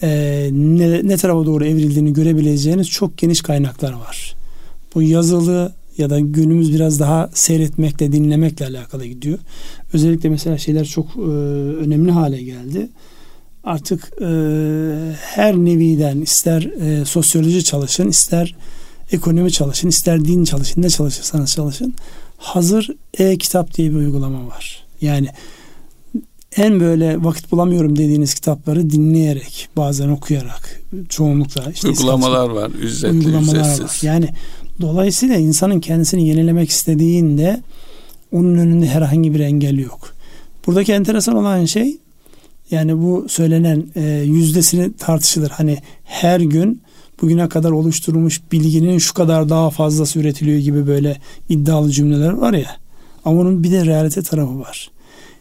e, 0.02 0.08
ne, 0.52 1.08
ne 1.08 1.16
tarafa 1.16 1.46
doğru 1.46 1.64
evrildiğini 1.64 2.12
görebileceğiniz 2.12 2.90
çok 2.90 3.18
geniş 3.18 3.40
kaynaklar 3.40 3.92
var. 3.92 4.34
Bu 4.94 5.02
yazılı 5.02 5.72
ya 6.00 6.10
da 6.10 6.20
günümüz 6.20 6.74
biraz 6.74 7.00
daha 7.00 7.30
seyretmekle, 7.34 8.12
dinlemekle 8.12 8.66
alakalı 8.66 9.06
gidiyor. 9.06 9.38
Özellikle 9.92 10.28
mesela 10.28 10.58
şeyler 10.58 10.84
çok 10.84 11.06
e, 11.16 11.20
önemli 11.80 12.10
hale 12.10 12.42
geldi. 12.42 12.88
Artık 13.64 14.12
e, 14.20 14.26
her 15.20 15.56
neviden 15.56 16.20
ister 16.20 16.62
e, 16.62 17.04
sosyoloji 17.04 17.64
çalışın, 17.64 18.08
ister 18.08 18.56
ekonomi 19.12 19.52
çalışın, 19.52 19.88
ister 19.88 20.24
din 20.24 20.44
çalışın, 20.44 20.82
ne 20.82 20.90
çalışırsanız 20.90 21.50
çalışın. 21.50 21.94
Hazır 22.36 22.90
e-kitap 23.18 23.74
diye 23.74 23.90
bir 23.90 23.96
uygulama 23.96 24.46
var. 24.46 24.84
Yani 25.00 25.28
en 26.56 26.80
böyle 26.80 27.24
vakit 27.24 27.52
bulamıyorum 27.52 27.96
dediğiniz 27.96 28.34
kitapları 28.34 28.90
dinleyerek, 28.90 29.68
bazen 29.76 30.08
okuyarak, 30.08 30.80
çoğunlukla 31.08 31.70
işte 31.72 31.88
uygulamalar 31.88 32.50
var, 32.50 32.70
ücretli, 32.70 33.16
uygulamalar 33.16 33.60
ücretsiz. 33.60 33.82
Var. 33.82 33.98
Yani 34.02 34.28
dolayısıyla 34.80 35.36
insanın 35.36 35.80
kendisini 35.80 36.28
yenilemek 36.28 36.70
istediğinde 36.70 37.60
onun 38.32 38.58
önünde 38.58 38.86
herhangi 38.86 39.34
bir 39.34 39.40
engel 39.40 39.78
yok. 39.78 40.14
Buradaki 40.66 40.92
enteresan 40.92 41.36
olan 41.36 41.64
şey 41.64 41.98
yani 42.70 42.98
bu 42.98 43.26
söylenen 43.28 43.86
e, 43.96 44.02
yüzdesini 44.26 44.96
tartışılır. 44.96 45.50
Hani 45.50 45.78
her 46.04 46.40
gün 46.40 46.82
bugüne 47.22 47.48
kadar 47.48 47.70
oluşturulmuş 47.70 48.40
bilginin 48.52 48.98
şu 48.98 49.14
kadar 49.14 49.48
daha 49.48 49.70
fazlası 49.70 50.18
üretiliyor 50.18 50.58
gibi 50.58 50.86
böyle 50.86 51.16
iddialı 51.48 51.90
cümleler 51.90 52.30
var 52.30 52.52
ya. 52.52 52.76
Ama 53.24 53.40
onun 53.40 53.64
bir 53.64 53.70
de 53.70 53.86
realite 53.86 54.22
tarafı 54.22 54.60
var. 54.60 54.90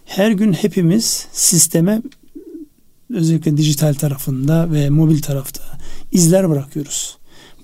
Her 0.06 0.32
gün 0.32 0.54
hepimiz 0.54 1.28
sisteme 1.32 2.02
özellikle 3.14 3.58
dijital 3.58 3.94
tarafında 3.94 4.72
ve 4.72 4.90
mobil 4.90 5.22
tarafta 5.22 5.64
izler 6.12 6.50
bırakıyoruz. 6.50 7.19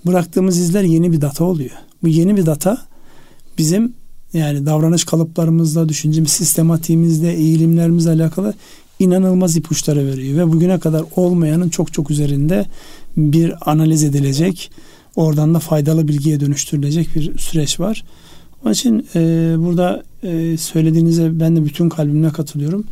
Bıraktığımız 0.06 0.58
izler 0.58 0.82
yeni 0.82 1.12
bir 1.12 1.20
data 1.20 1.44
oluyor. 1.44 1.70
Bu 2.02 2.08
yeni 2.08 2.36
bir 2.36 2.46
data 2.46 2.78
bizim 3.58 3.94
yani 4.32 4.66
davranış 4.66 5.04
kalıplarımızla, 5.04 5.88
düşüncemiz, 5.88 6.30
sistematiğimizle, 6.30 7.32
eğilimlerimizle 7.32 8.10
alakalı 8.10 8.54
inanılmaz 8.98 9.56
ipuçları 9.56 10.06
veriyor 10.06 10.38
ve 10.38 10.52
bugüne 10.52 10.78
kadar 10.78 11.04
olmayanın 11.16 11.68
çok 11.68 11.92
çok 11.92 12.10
üzerinde 12.10 12.66
bir 13.16 13.70
analiz 13.70 14.04
edilecek, 14.04 14.70
oradan 15.16 15.54
da 15.54 15.58
faydalı 15.58 16.08
bilgiye 16.08 16.40
dönüştürülecek 16.40 17.14
bir 17.14 17.38
süreç 17.38 17.80
var. 17.80 18.04
Onun 18.64 18.72
için 18.72 19.06
e, 19.14 19.20
burada 19.58 20.02
e, 20.22 20.56
söylediğinize 20.56 21.40
ben 21.40 21.56
de 21.56 21.64
bütün 21.64 21.88
kalbimle 21.88 22.30
katılıyorum. 22.30 22.84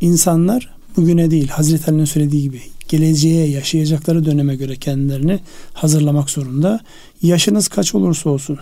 İnsanlar 0.00 0.77
bugüne 0.98 1.30
değil 1.30 1.48
Hazreti 1.48 1.90
Ali'nin 1.90 2.04
söylediği 2.04 2.42
gibi 2.42 2.60
geleceğe 2.88 3.48
yaşayacakları 3.48 4.24
döneme 4.24 4.56
göre 4.56 4.76
kendilerini 4.76 5.40
hazırlamak 5.72 6.30
zorunda. 6.30 6.80
Yaşınız 7.22 7.68
kaç 7.68 7.94
olursa 7.94 8.30
olsun 8.30 8.58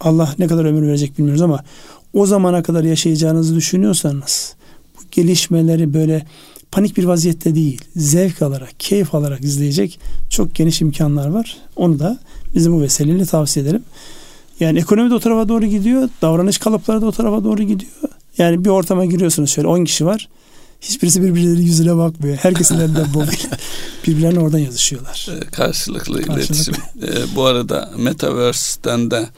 Allah 0.00 0.34
ne 0.38 0.46
kadar 0.46 0.64
ömür 0.64 0.88
verecek 0.88 1.18
bilmiyoruz 1.18 1.42
ama 1.42 1.64
o 2.12 2.26
zamana 2.26 2.62
kadar 2.62 2.84
yaşayacağınızı 2.84 3.56
düşünüyorsanız 3.56 4.54
bu 4.96 5.00
gelişmeleri 5.10 5.94
böyle 5.94 6.26
panik 6.72 6.96
bir 6.96 7.04
vaziyette 7.04 7.54
değil, 7.54 7.80
zevk 7.96 8.42
alarak, 8.42 8.70
keyif 8.78 9.14
alarak 9.14 9.44
izleyecek 9.44 10.00
çok 10.30 10.54
geniş 10.54 10.80
imkanlar 10.80 11.28
var. 11.28 11.56
Onu 11.76 11.98
da 11.98 12.18
bizim 12.54 12.72
bu 12.72 12.80
vesileyle 12.80 13.26
tavsiye 13.26 13.66
ederim. 13.66 13.82
Yani 14.60 14.78
ekonomi 14.78 15.10
de 15.10 15.14
o 15.14 15.20
tarafa 15.20 15.48
doğru 15.48 15.66
gidiyor, 15.66 16.08
davranış 16.22 16.58
kalıpları 16.58 17.00
da 17.00 17.06
o 17.06 17.12
tarafa 17.12 17.44
doğru 17.44 17.62
gidiyor. 17.62 17.92
Yani 18.38 18.64
bir 18.64 18.70
ortama 18.70 19.04
giriyorsunuz 19.04 19.50
şöyle 19.50 19.68
10 19.68 19.84
kişi 19.84 20.06
var. 20.06 20.28
Hiçbirisi 20.80 21.22
birbirlerinin 21.22 21.62
yüzüne 21.62 21.96
bakmıyor. 21.96 22.36
Herkesin 22.36 22.78
elinde 22.78 23.04
mobil. 23.14 23.36
Birbirlerine 24.06 24.40
oradan 24.40 24.58
yazışıyorlar. 24.58 25.28
Karşılıklı, 25.52 26.22
Karşılıklı. 26.22 26.34
iletişim. 26.34 26.74
Ee, 27.02 27.36
bu 27.36 27.44
arada 27.44 27.90
Metaverse'den 27.98 29.10
de 29.10 29.28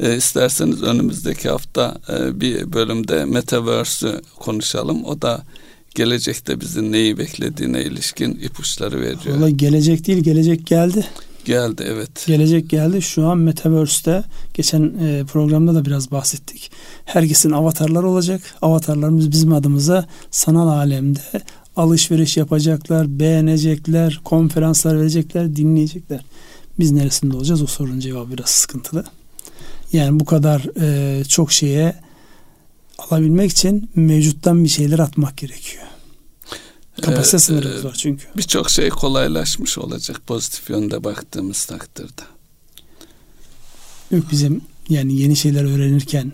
e, 0.00 0.16
isterseniz 0.16 0.82
önümüzdeki 0.82 1.48
hafta 1.48 1.96
e, 2.08 2.40
bir 2.40 2.72
bölümde 2.72 3.24
Metaverse'ü 3.24 4.20
konuşalım. 4.38 5.04
O 5.04 5.22
da 5.22 5.42
gelecekte 5.94 6.60
bizim 6.60 6.92
neyi 6.92 7.18
beklediğine 7.18 7.82
ilişkin 7.82 8.34
ipuçları 8.34 9.00
veriyor. 9.00 9.36
Valla 9.36 9.50
gelecek 9.50 10.06
değil, 10.06 10.18
gelecek 10.24 10.66
geldi. 10.66 11.06
Geldi 11.44 11.84
evet. 11.86 12.24
Gelecek 12.26 12.70
geldi. 12.70 13.02
Şu 13.02 13.26
an 13.26 13.38
Metaverse'te 13.38 14.24
geçen 14.54 14.82
e, 14.82 15.24
programda 15.24 15.74
da 15.74 15.84
biraz 15.84 16.10
bahsettik. 16.10 16.70
Herkesin 17.04 17.50
avatarlar 17.50 18.02
olacak. 18.02 18.40
Avatarlarımız 18.62 19.30
bizim 19.30 19.52
adımıza 19.52 20.06
sanal 20.30 20.68
alemde 20.68 21.20
alışveriş 21.76 22.36
yapacaklar, 22.36 23.18
beğenecekler, 23.18 24.20
konferanslar 24.24 25.00
verecekler, 25.00 25.56
dinleyecekler. 25.56 26.24
Biz 26.78 26.90
neresinde 26.90 27.36
olacağız? 27.36 27.62
O 27.62 27.66
sorunun 27.66 28.00
cevabı 28.00 28.32
biraz 28.32 28.48
sıkıntılı. 28.48 29.04
Yani 29.92 30.20
bu 30.20 30.24
kadar 30.24 30.66
e, 30.80 31.24
çok 31.24 31.52
şeye 31.52 31.94
alabilmek 32.98 33.50
için 33.50 33.90
mevcuttan 33.94 34.64
bir 34.64 34.68
şeyler 34.68 34.98
atmak 34.98 35.36
gerekiyor. 35.36 35.84
Kapasite 37.00 37.36
ee, 37.36 37.40
sınırımız 37.40 37.84
var 37.84 37.94
çünkü. 37.98 38.24
Birçok 38.36 38.70
şey 38.70 38.88
kolaylaşmış 38.88 39.78
olacak 39.78 40.20
pozitif 40.26 40.70
yönde 40.70 41.04
baktığımız 41.04 41.64
takdirde. 41.64 42.22
Yok 44.10 44.24
bizim 44.30 44.60
yani 44.88 45.20
yeni 45.20 45.36
şeyler 45.36 45.64
öğrenirken 45.64 46.32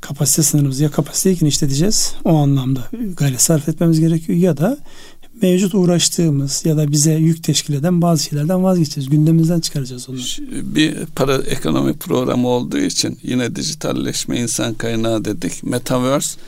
kapasite 0.00 0.42
sınırımız 0.42 0.80
ya 0.80 0.90
kapasiteyken 0.90 1.46
işleteceğiz 1.46 2.14
o 2.24 2.34
anlamda 2.34 2.88
gayret 3.16 3.42
sarf 3.42 3.68
etmemiz 3.68 4.00
gerekiyor 4.00 4.38
ya 4.38 4.56
da 4.56 4.78
mevcut 5.42 5.74
uğraştığımız 5.74 6.62
ya 6.64 6.76
da 6.76 6.92
bize 6.92 7.12
yük 7.12 7.44
teşkil 7.44 7.74
eden 7.74 8.02
bazı 8.02 8.22
şeylerden 8.22 8.64
vazgeçeceğiz. 8.64 9.10
Gündemimizden 9.10 9.60
çıkaracağız 9.60 10.08
onları. 10.08 10.22
Bir 10.74 11.06
para 11.06 11.36
ekonomi 11.36 11.92
programı 11.92 12.48
olduğu 12.48 12.78
için 12.78 13.18
yine 13.22 13.56
dijitalleşme 13.56 14.40
insan 14.40 14.74
kaynağı 14.74 15.24
dedik. 15.24 15.62
Metaverse 15.62 16.38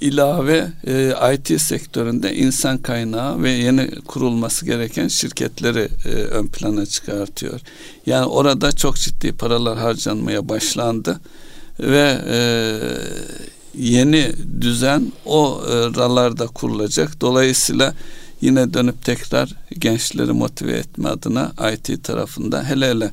ilave 0.00 0.68
e, 0.86 1.14
IT 1.34 1.60
sektöründe 1.60 2.34
insan 2.34 2.78
kaynağı 2.78 3.42
ve 3.42 3.50
yeni 3.50 3.90
kurulması 4.00 4.66
gereken 4.66 5.08
şirketleri 5.08 5.88
e, 6.04 6.08
ön 6.08 6.46
plana 6.46 6.86
çıkartıyor. 6.86 7.60
Yani 8.06 8.26
orada 8.26 8.72
çok 8.72 8.96
ciddi 8.96 9.32
paralar 9.32 9.78
harcanmaya 9.78 10.48
başlandı 10.48 11.20
ve 11.80 12.18
e, 12.28 12.38
yeni 13.78 14.32
düzen 14.60 15.12
o 15.24 15.62
e, 15.66 15.72
ralarda 15.72 16.46
kurulacak. 16.46 17.20
Dolayısıyla 17.20 17.94
yine 18.40 18.74
dönüp 18.74 19.04
tekrar 19.04 19.54
gençleri 19.78 20.32
motive 20.32 20.72
etme 20.72 21.08
adına 21.08 21.52
IT 21.72 22.04
tarafında 22.04 22.64
hele 22.64 22.88
hele 22.90 23.10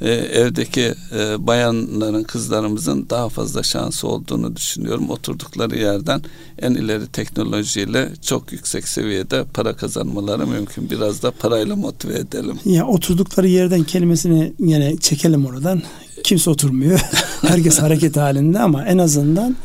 e, 0.00 0.10
evdeki 0.10 0.94
e, 1.18 1.46
bayanların, 1.46 2.22
kızlarımızın 2.22 3.06
daha 3.10 3.28
fazla 3.28 3.62
şansı 3.62 4.08
olduğunu 4.08 4.56
düşünüyorum. 4.56 5.10
Oturdukları 5.10 5.78
yerden 5.78 6.22
en 6.58 6.74
ileri 6.74 7.06
teknolojiyle 7.06 8.08
çok 8.22 8.52
yüksek 8.52 8.88
seviyede 8.88 9.44
para 9.54 9.76
kazanmaları 9.76 10.46
mümkün. 10.46 10.90
Biraz 10.90 11.22
da 11.22 11.30
parayla 11.30 11.76
motive 11.76 12.14
edelim. 12.14 12.58
Ya 12.64 12.86
oturdukları 12.86 13.48
yerden 13.48 13.82
kelimesini 13.82 14.52
yine 14.58 14.96
çekelim 14.96 15.46
oradan. 15.46 15.82
Kimse 16.24 16.50
oturmuyor. 16.50 17.00
Herkes 17.42 17.78
hareket 17.78 18.16
halinde 18.16 18.58
ama 18.58 18.84
en 18.84 18.98
azından 18.98 19.56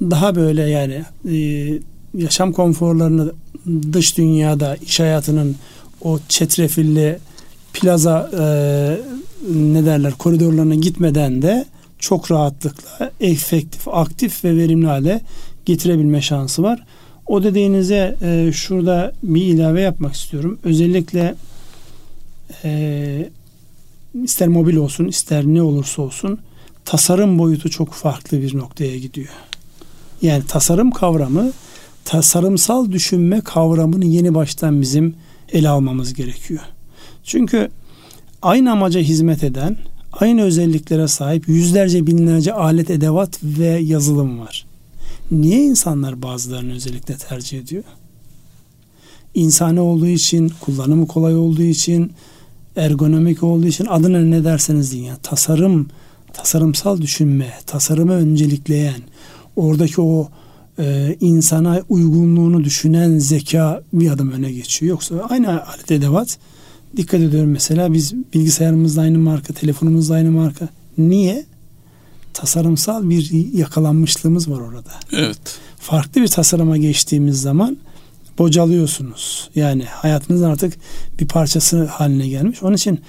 daha 0.00 0.34
böyle 0.34 0.62
yani 0.62 1.04
e, 1.30 1.68
yaşam 2.14 2.52
konforlarını 2.52 3.32
dış 3.92 4.18
dünyada 4.18 4.76
iş 4.76 5.00
hayatının 5.00 5.56
o 6.02 6.18
çetrefilli 6.28 7.18
plaza 7.72 8.30
e, 8.32 8.42
ne 9.54 9.84
derler 9.84 10.12
koridorlarına 10.12 10.74
gitmeden 10.74 11.42
de 11.42 11.66
çok 11.98 12.30
rahatlıkla 12.30 13.10
efektif, 13.20 13.88
aktif 13.88 14.44
ve 14.44 14.56
verimli 14.56 14.86
hale 14.86 15.20
getirebilme 15.64 16.22
şansı 16.22 16.62
var. 16.62 16.84
O 17.26 17.42
dediğinize 17.42 18.16
e, 18.22 18.50
şurada 18.52 19.12
bir 19.22 19.42
ilave 19.42 19.80
yapmak 19.80 20.14
istiyorum. 20.14 20.58
Özellikle 20.64 21.34
e, 22.64 23.30
ister 24.24 24.48
mobil 24.48 24.76
olsun 24.76 25.04
ister 25.04 25.44
ne 25.44 25.62
olursa 25.62 26.02
olsun 26.02 26.38
tasarım 26.84 27.38
boyutu 27.38 27.70
çok 27.70 27.92
farklı 27.92 28.42
bir 28.42 28.56
noktaya 28.56 28.98
gidiyor. 28.98 29.28
Yani 30.22 30.44
tasarım 30.48 30.90
kavramı 30.90 31.52
tasarımsal 32.04 32.92
düşünme 32.92 33.40
kavramını 33.40 34.04
yeni 34.04 34.34
baştan 34.34 34.80
bizim 34.80 35.14
ele 35.52 35.68
almamız 35.68 36.14
gerekiyor. 36.14 36.60
Çünkü 37.28 37.68
aynı 38.42 38.72
amaca 38.72 39.00
hizmet 39.00 39.44
eden, 39.44 39.76
aynı 40.12 40.42
özelliklere 40.42 41.08
sahip 41.08 41.48
yüzlerce 41.48 42.06
binlerce 42.06 42.52
alet 42.52 42.90
edevat 42.90 43.38
ve 43.42 43.66
yazılım 43.66 44.40
var. 44.40 44.66
Niye 45.30 45.64
insanlar 45.64 46.22
bazılarını 46.22 46.72
özellikle 46.72 47.16
tercih 47.16 47.58
ediyor? 47.58 47.84
İnsani 49.34 49.80
olduğu 49.80 50.06
için, 50.06 50.52
kullanımı 50.60 51.06
kolay 51.06 51.36
olduğu 51.36 51.62
için, 51.62 52.12
ergonomik 52.76 53.42
olduğu 53.42 53.66
için 53.66 53.86
adına 53.86 54.18
ne 54.20 54.44
derseniz 54.44 54.92
deyin. 54.92 55.04
Yani 55.04 55.18
tasarım, 55.22 55.88
tasarımsal 56.32 57.00
düşünme, 57.00 57.52
tasarımı 57.66 58.12
öncelikleyen, 58.12 59.00
oradaki 59.56 60.00
o 60.00 60.28
e, 60.78 61.16
insana 61.20 61.82
uygunluğunu 61.88 62.64
düşünen 62.64 63.18
zeka 63.18 63.82
bir 63.92 64.10
adım 64.10 64.30
öne 64.30 64.52
geçiyor. 64.52 64.90
Yoksa 64.90 65.14
aynı 65.28 65.66
alet 65.66 65.90
edevat 65.90 66.38
dikkat 66.96 67.20
ediyorum 67.20 67.50
mesela 67.50 67.92
biz 67.92 68.14
bilgisayarımızda 68.34 69.00
aynı 69.00 69.18
marka, 69.18 69.54
telefonumuzda 69.54 70.14
aynı 70.14 70.30
marka. 70.30 70.68
Niye? 70.98 71.46
Tasarımsal 72.34 73.10
bir 73.10 73.52
yakalanmışlığımız 73.54 74.50
var 74.50 74.60
orada. 74.60 74.90
Evet. 75.12 75.38
Farklı 75.78 76.22
bir 76.22 76.28
tasarıma 76.28 76.76
geçtiğimiz 76.76 77.40
zaman 77.40 77.78
bocalıyorsunuz. 78.38 79.50
Yani 79.54 79.84
hayatınızın 79.84 80.44
artık 80.44 80.74
bir 81.20 81.26
parçası 81.28 81.84
haline 81.84 82.28
gelmiş. 82.28 82.62
Onun 82.62 82.76
için 82.76 83.00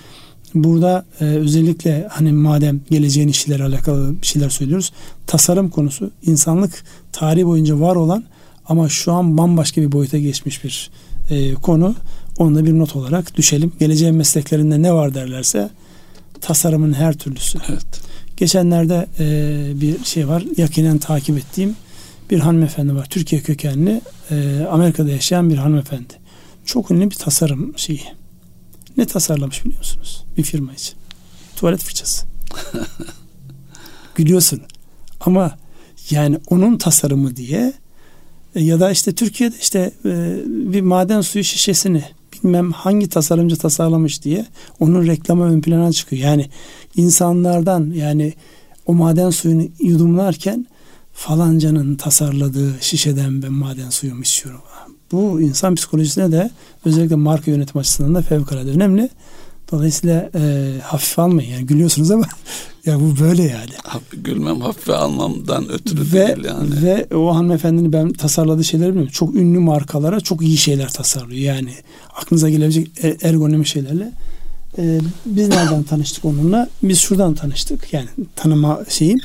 burada 0.55 1.05
e, 1.19 1.25
özellikle 1.25 2.07
hani 2.11 2.32
madem 2.32 2.82
geleceğin 2.89 3.27
işleri 3.27 3.63
alakalı 3.63 4.21
bir 4.21 4.27
şeyler 4.27 4.49
söylüyoruz. 4.49 4.91
Tasarım 5.27 5.69
konusu 5.69 6.11
insanlık 6.25 6.84
tarihi 7.11 7.45
boyunca 7.45 7.80
var 7.80 7.95
olan 7.95 8.23
ama 8.65 8.89
şu 8.89 9.13
an 9.13 9.38
bambaşka 9.38 9.82
bir 9.82 9.91
boyuta 9.91 10.17
geçmiş 10.17 10.63
bir 10.63 10.89
e, 11.30 11.53
konu. 11.53 11.95
Onu 12.39 12.55
da 12.55 12.65
bir 12.65 12.77
not 12.77 12.95
olarak 12.95 13.37
düşelim. 13.37 13.71
Geleceğin 13.79 14.15
mesleklerinde 14.15 14.81
ne 14.81 14.93
var 14.93 15.13
derlerse 15.13 15.69
tasarımın 16.41 16.93
her 16.93 17.13
türlüsü. 17.13 17.59
Evet. 17.69 18.01
Geçenlerde 18.37 19.07
e, 19.19 19.81
bir 19.81 20.03
şey 20.03 20.27
var. 20.27 20.43
Yakinen 20.57 20.97
takip 20.97 21.37
ettiğim 21.37 21.75
bir 22.29 22.39
hanımefendi 22.39 22.95
var. 22.95 23.07
Türkiye 23.09 23.41
kökenli 23.41 24.01
e, 24.31 24.67
Amerika'da 24.71 25.09
yaşayan 25.09 25.49
bir 25.49 25.57
hanımefendi. 25.57 26.13
Çok 26.65 26.91
ünlü 26.91 27.09
bir 27.09 27.15
tasarım 27.15 27.73
şeyi. 27.77 28.03
Ne 28.97 29.05
tasarlamış 29.05 29.65
biliyor 29.65 29.79
musunuz? 29.79 30.23
Bir 30.37 30.43
firma 30.43 30.73
için. 30.73 30.95
Tuvalet 31.55 31.83
fırçası. 31.83 32.25
Gülüyorsun. 34.15 34.61
Ama 35.19 35.57
yani 36.09 36.39
onun 36.49 36.77
tasarımı 36.77 37.35
diye 37.35 37.73
e, 38.55 38.61
ya 38.61 38.79
da 38.79 38.91
işte 38.91 39.15
Türkiye'de 39.15 39.55
işte 39.61 39.91
e, 40.05 40.37
bir 40.45 40.81
maden 40.81 41.21
suyu 41.21 41.43
şişesini 41.43 42.03
bilmem 42.43 42.71
hangi 42.71 43.09
tasarımcı 43.09 43.57
tasarlamış 43.57 44.23
diye 44.23 44.45
onun 44.79 45.07
reklamı 45.07 45.43
ön 45.43 45.61
plana 45.61 45.91
çıkıyor. 45.91 46.21
Yani 46.21 46.49
insanlardan 46.95 47.91
yani 47.95 48.33
o 48.85 48.93
maden 48.93 49.29
suyunu 49.29 49.63
yudumlarken 49.79 50.67
falancanın 51.13 51.95
tasarladığı 51.95 52.73
şişeden 52.81 53.41
ben 53.41 53.53
maden 53.53 53.89
suyumu 53.89 54.21
istiyorum. 54.21 54.61
Bu 55.11 55.41
insan 55.41 55.75
psikolojisine 55.75 56.31
de 56.31 56.51
özellikle 56.85 57.15
marka 57.15 57.51
yönetim 57.51 57.77
açısından 57.77 58.15
da 58.15 58.21
fevkalade 58.21 58.71
önemli. 58.71 59.09
Dolayısıyla 59.72 60.30
e, 60.36 60.74
hafif 60.84 61.20
almayın. 61.20 61.51
Yani 61.51 61.65
gülüyorsunuz 61.65 62.11
ama 62.11 62.26
ya 62.86 62.99
bu 62.99 63.20
böyle 63.20 63.43
yani. 63.43 63.72
Gülmem 64.13 64.61
hafife 64.61 64.95
almamdan 64.95 65.70
ötürü 65.70 66.13
ve, 66.13 66.28
değil 66.28 66.45
yani. 66.45 66.82
Ve 66.84 67.15
o 67.15 67.36
hanımefendinin 67.36 67.93
ben 67.93 68.13
tasarladığı 68.13 68.63
şeyleri 68.63 68.89
bilmiyorum. 68.89 69.11
Çok 69.13 69.36
ünlü 69.36 69.59
markalara 69.59 70.20
çok 70.20 70.41
iyi 70.41 70.57
şeyler 70.57 70.89
tasarlıyor. 70.89 71.55
Yani 71.55 71.72
aklınıza 72.15 72.49
gelebilecek 72.49 73.03
e, 73.03 73.17
ergonomi 73.22 73.67
şeylerle. 73.67 74.11
Ee, 74.78 74.99
biz 75.26 75.49
nereden 75.49 75.84
tanıştık 75.84 76.26
onunla? 76.26 76.70
Biz 76.84 76.99
şuradan 76.99 77.36
tanıştık. 77.36 77.93
Yani 77.93 78.07
tanıma 78.36 78.80
şeyim. 78.89 79.20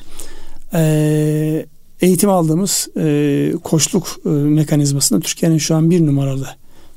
Ee, 0.75 1.67
eğitim 2.01 2.31
aldığımız 2.31 2.89
e, 2.97 3.55
koçluk 3.65 4.21
e, 4.27 4.29
mekanizmasında 4.29 5.21
Türkiye'nin 5.21 5.59
şu 5.59 5.75
an 5.75 5.91
bir 5.91 6.07
numaralı 6.07 6.47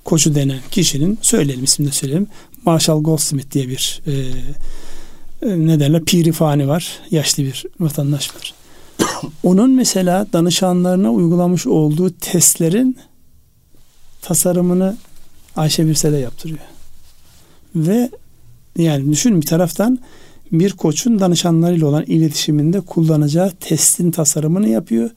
koçu 0.05 0.35
denen 0.35 0.59
kişinin 0.71 1.19
söyleyelim 1.21 1.63
ismini 1.63 1.89
de 1.89 1.93
söyleyelim. 1.93 2.27
Marshall 2.67 3.03
Goldsmith 3.03 3.51
diye 3.51 3.67
bir 3.69 4.01
e, 4.07 4.11
e, 5.41 5.67
ne 5.67 5.79
derler 5.79 6.05
pirifani 6.05 6.67
var. 6.67 6.99
Yaşlı 7.11 7.43
bir 7.43 7.65
vatandaş 7.79 8.35
var. 8.35 8.53
Onun 9.43 9.71
mesela 9.71 10.27
danışanlarına 10.33 11.11
uygulamış 11.11 11.67
olduğu 11.67 12.09
testlerin 12.09 12.97
tasarımını 14.21 14.97
Ayşe 15.55 15.87
Birsel'e 15.87 16.17
yaptırıyor. 16.17 16.59
Ve 17.75 18.09
yani 18.77 19.11
düşün 19.11 19.41
bir 19.41 19.45
taraftan 19.45 19.99
bir 20.51 20.71
koçun 20.71 21.19
danışanlarıyla 21.19 21.87
olan 21.87 22.03
iletişiminde 22.03 22.81
kullanacağı 22.81 23.51
testin 23.51 24.11
tasarımını 24.11 24.69
yapıyor. 24.69 25.09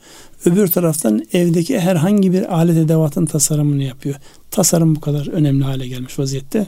Öbür 0.45 0.67
taraftan 0.67 1.23
evdeki 1.33 1.81
herhangi 1.81 2.33
bir 2.33 2.55
alet 2.55 2.77
edevatın 2.77 3.27
tasarımını 3.27 3.83
yapıyor. 3.83 4.15
Tasarım 4.51 4.97
bu 4.97 5.01
kadar 5.01 5.29
önemli 5.29 5.65
hale 5.65 5.89
gelmiş 5.89 6.19
vaziyette. 6.19 6.67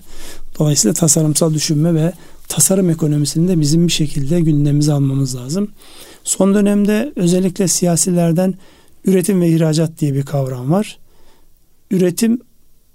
Dolayısıyla 0.58 0.94
tasarımsal 0.94 1.54
düşünme 1.54 1.94
ve 1.94 2.12
tasarım 2.48 2.90
ekonomisini 2.90 3.48
de 3.48 3.60
bizim 3.60 3.86
bir 3.86 3.92
şekilde 3.92 4.40
gündemimize 4.40 4.92
almamız 4.92 5.36
lazım. 5.36 5.70
Son 6.24 6.54
dönemde 6.54 7.12
özellikle 7.16 7.68
siyasilerden 7.68 8.54
üretim 9.04 9.40
ve 9.40 9.48
ihracat 9.48 10.00
diye 10.00 10.14
bir 10.14 10.22
kavram 10.22 10.70
var. 10.70 10.98
Üretim 11.90 12.40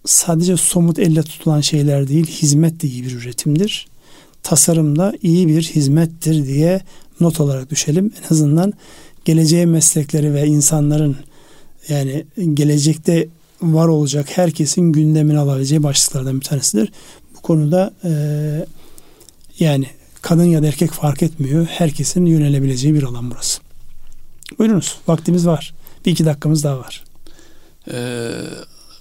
sadece 0.06 0.58
somut 0.58 1.00
elle 1.00 1.24
tutulan 1.24 1.62
şeyler 1.62 2.08
değil, 2.08 2.26
hizmet 2.26 2.84
de 2.84 2.88
iyi 2.88 3.04
bir 3.04 3.16
üretimdir. 3.16 3.88
Tasarım 4.48 5.00
da 5.00 5.14
iyi 5.22 5.48
bir 5.48 5.64
hizmettir 5.64 6.46
diye 6.46 6.82
not 7.20 7.40
olarak 7.40 7.70
düşelim. 7.70 8.12
En 8.22 8.34
azından 8.34 8.74
geleceğe 9.26 9.66
meslekleri 9.66 10.34
ve 10.34 10.46
insanların 10.46 11.18
yani 11.90 12.26
gelecekte 12.54 13.28
var 13.62 13.88
olacak 13.88 14.38
herkesin 14.38 14.82
gündemini 14.82 15.40
alabileceği 15.40 15.84
başlıklardan 15.84 16.40
bir 16.40 16.46
tanesidir. 16.46 16.92
Bu 17.38 17.42
konuda 17.42 17.94
e, 18.04 18.12
yani 19.60 19.88
kadın 20.22 20.46
ya 20.46 20.64
da 20.64 20.68
erkek 20.68 20.92
fark 20.92 21.24
etmiyor. 21.24 21.66
Herkesin 21.66 22.26
yönelebileceği 22.26 22.94
bir 22.94 23.04
alan 23.04 23.32
burası. 23.32 23.62
Buyurunuz. 24.60 24.98
Vaktimiz 25.08 25.48
var. 25.48 25.74
Bir 26.06 26.12
iki 26.12 26.26
dakikamız 26.26 26.64
daha 26.64 26.80
var. 26.80 27.04
Ee, 27.92 28.32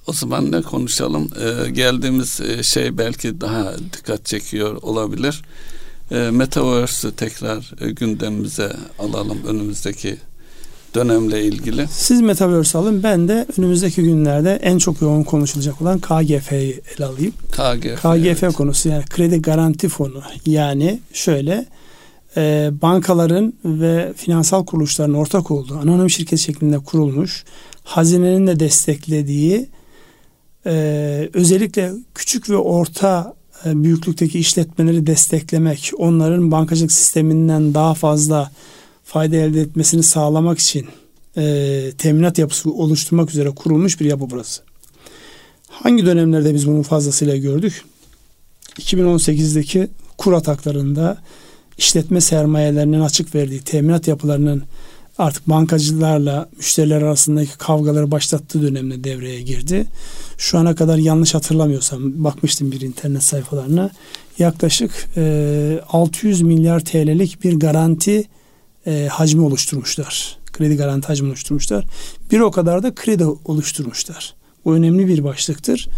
o 0.07 0.13
zaman 0.13 0.53
ne 0.53 0.63
konuşalım? 0.63 1.31
Ee, 1.41 1.71
geldiğimiz 1.71 2.41
e, 2.41 2.63
şey 2.63 2.99
belki 2.99 3.41
daha 3.41 3.73
dikkat 3.93 4.27
çekiyor 4.27 4.83
olabilir. 4.83 5.43
Ee, 6.11 6.17
Metaverse'ü 6.17 7.13
tekrar 7.13 7.73
e, 7.81 7.91
gündemimize 7.91 8.73
alalım 8.99 9.39
önümüzdeki 9.47 10.17
dönemle 10.95 11.45
ilgili. 11.45 11.89
Siz 11.91 12.21
Metaverse 12.21 12.79
alın. 12.79 13.03
Ben 13.03 13.29
de 13.29 13.47
önümüzdeki 13.59 14.03
günlerde 14.03 14.59
en 14.63 14.79
çok 14.79 15.03
yoğun 15.03 15.23
konuşulacak 15.23 15.83
olan 15.83 15.99
KGF'yi 15.99 16.81
ele 16.97 17.07
alayım. 17.07 17.33
KGF. 17.51 18.03
KGF 18.03 18.43
evet. 18.43 18.55
konusu 18.55 18.89
yani 18.89 19.05
kredi 19.05 19.43
garanti 19.43 19.89
fonu. 19.89 20.23
Yani 20.47 21.01
şöyle 21.13 21.67
e, 22.37 22.71
bankaların 22.83 23.53
ve 23.65 24.13
finansal 24.17 24.65
kuruluşların 24.65 25.15
ortak 25.15 25.51
olduğu 25.51 25.79
anonim 25.79 26.11
şirket 26.11 26.39
şeklinde 26.39 26.79
kurulmuş 26.79 27.45
hazinenin 27.85 28.47
de 28.47 28.61
desteklediği 28.61 29.69
e, 30.67 31.31
özellikle 31.35 31.93
küçük 32.14 32.51
ve 32.51 32.57
orta 32.57 33.35
e, 33.64 33.83
büyüklükteki 33.85 34.39
işletmeleri 34.39 35.07
desteklemek, 35.07 35.93
onların 35.99 36.51
bankacılık 36.51 36.93
sisteminden 36.93 37.75
daha 37.75 37.95
fazla 37.95 38.51
fayda 39.05 39.37
elde 39.37 39.61
etmesini 39.61 40.03
sağlamak 40.03 40.59
için 40.59 40.87
e, 41.37 41.93
teminat 41.99 42.39
yapısı 42.39 42.73
oluşturmak 42.73 43.31
üzere 43.31 43.51
kurulmuş 43.51 44.01
bir 44.01 44.05
yapı 44.05 44.31
burası. 44.31 44.62
Hangi 45.69 46.07
dönemlerde 46.07 46.55
biz 46.55 46.67
bunu 46.67 46.83
fazlasıyla 46.83 47.37
gördük? 47.37 47.85
2018'deki 48.79 49.89
kur 50.19 50.33
ataklarında 50.33 51.19
işletme 51.79 52.21
sermayelerinin 52.21 53.01
açık 53.01 53.35
verdiği 53.35 53.61
teminat 53.61 54.09
yapılarının 54.09 54.62
artık 55.19 55.49
bankacılarla 55.49 56.49
müşteriler 56.57 57.03
arasındaki 57.03 57.59
kavgaları 57.59 58.11
başlattığı 58.11 58.62
dönemde 58.62 59.05
devreye 59.05 59.43
girdi. 59.43 59.87
Şu 60.39 60.59
ana 60.59 60.75
kadar 60.75 60.97
yanlış 60.97 61.35
hatırlamıyorsam 61.35 62.25
bakmıştım 62.25 62.73
bir 62.73 62.81
internet 62.81 63.23
sayfalarına 63.23 63.91
yaklaşık 64.39 65.09
e, 65.17 65.81
600 65.89 66.43
milyar 66.43 66.81
TL'lik 66.81 67.45
bir 67.45 67.61
garanti 67.61 68.25
e, 68.87 69.09
hacmi 69.11 69.43
oluşturmuşlar. 69.43 70.39
Kredi 70.53 70.77
garanti 70.77 71.07
hacmi 71.07 71.29
oluşturmuşlar. 71.29 71.85
Bir 72.31 72.41
o 72.41 72.51
kadar 72.51 72.83
da 72.83 72.95
kredi 72.95 73.25
oluşturmuşlar. 73.25 74.35
Bu 74.64 74.75
önemli 74.75 75.09
bir 75.09 75.25
başlıktır. 75.25 75.89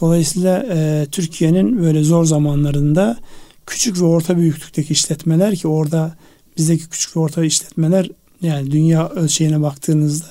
Dolayısıyla 0.00 0.66
e, 0.72 1.06
Türkiye'nin 1.12 1.82
böyle 1.82 2.04
zor 2.04 2.24
zamanlarında 2.24 3.18
küçük 3.66 4.00
ve 4.00 4.04
orta 4.04 4.36
büyüklükteki 4.36 4.92
işletmeler 4.92 5.56
ki 5.56 5.68
orada 5.68 6.16
bizdeki 6.56 6.88
küçük 6.88 7.16
ve 7.16 7.20
orta 7.20 7.44
işletmeler 7.44 8.10
yani 8.42 8.70
dünya 8.70 9.08
ölçeğine 9.08 9.62
baktığınızda 9.62 10.26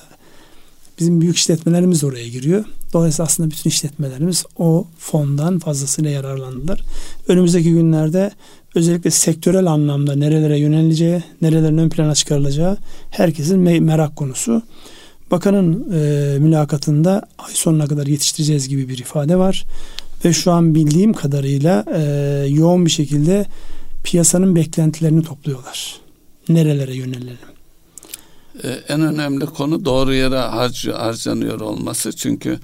bizim 0.98 1.20
büyük 1.20 1.36
işletmelerimiz 1.36 2.04
oraya 2.04 2.28
giriyor. 2.28 2.64
Dolayısıyla 2.92 3.26
aslında 3.26 3.50
bütün 3.50 3.70
işletmelerimiz 3.70 4.44
o 4.58 4.86
fondan 4.98 5.58
fazlasıyla 5.58 6.10
yararlandılar. 6.10 6.82
Önümüzdeki 7.28 7.70
günlerde 7.70 8.30
özellikle 8.74 9.10
sektörel 9.10 9.66
anlamda 9.66 10.16
nerelere 10.16 10.58
yöneleceği, 10.58 11.22
nerelerin 11.42 11.78
ön 11.78 11.88
plana 11.88 12.14
çıkarılacağı 12.14 12.76
herkesin 13.10 13.82
merak 13.82 14.16
konusu. 14.16 14.62
Bakanın 15.30 15.92
e, 15.92 16.38
mülakatında 16.38 17.22
ay 17.38 17.54
sonuna 17.54 17.86
kadar 17.86 18.06
yetiştireceğiz 18.06 18.68
gibi 18.68 18.88
bir 18.88 18.98
ifade 18.98 19.36
var. 19.36 19.64
Ve 20.24 20.32
şu 20.32 20.52
an 20.52 20.74
bildiğim 20.74 21.12
kadarıyla 21.12 21.84
e, 21.94 22.02
yoğun 22.48 22.86
bir 22.86 22.90
şekilde 22.90 23.46
piyasanın 24.04 24.56
beklentilerini 24.56 25.22
topluyorlar. 25.22 25.96
Nerelere 26.48 26.96
yönelelim? 26.96 27.49
Ee, 28.64 28.68
en 28.88 29.00
önemli 29.00 29.46
konu 29.46 29.84
doğru 29.84 30.14
yere 30.14 30.38
harc 30.38 30.92
harcanıyor 30.92 31.60
olması. 31.60 32.12
Çünkü 32.12 32.58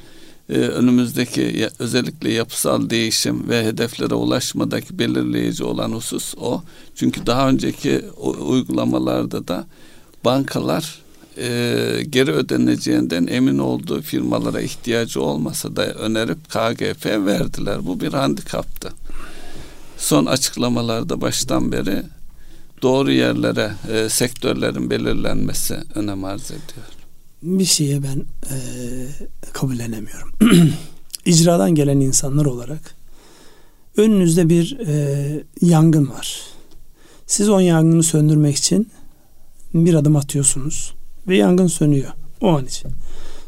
e, 0.48 0.58
önümüzdeki 0.58 1.68
özellikle 1.78 2.32
yapısal 2.32 2.90
değişim 2.90 3.48
ve 3.48 3.64
hedeflere 3.64 4.14
ulaşmadaki 4.14 4.98
belirleyici 4.98 5.64
olan 5.64 5.92
husus 5.92 6.34
o. 6.40 6.62
Çünkü 6.94 7.26
daha 7.26 7.48
önceki 7.48 8.04
uygulamalarda 8.40 9.48
da 9.48 9.66
bankalar 10.24 10.98
e, 11.38 12.02
geri 12.10 12.32
ödeneceğinden 12.32 13.26
emin 13.26 13.58
olduğu 13.58 14.02
firmalara 14.02 14.60
ihtiyacı 14.60 15.22
olmasa 15.22 15.76
da 15.76 15.84
önerip 15.84 16.38
KGF 16.48 17.06
verdiler. 17.06 17.86
Bu 17.86 18.00
bir 18.00 18.12
handikaptı. 18.12 18.92
Son 19.98 20.26
açıklamalarda 20.26 21.20
baştan 21.20 21.72
beri 21.72 22.02
doğru 22.82 23.12
yerlere 23.12 23.72
e, 23.92 24.08
sektörlerin 24.08 24.90
belirlenmesi 24.90 25.76
önem 25.94 26.24
arz 26.24 26.50
ediyor. 26.50 26.86
Bir 27.42 27.64
şeye 27.64 28.02
ben 28.02 28.24
e, 28.50 28.56
kabullenemiyorum. 29.52 30.32
İcradan 31.24 31.74
gelen 31.74 32.00
insanlar 32.00 32.44
olarak 32.44 32.94
önünüzde 33.96 34.48
bir 34.48 34.78
e, 34.86 35.44
yangın 35.60 36.10
var. 36.10 36.40
Siz 37.26 37.48
o 37.48 37.58
yangını 37.58 38.02
söndürmek 38.02 38.56
için 38.56 38.90
bir 39.74 39.94
adım 39.94 40.16
atıyorsunuz 40.16 40.94
ve 41.28 41.36
yangın 41.36 41.66
sönüyor 41.66 42.10
o 42.40 42.48
an 42.48 42.66
için. 42.66 42.90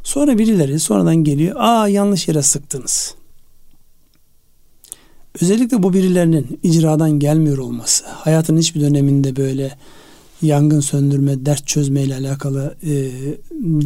Sonra 0.02 0.38
birileri 0.38 0.80
sonradan 0.80 1.16
geliyor. 1.16 1.56
Aa 1.58 1.88
yanlış 1.88 2.28
yere 2.28 2.42
sıktınız. 2.42 3.14
Özellikle 5.40 5.82
bu 5.82 5.92
birilerinin 5.92 6.60
icradan 6.62 7.10
gelmiyor 7.10 7.58
olması, 7.58 8.04
hayatın 8.06 8.58
hiçbir 8.58 8.80
döneminde 8.80 9.36
böyle 9.36 9.76
yangın 10.42 10.80
söndürme, 10.80 11.46
dert 11.46 11.66
çözme 11.66 12.02
ile 12.02 12.14
alakalı 12.14 12.74
e, 12.82 13.10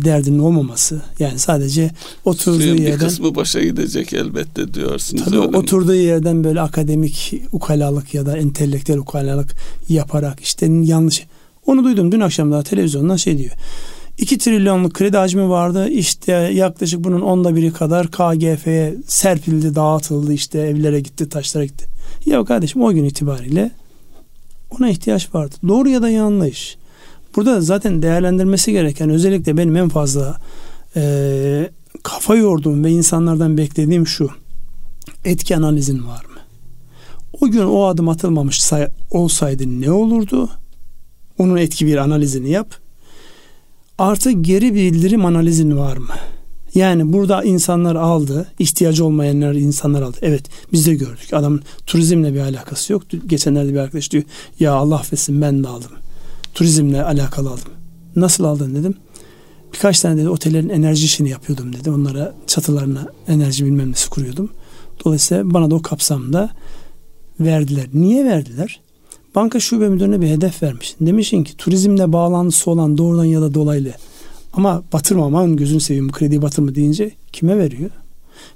derdinin 0.04 0.38
olmaması. 0.38 1.02
Yani 1.18 1.38
sadece 1.38 1.90
oturduğu 2.24 2.56
Suyun 2.60 2.76
yerden... 2.76 3.00
bir 3.00 3.06
kısmı 3.06 3.34
başa 3.34 3.60
gidecek 3.60 4.12
elbette 4.12 4.74
diyorsunuz. 4.74 5.24
Tabii 5.24 5.38
oturduğu 5.38 5.94
yerden 5.94 6.44
böyle 6.44 6.60
akademik 6.60 7.34
ukalalık 7.52 8.14
ya 8.14 8.26
da 8.26 8.36
entelektüel 8.36 8.98
ukalalık 8.98 9.54
yaparak 9.88 10.40
işte 10.40 10.66
yanlış... 10.66 11.26
Onu 11.66 11.84
duydum 11.84 12.12
dün 12.12 12.20
akşam 12.20 12.52
daha 12.52 12.62
televizyondan 12.62 13.16
şey 13.16 13.38
diyor. 13.38 13.52
2 14.18 14.38
trilyonluk 14.38 14.94
kredi 14.94 15.16
hacmi 15.16 15.48
vardı. 15.48 15.88
İşte 15.88 16.32
yaklaşık 16.32 17.04
bunun 17.04 17.20
onda 17.20 17.56
biri 17.56 17.72
kadar 17.72 18.10
KGF'ye 18.10 18.94
serpildi, 19.06 19.74
dağıtıldı. 19.74 20.32
işte 20.32 20.58
evlere 20.58 21.00
gitti, 21.00 21.28
taşlara 21.28 21.64
gitti. 21.64 21.86
Ya 22.26 22.44
kardeşim 22.44 22.82
o 22.82 22.92
gün 22.92 23.04
itibariyle 23.04 23.70
ona 24.70 24.88
ihtiyaç 24.88 25.34
vardı. 25.34 25.54
Doğru 25.68 25.88
ya 25.88 26.02
da 26.02 26.08
yanlış. 26.08 26.76
Burada 27.36 27.60
zaten 27.60 28.02
değerlendirmesi 28.02 28.72
gereken 28.72 29.10
özellikle 29.10 29.56
benim 29.56 29.76
en 29.76 29.88
fazla 29.88 30.36
e, 30.96 31.70
kafa 32.02 32.36
yorduğum 32.36 32.84
ve 32.84 32.90
insanlardan 32.90 33.56
beklediğim 33.56 34.06
şu. 34.06 34.30
Etki 35.24 35.56
analizin 35.56 36.06
var 36.06 36.24
mı? 36.24 36.40
O 37.40 37.50
gün 37.50 37.64
o 37.64 37.84
adım 37.84 38.08
atılmamış 38.08 38.72
olsaydı 39.10 39.80
ne 39.80 39.90
olurdu? 39.90 40.50
Onun 41.38 41.56
etki 41.56 41.86
bir 41.86 41.96
analizini 41.96 42.50
yap 42.50 42.81
Artı 43.98 44.30
geri 44.30 44.74
bildirim 44.74 45.24
analizin 45.24 45.76
var 45.78 45.96
mı? 45.96 46.14
Yani 46.74 47.12
burada 47.12 47.44
insanlar 47.44 47.94
aldı, 47.94 48.46
ihtiyacı 48.58 49.04
olmayanlar 49.04 49.54
insanlar 49.54 50.02
aldı. 50.02 50.16
Evet 50.22 50.44
biz 50.72 50.86
de 50.86 50.94
gördük. 50.94 51.32
Adam 51.32 51.60
turizmle 51.86 52.34
bir 52.34 52.40
alakası 52.40 52.92
yok. 52.92 53.02
Geçenlerde 53.26 53.72
bir 53.72 53.78
arkadaş 53.78 54.10
diyor 54.10 54.24
ya 54.60 54.72
Allah 54.72 54.94
affetsin 54.94 55.42
ben 55.42 55.64
de 55.64 55.68
aldım. 55.68 55.90
Turizmle 56.54 57.04
alakalı 57.04 57.50
aldım. 57.50 57.72
Nasıl 58.16 58.44
aldın 58.44 58.74
dedim. 58.74 58.94
Birkaç 59.74 60.00
tane 60.00 60.20
dedi 60.20 60.28
otellerin 60.28 60.68
enerji 60.68 61.04
işini 61.04 61.30
yapıyordum 61.30 61.72
dedi. 61.72 61.90
Onlara 61.90 62.34
çatılarına 62.46 63.06
enerji 63.28 63.64
bilmem 63.64 63.90
nesi 63.90 64.10
kuruyordum. 64.10 64.50
Dolayısıyla 65.04 65.54
bana 65.54 65.70
da 65.70 65.74
o 65.74 65.82
kapsamda 65.82 66.50
verdiler. 67.40 67.86
Niye 67.94 68.24
verdiler? 68.24 68.80
Banka 69.34 69.60
şube 69.60 69.88
müdürüne 69.88 70.20
bir 70.20 70.28
hedef 70.28 70.62
vermiş. 70.62 70.94
Demişsin 71.00 71.44
ki 71.44 71.56
turizmle 71.56 72.12
bağlantısı 72.12 72.70
olan 72.70 72.98
doğrudan 72.98 73.24
ya 73.24 73.40
da 73.40 73.54
dolaylı 73.54 73.92
ama 74.52 74.82
batırmaman 74.92 75.56
gözünü 75.56 75.80
seveyim 75.80 76.08
bu 76.08 76.12
krediyi 76.12 76.42
batırma 76.42 76.74
deyince 76.74 77.10
kime 77.32 77.58
veriyor? 77.58 77.90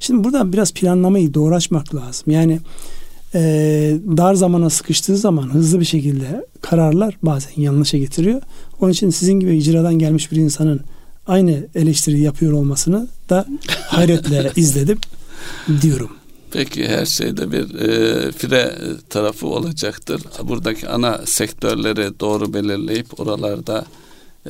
Şimdi 0.01 0.24
burada 0.24 0.53
biraz 0.53 0.72
planlamayı 0.72 1.35
doğru 1.35 1.55
açmak 1.55 1.95
lazım. 1.95 2.33
Yani 2.33 2.61
e, 3.35 3.41
dar 4.16 4.35
zamana 4.35 4.70
sıkıştığı 4.70 5.16
zaman 5.16 5.55
hızlı 5.55 5.81
bir 5.81 5.85
şekilde 5.85 6.47
kararlar 6.61 7.16
bazen 7.22 7.62
yanlışa 7.62 7.99
getiriyor. 7.99 8.43
Onun 8.81 8.93
için 8.93 9.11
sizin 9.11 9.33
gibi 9.33 9.57
icradan 9.57 9.95
gelmiş 9.95 10.33
bir 10.33 10.37
insanın 10.37 10.81
aynı 11.27 11.66
eleştiri 11.74 12.20
yapıyor 12.20 12.53
olmasını 12.53 13.09
da 13.31 13.47
hayretle 13.87 14.53
izledim 14.57 14.99
diyorum. 15.83 16.11
Peki 16.51 16.88
her 16.88 17.07
şeyde 17.07 17.53
bir 17.53 17.74
e, 17.74 18.32
fire 18.32 18.74
tarafı 19.11 19.47
olacaktır. 19.47 20.22
Buradaki 20.42 20.88
ana 20.88 21.20
sektörleri 21.24 22.20
doğru 22.20 22.55
belirleyip 22.55 23.20
oralarda 23.20 23.84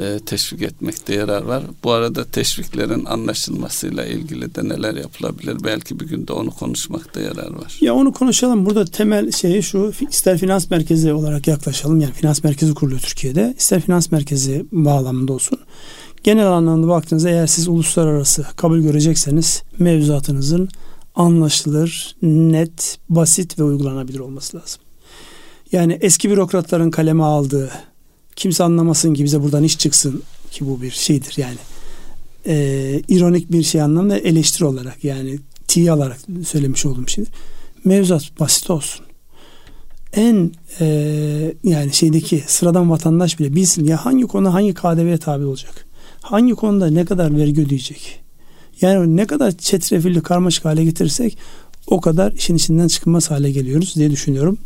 e, 0.01 0.18
teşvik 0.26 0.62
etmekte 0.62 1.14
yarar 1.14 1.42
var. 1.42 1.62
Bu 1.84 1.92
arada 1.92 2.24
teşviklerin 2.24 3.05
anlaşılmasıyla 3.05 4.07
ilgili 4.07 4.55
de 4.55 4.68
neler 4.68 4.94
yapılabilir? 4.94 5.57
Belki 5.64 6.01
bir 6.01 6.07
günde 6.07 6.32
onu 6.32 6.51
konuşmakta 6.51 7.20
yarar 7.20 7.51
var. 7.51 7.78
Ya 7.80 7.94
onu 7.94 8.12
konuşalım. 8.12 8.66
Burada 8.66 8.84
temel 8.84 9.32
şey 9.32 9.62
şu 9.62 9.92
ister 10.11 10.38
finans 10.38 10.70
merkezi 10.70 11.12
olarak 11.12 11.47
yaklaşalım. 11.47 12.01
Yani 12.01 12.12
finans 12.12 12.44
merkezi 12.44 12.74
kuruluyor 12.74 13.01
Türkiye'de. 13.01 13.55
İster 13.59 13.80
finans 13.80 14.12
merkezi 14.12 14.66
bağlamında 14.72 15.32
olsun. 15.32 15.59
Genel 16.22 16.47
anlamda 16.47 16.88
baktığınızda 16.88 17.30
eğer 17.30 17.47
siz 17.47 17.68
uluslararası 17.68 18.47
kabul 18.57 18.78
görecekseniz 18.78 19.62
mevzuatınızın 19.78 20.68
anlaşılır, 21.16 22.16
net, 22.22 22.98
basit 23.08 23.58
ve 23.58 23.62
uygulanabilir 23.62 24.18
olması 24.18 24.56
lazım. 24.56 24.80
Yani 25.72 25.98
eski 26.00 26.30
bürokratların 26.30 26.90
kaleme 26.90 27.22
aldığı, 27.22 27.70
kimse 28.36 28.64
anlamasın 28.64 29.14
ki 29.14 29.24
bize 29.24 29.42
buradan 29.42 29.64
iş 29.64 29.78
çıksın 29.78 30.22
ki 30.50 30.66
bu 30.66 30.82
bir 30.82 30.90
şeydir 30.90 31.34
yani. 31.36 31.58
E, 32.46 33.02
ironik 33.08 33.52
bir 33.52 33.62
şey 33.62 33.82
anlamda 33.82 34.18
eleştiri 34.18 34.64
olarak 34.64 35.04
yani 35.04 35.38
tiye 35.68 35.92
alarak 35.92 36.18
söylemiş 36.46 36.86
olduğum 36.86 37.08
şeydir. 37.08 37.32
Mevzuat 37.84 38.40
basit 38.40 38.70
olsun. 38.70 39.06
En 40.12 40.50
e, 40.80 41.54
yani 41.64 41.92
şeydeki 41.92 42.44
sıradan 42.46 42.90
vatandaş 42.90 43.38
bile 43.38 43.54
bilsin 43.54 43.84
ya 43.84 44.04
hangi 44.04 44.24
konu 44.24 44.54
hangi 44.54 44.74
KDV'ye 44.74 45.18
tabi 45.18 45.44
olacak? 45.44 45.86
Hangi 46.20 46.52
konuda 46.54 46.86
ne 46.86 47.04
kadar 47.04 47.36
vergi 47.36 47.60
ödeyecek? 47.60 48.26
Yani 48.81 49.16
ne 49.16 49.27
kadar 49.27 49.53
çetrefilli 49.53 50.22
karmaşık 50.22 50.64
hale 50.64 50.85
getirirsek 50.85 51.39
o 51.87 52.01
kadar 52.01 52.33
işin 52.33 52.57
içinden 52.57 52.89
çıkılmaz 52.89 53.31
hale 53.31 53.51
geliyoruz 53.51 53.95
diye 53.97 54.11
düşünüyorum. 54.11 54.59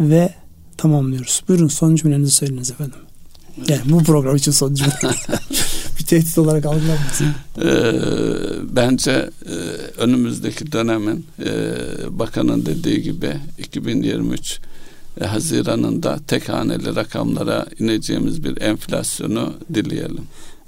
Ve 0.00 0.34
tamamlıyoruz. 0.76 1.42
Buyurun 1.48 1.68
son 1.68 1.96
cümlenizi 1.96 2.30
söyleyiniz 2.30 2.70
efendim. 2.70 2.98
Yani 3.68 3.80
bu 3.84 4.02
program 4.02 4.36
için 4.36 4.52
son 4.52 4.74
cümle. 4.74 4.92
bir 5.98 6.04
tehdit 6.04 6.38
olarak 6.38 6.66
algılanmasın. 6.66 7.26
Ee, 7.62 7.92
bence 8.76 9.30
e, 9.46 9.54
önümüzdeki 9.98 10.72
dönemin 10.72 11.26
e, 11.44 11.50
bakanın 12.10 12.66
dediği 12.66 13.02
gibi 13.02 13.32
2023 13.58 14.60
e, 15.20 15.24
Haziran'ında 15.24 16.18
tek 16.26 16.48
haneli 16.48 16.96
rakamlara 16.96 17.66
ineceğimiz 17.78 18.44
bir 18.44 18.60
enflasyonu 18.60 19.54
dileyelim. 19.74 20.24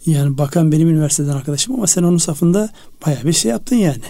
Yani 0.07 0.39
bakan 0.39 0.73
benim 0.73 0.89
üniversiteden 0.89 1.33
arkadaşım 1.33 1.75
ama 1.75 1.87
sen 1.87 2.03
onun 2.03 2.19
safında 2.19 2.69
bayağı 3.07 3.25
bir 3.25 3.33
şey 3.33 3.51
yaptın 3.51 3.77
yani. 3.77 4.03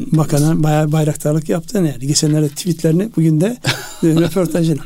Bakana 0.00 0.62
bayağı 0.62 0.92
bayraktarlık 0.92 1.48
yaptın 1.48 1.84
yani. 1.84 2.06
Geçenlerde 2.06 2.48
tweetlerini 2.48 3.10
bugün 3.16 3.40
de 3.40 3.56
röportajını. 4.04 4.80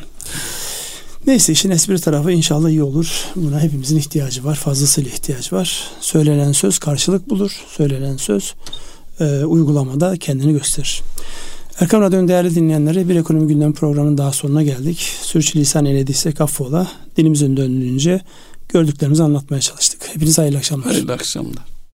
Neyse 1.27 1.53
işin 1.53 1.71
espri 1.71 2.01
tarafı 2.01 2.33
inşallah 2.33 2.69
iyi 2.69 2.83
olur. 2.83 3.25
Buna 3.37 3.61
hepimizin 3.61 3.99
ihtiyacı 3.99 4.45
var. 4.45 4.55
Fazlasıyla 4.55 5.11
ihtiyacı 5.11 5.57
var. 5.57 5.91
Söylenen 6.01 6.53
söz 6.53 6.79
karşılık 6.79 7.31
bulur. 7.31 7.65
Söylenen 7.69 8.17
söz 8.17 8.55
e, 9.21 9.45
uygulamada 9.45 10.17
kendini 10.17 10.53
gösterir. 10.53 11.03
Erkam 11.81 12.03
Radyo'nun 12.03 12.29
değerli 12.29 12.55
dinleyenleri 12.55 13.09
bir 13.09 13.17
ekonomi 13.17 13.47
gündem 13.47 13.73
programının 13.73 14.19
daha 14.19 14.33
sonuna 14.33 14.63
geldik. 14.63 14.99
Sürçülisan 15.23 15.85
eylediysek 15.85 16.41
affola. 16.41 16.87
Dilimizin 17.17 17.57
döndüğünce 17.57 18.21
gördüklerimizi 18.69 19.23
anlatmaya 19.23 19.61
çalıştık. 19.61 20.09
Hepinize 20.15 20.43
hayırlı 20.43 20.59
akşamlar. 20.59 20.87
Hayırlı 20.87 21.13
akşamlar. 21.13 21.76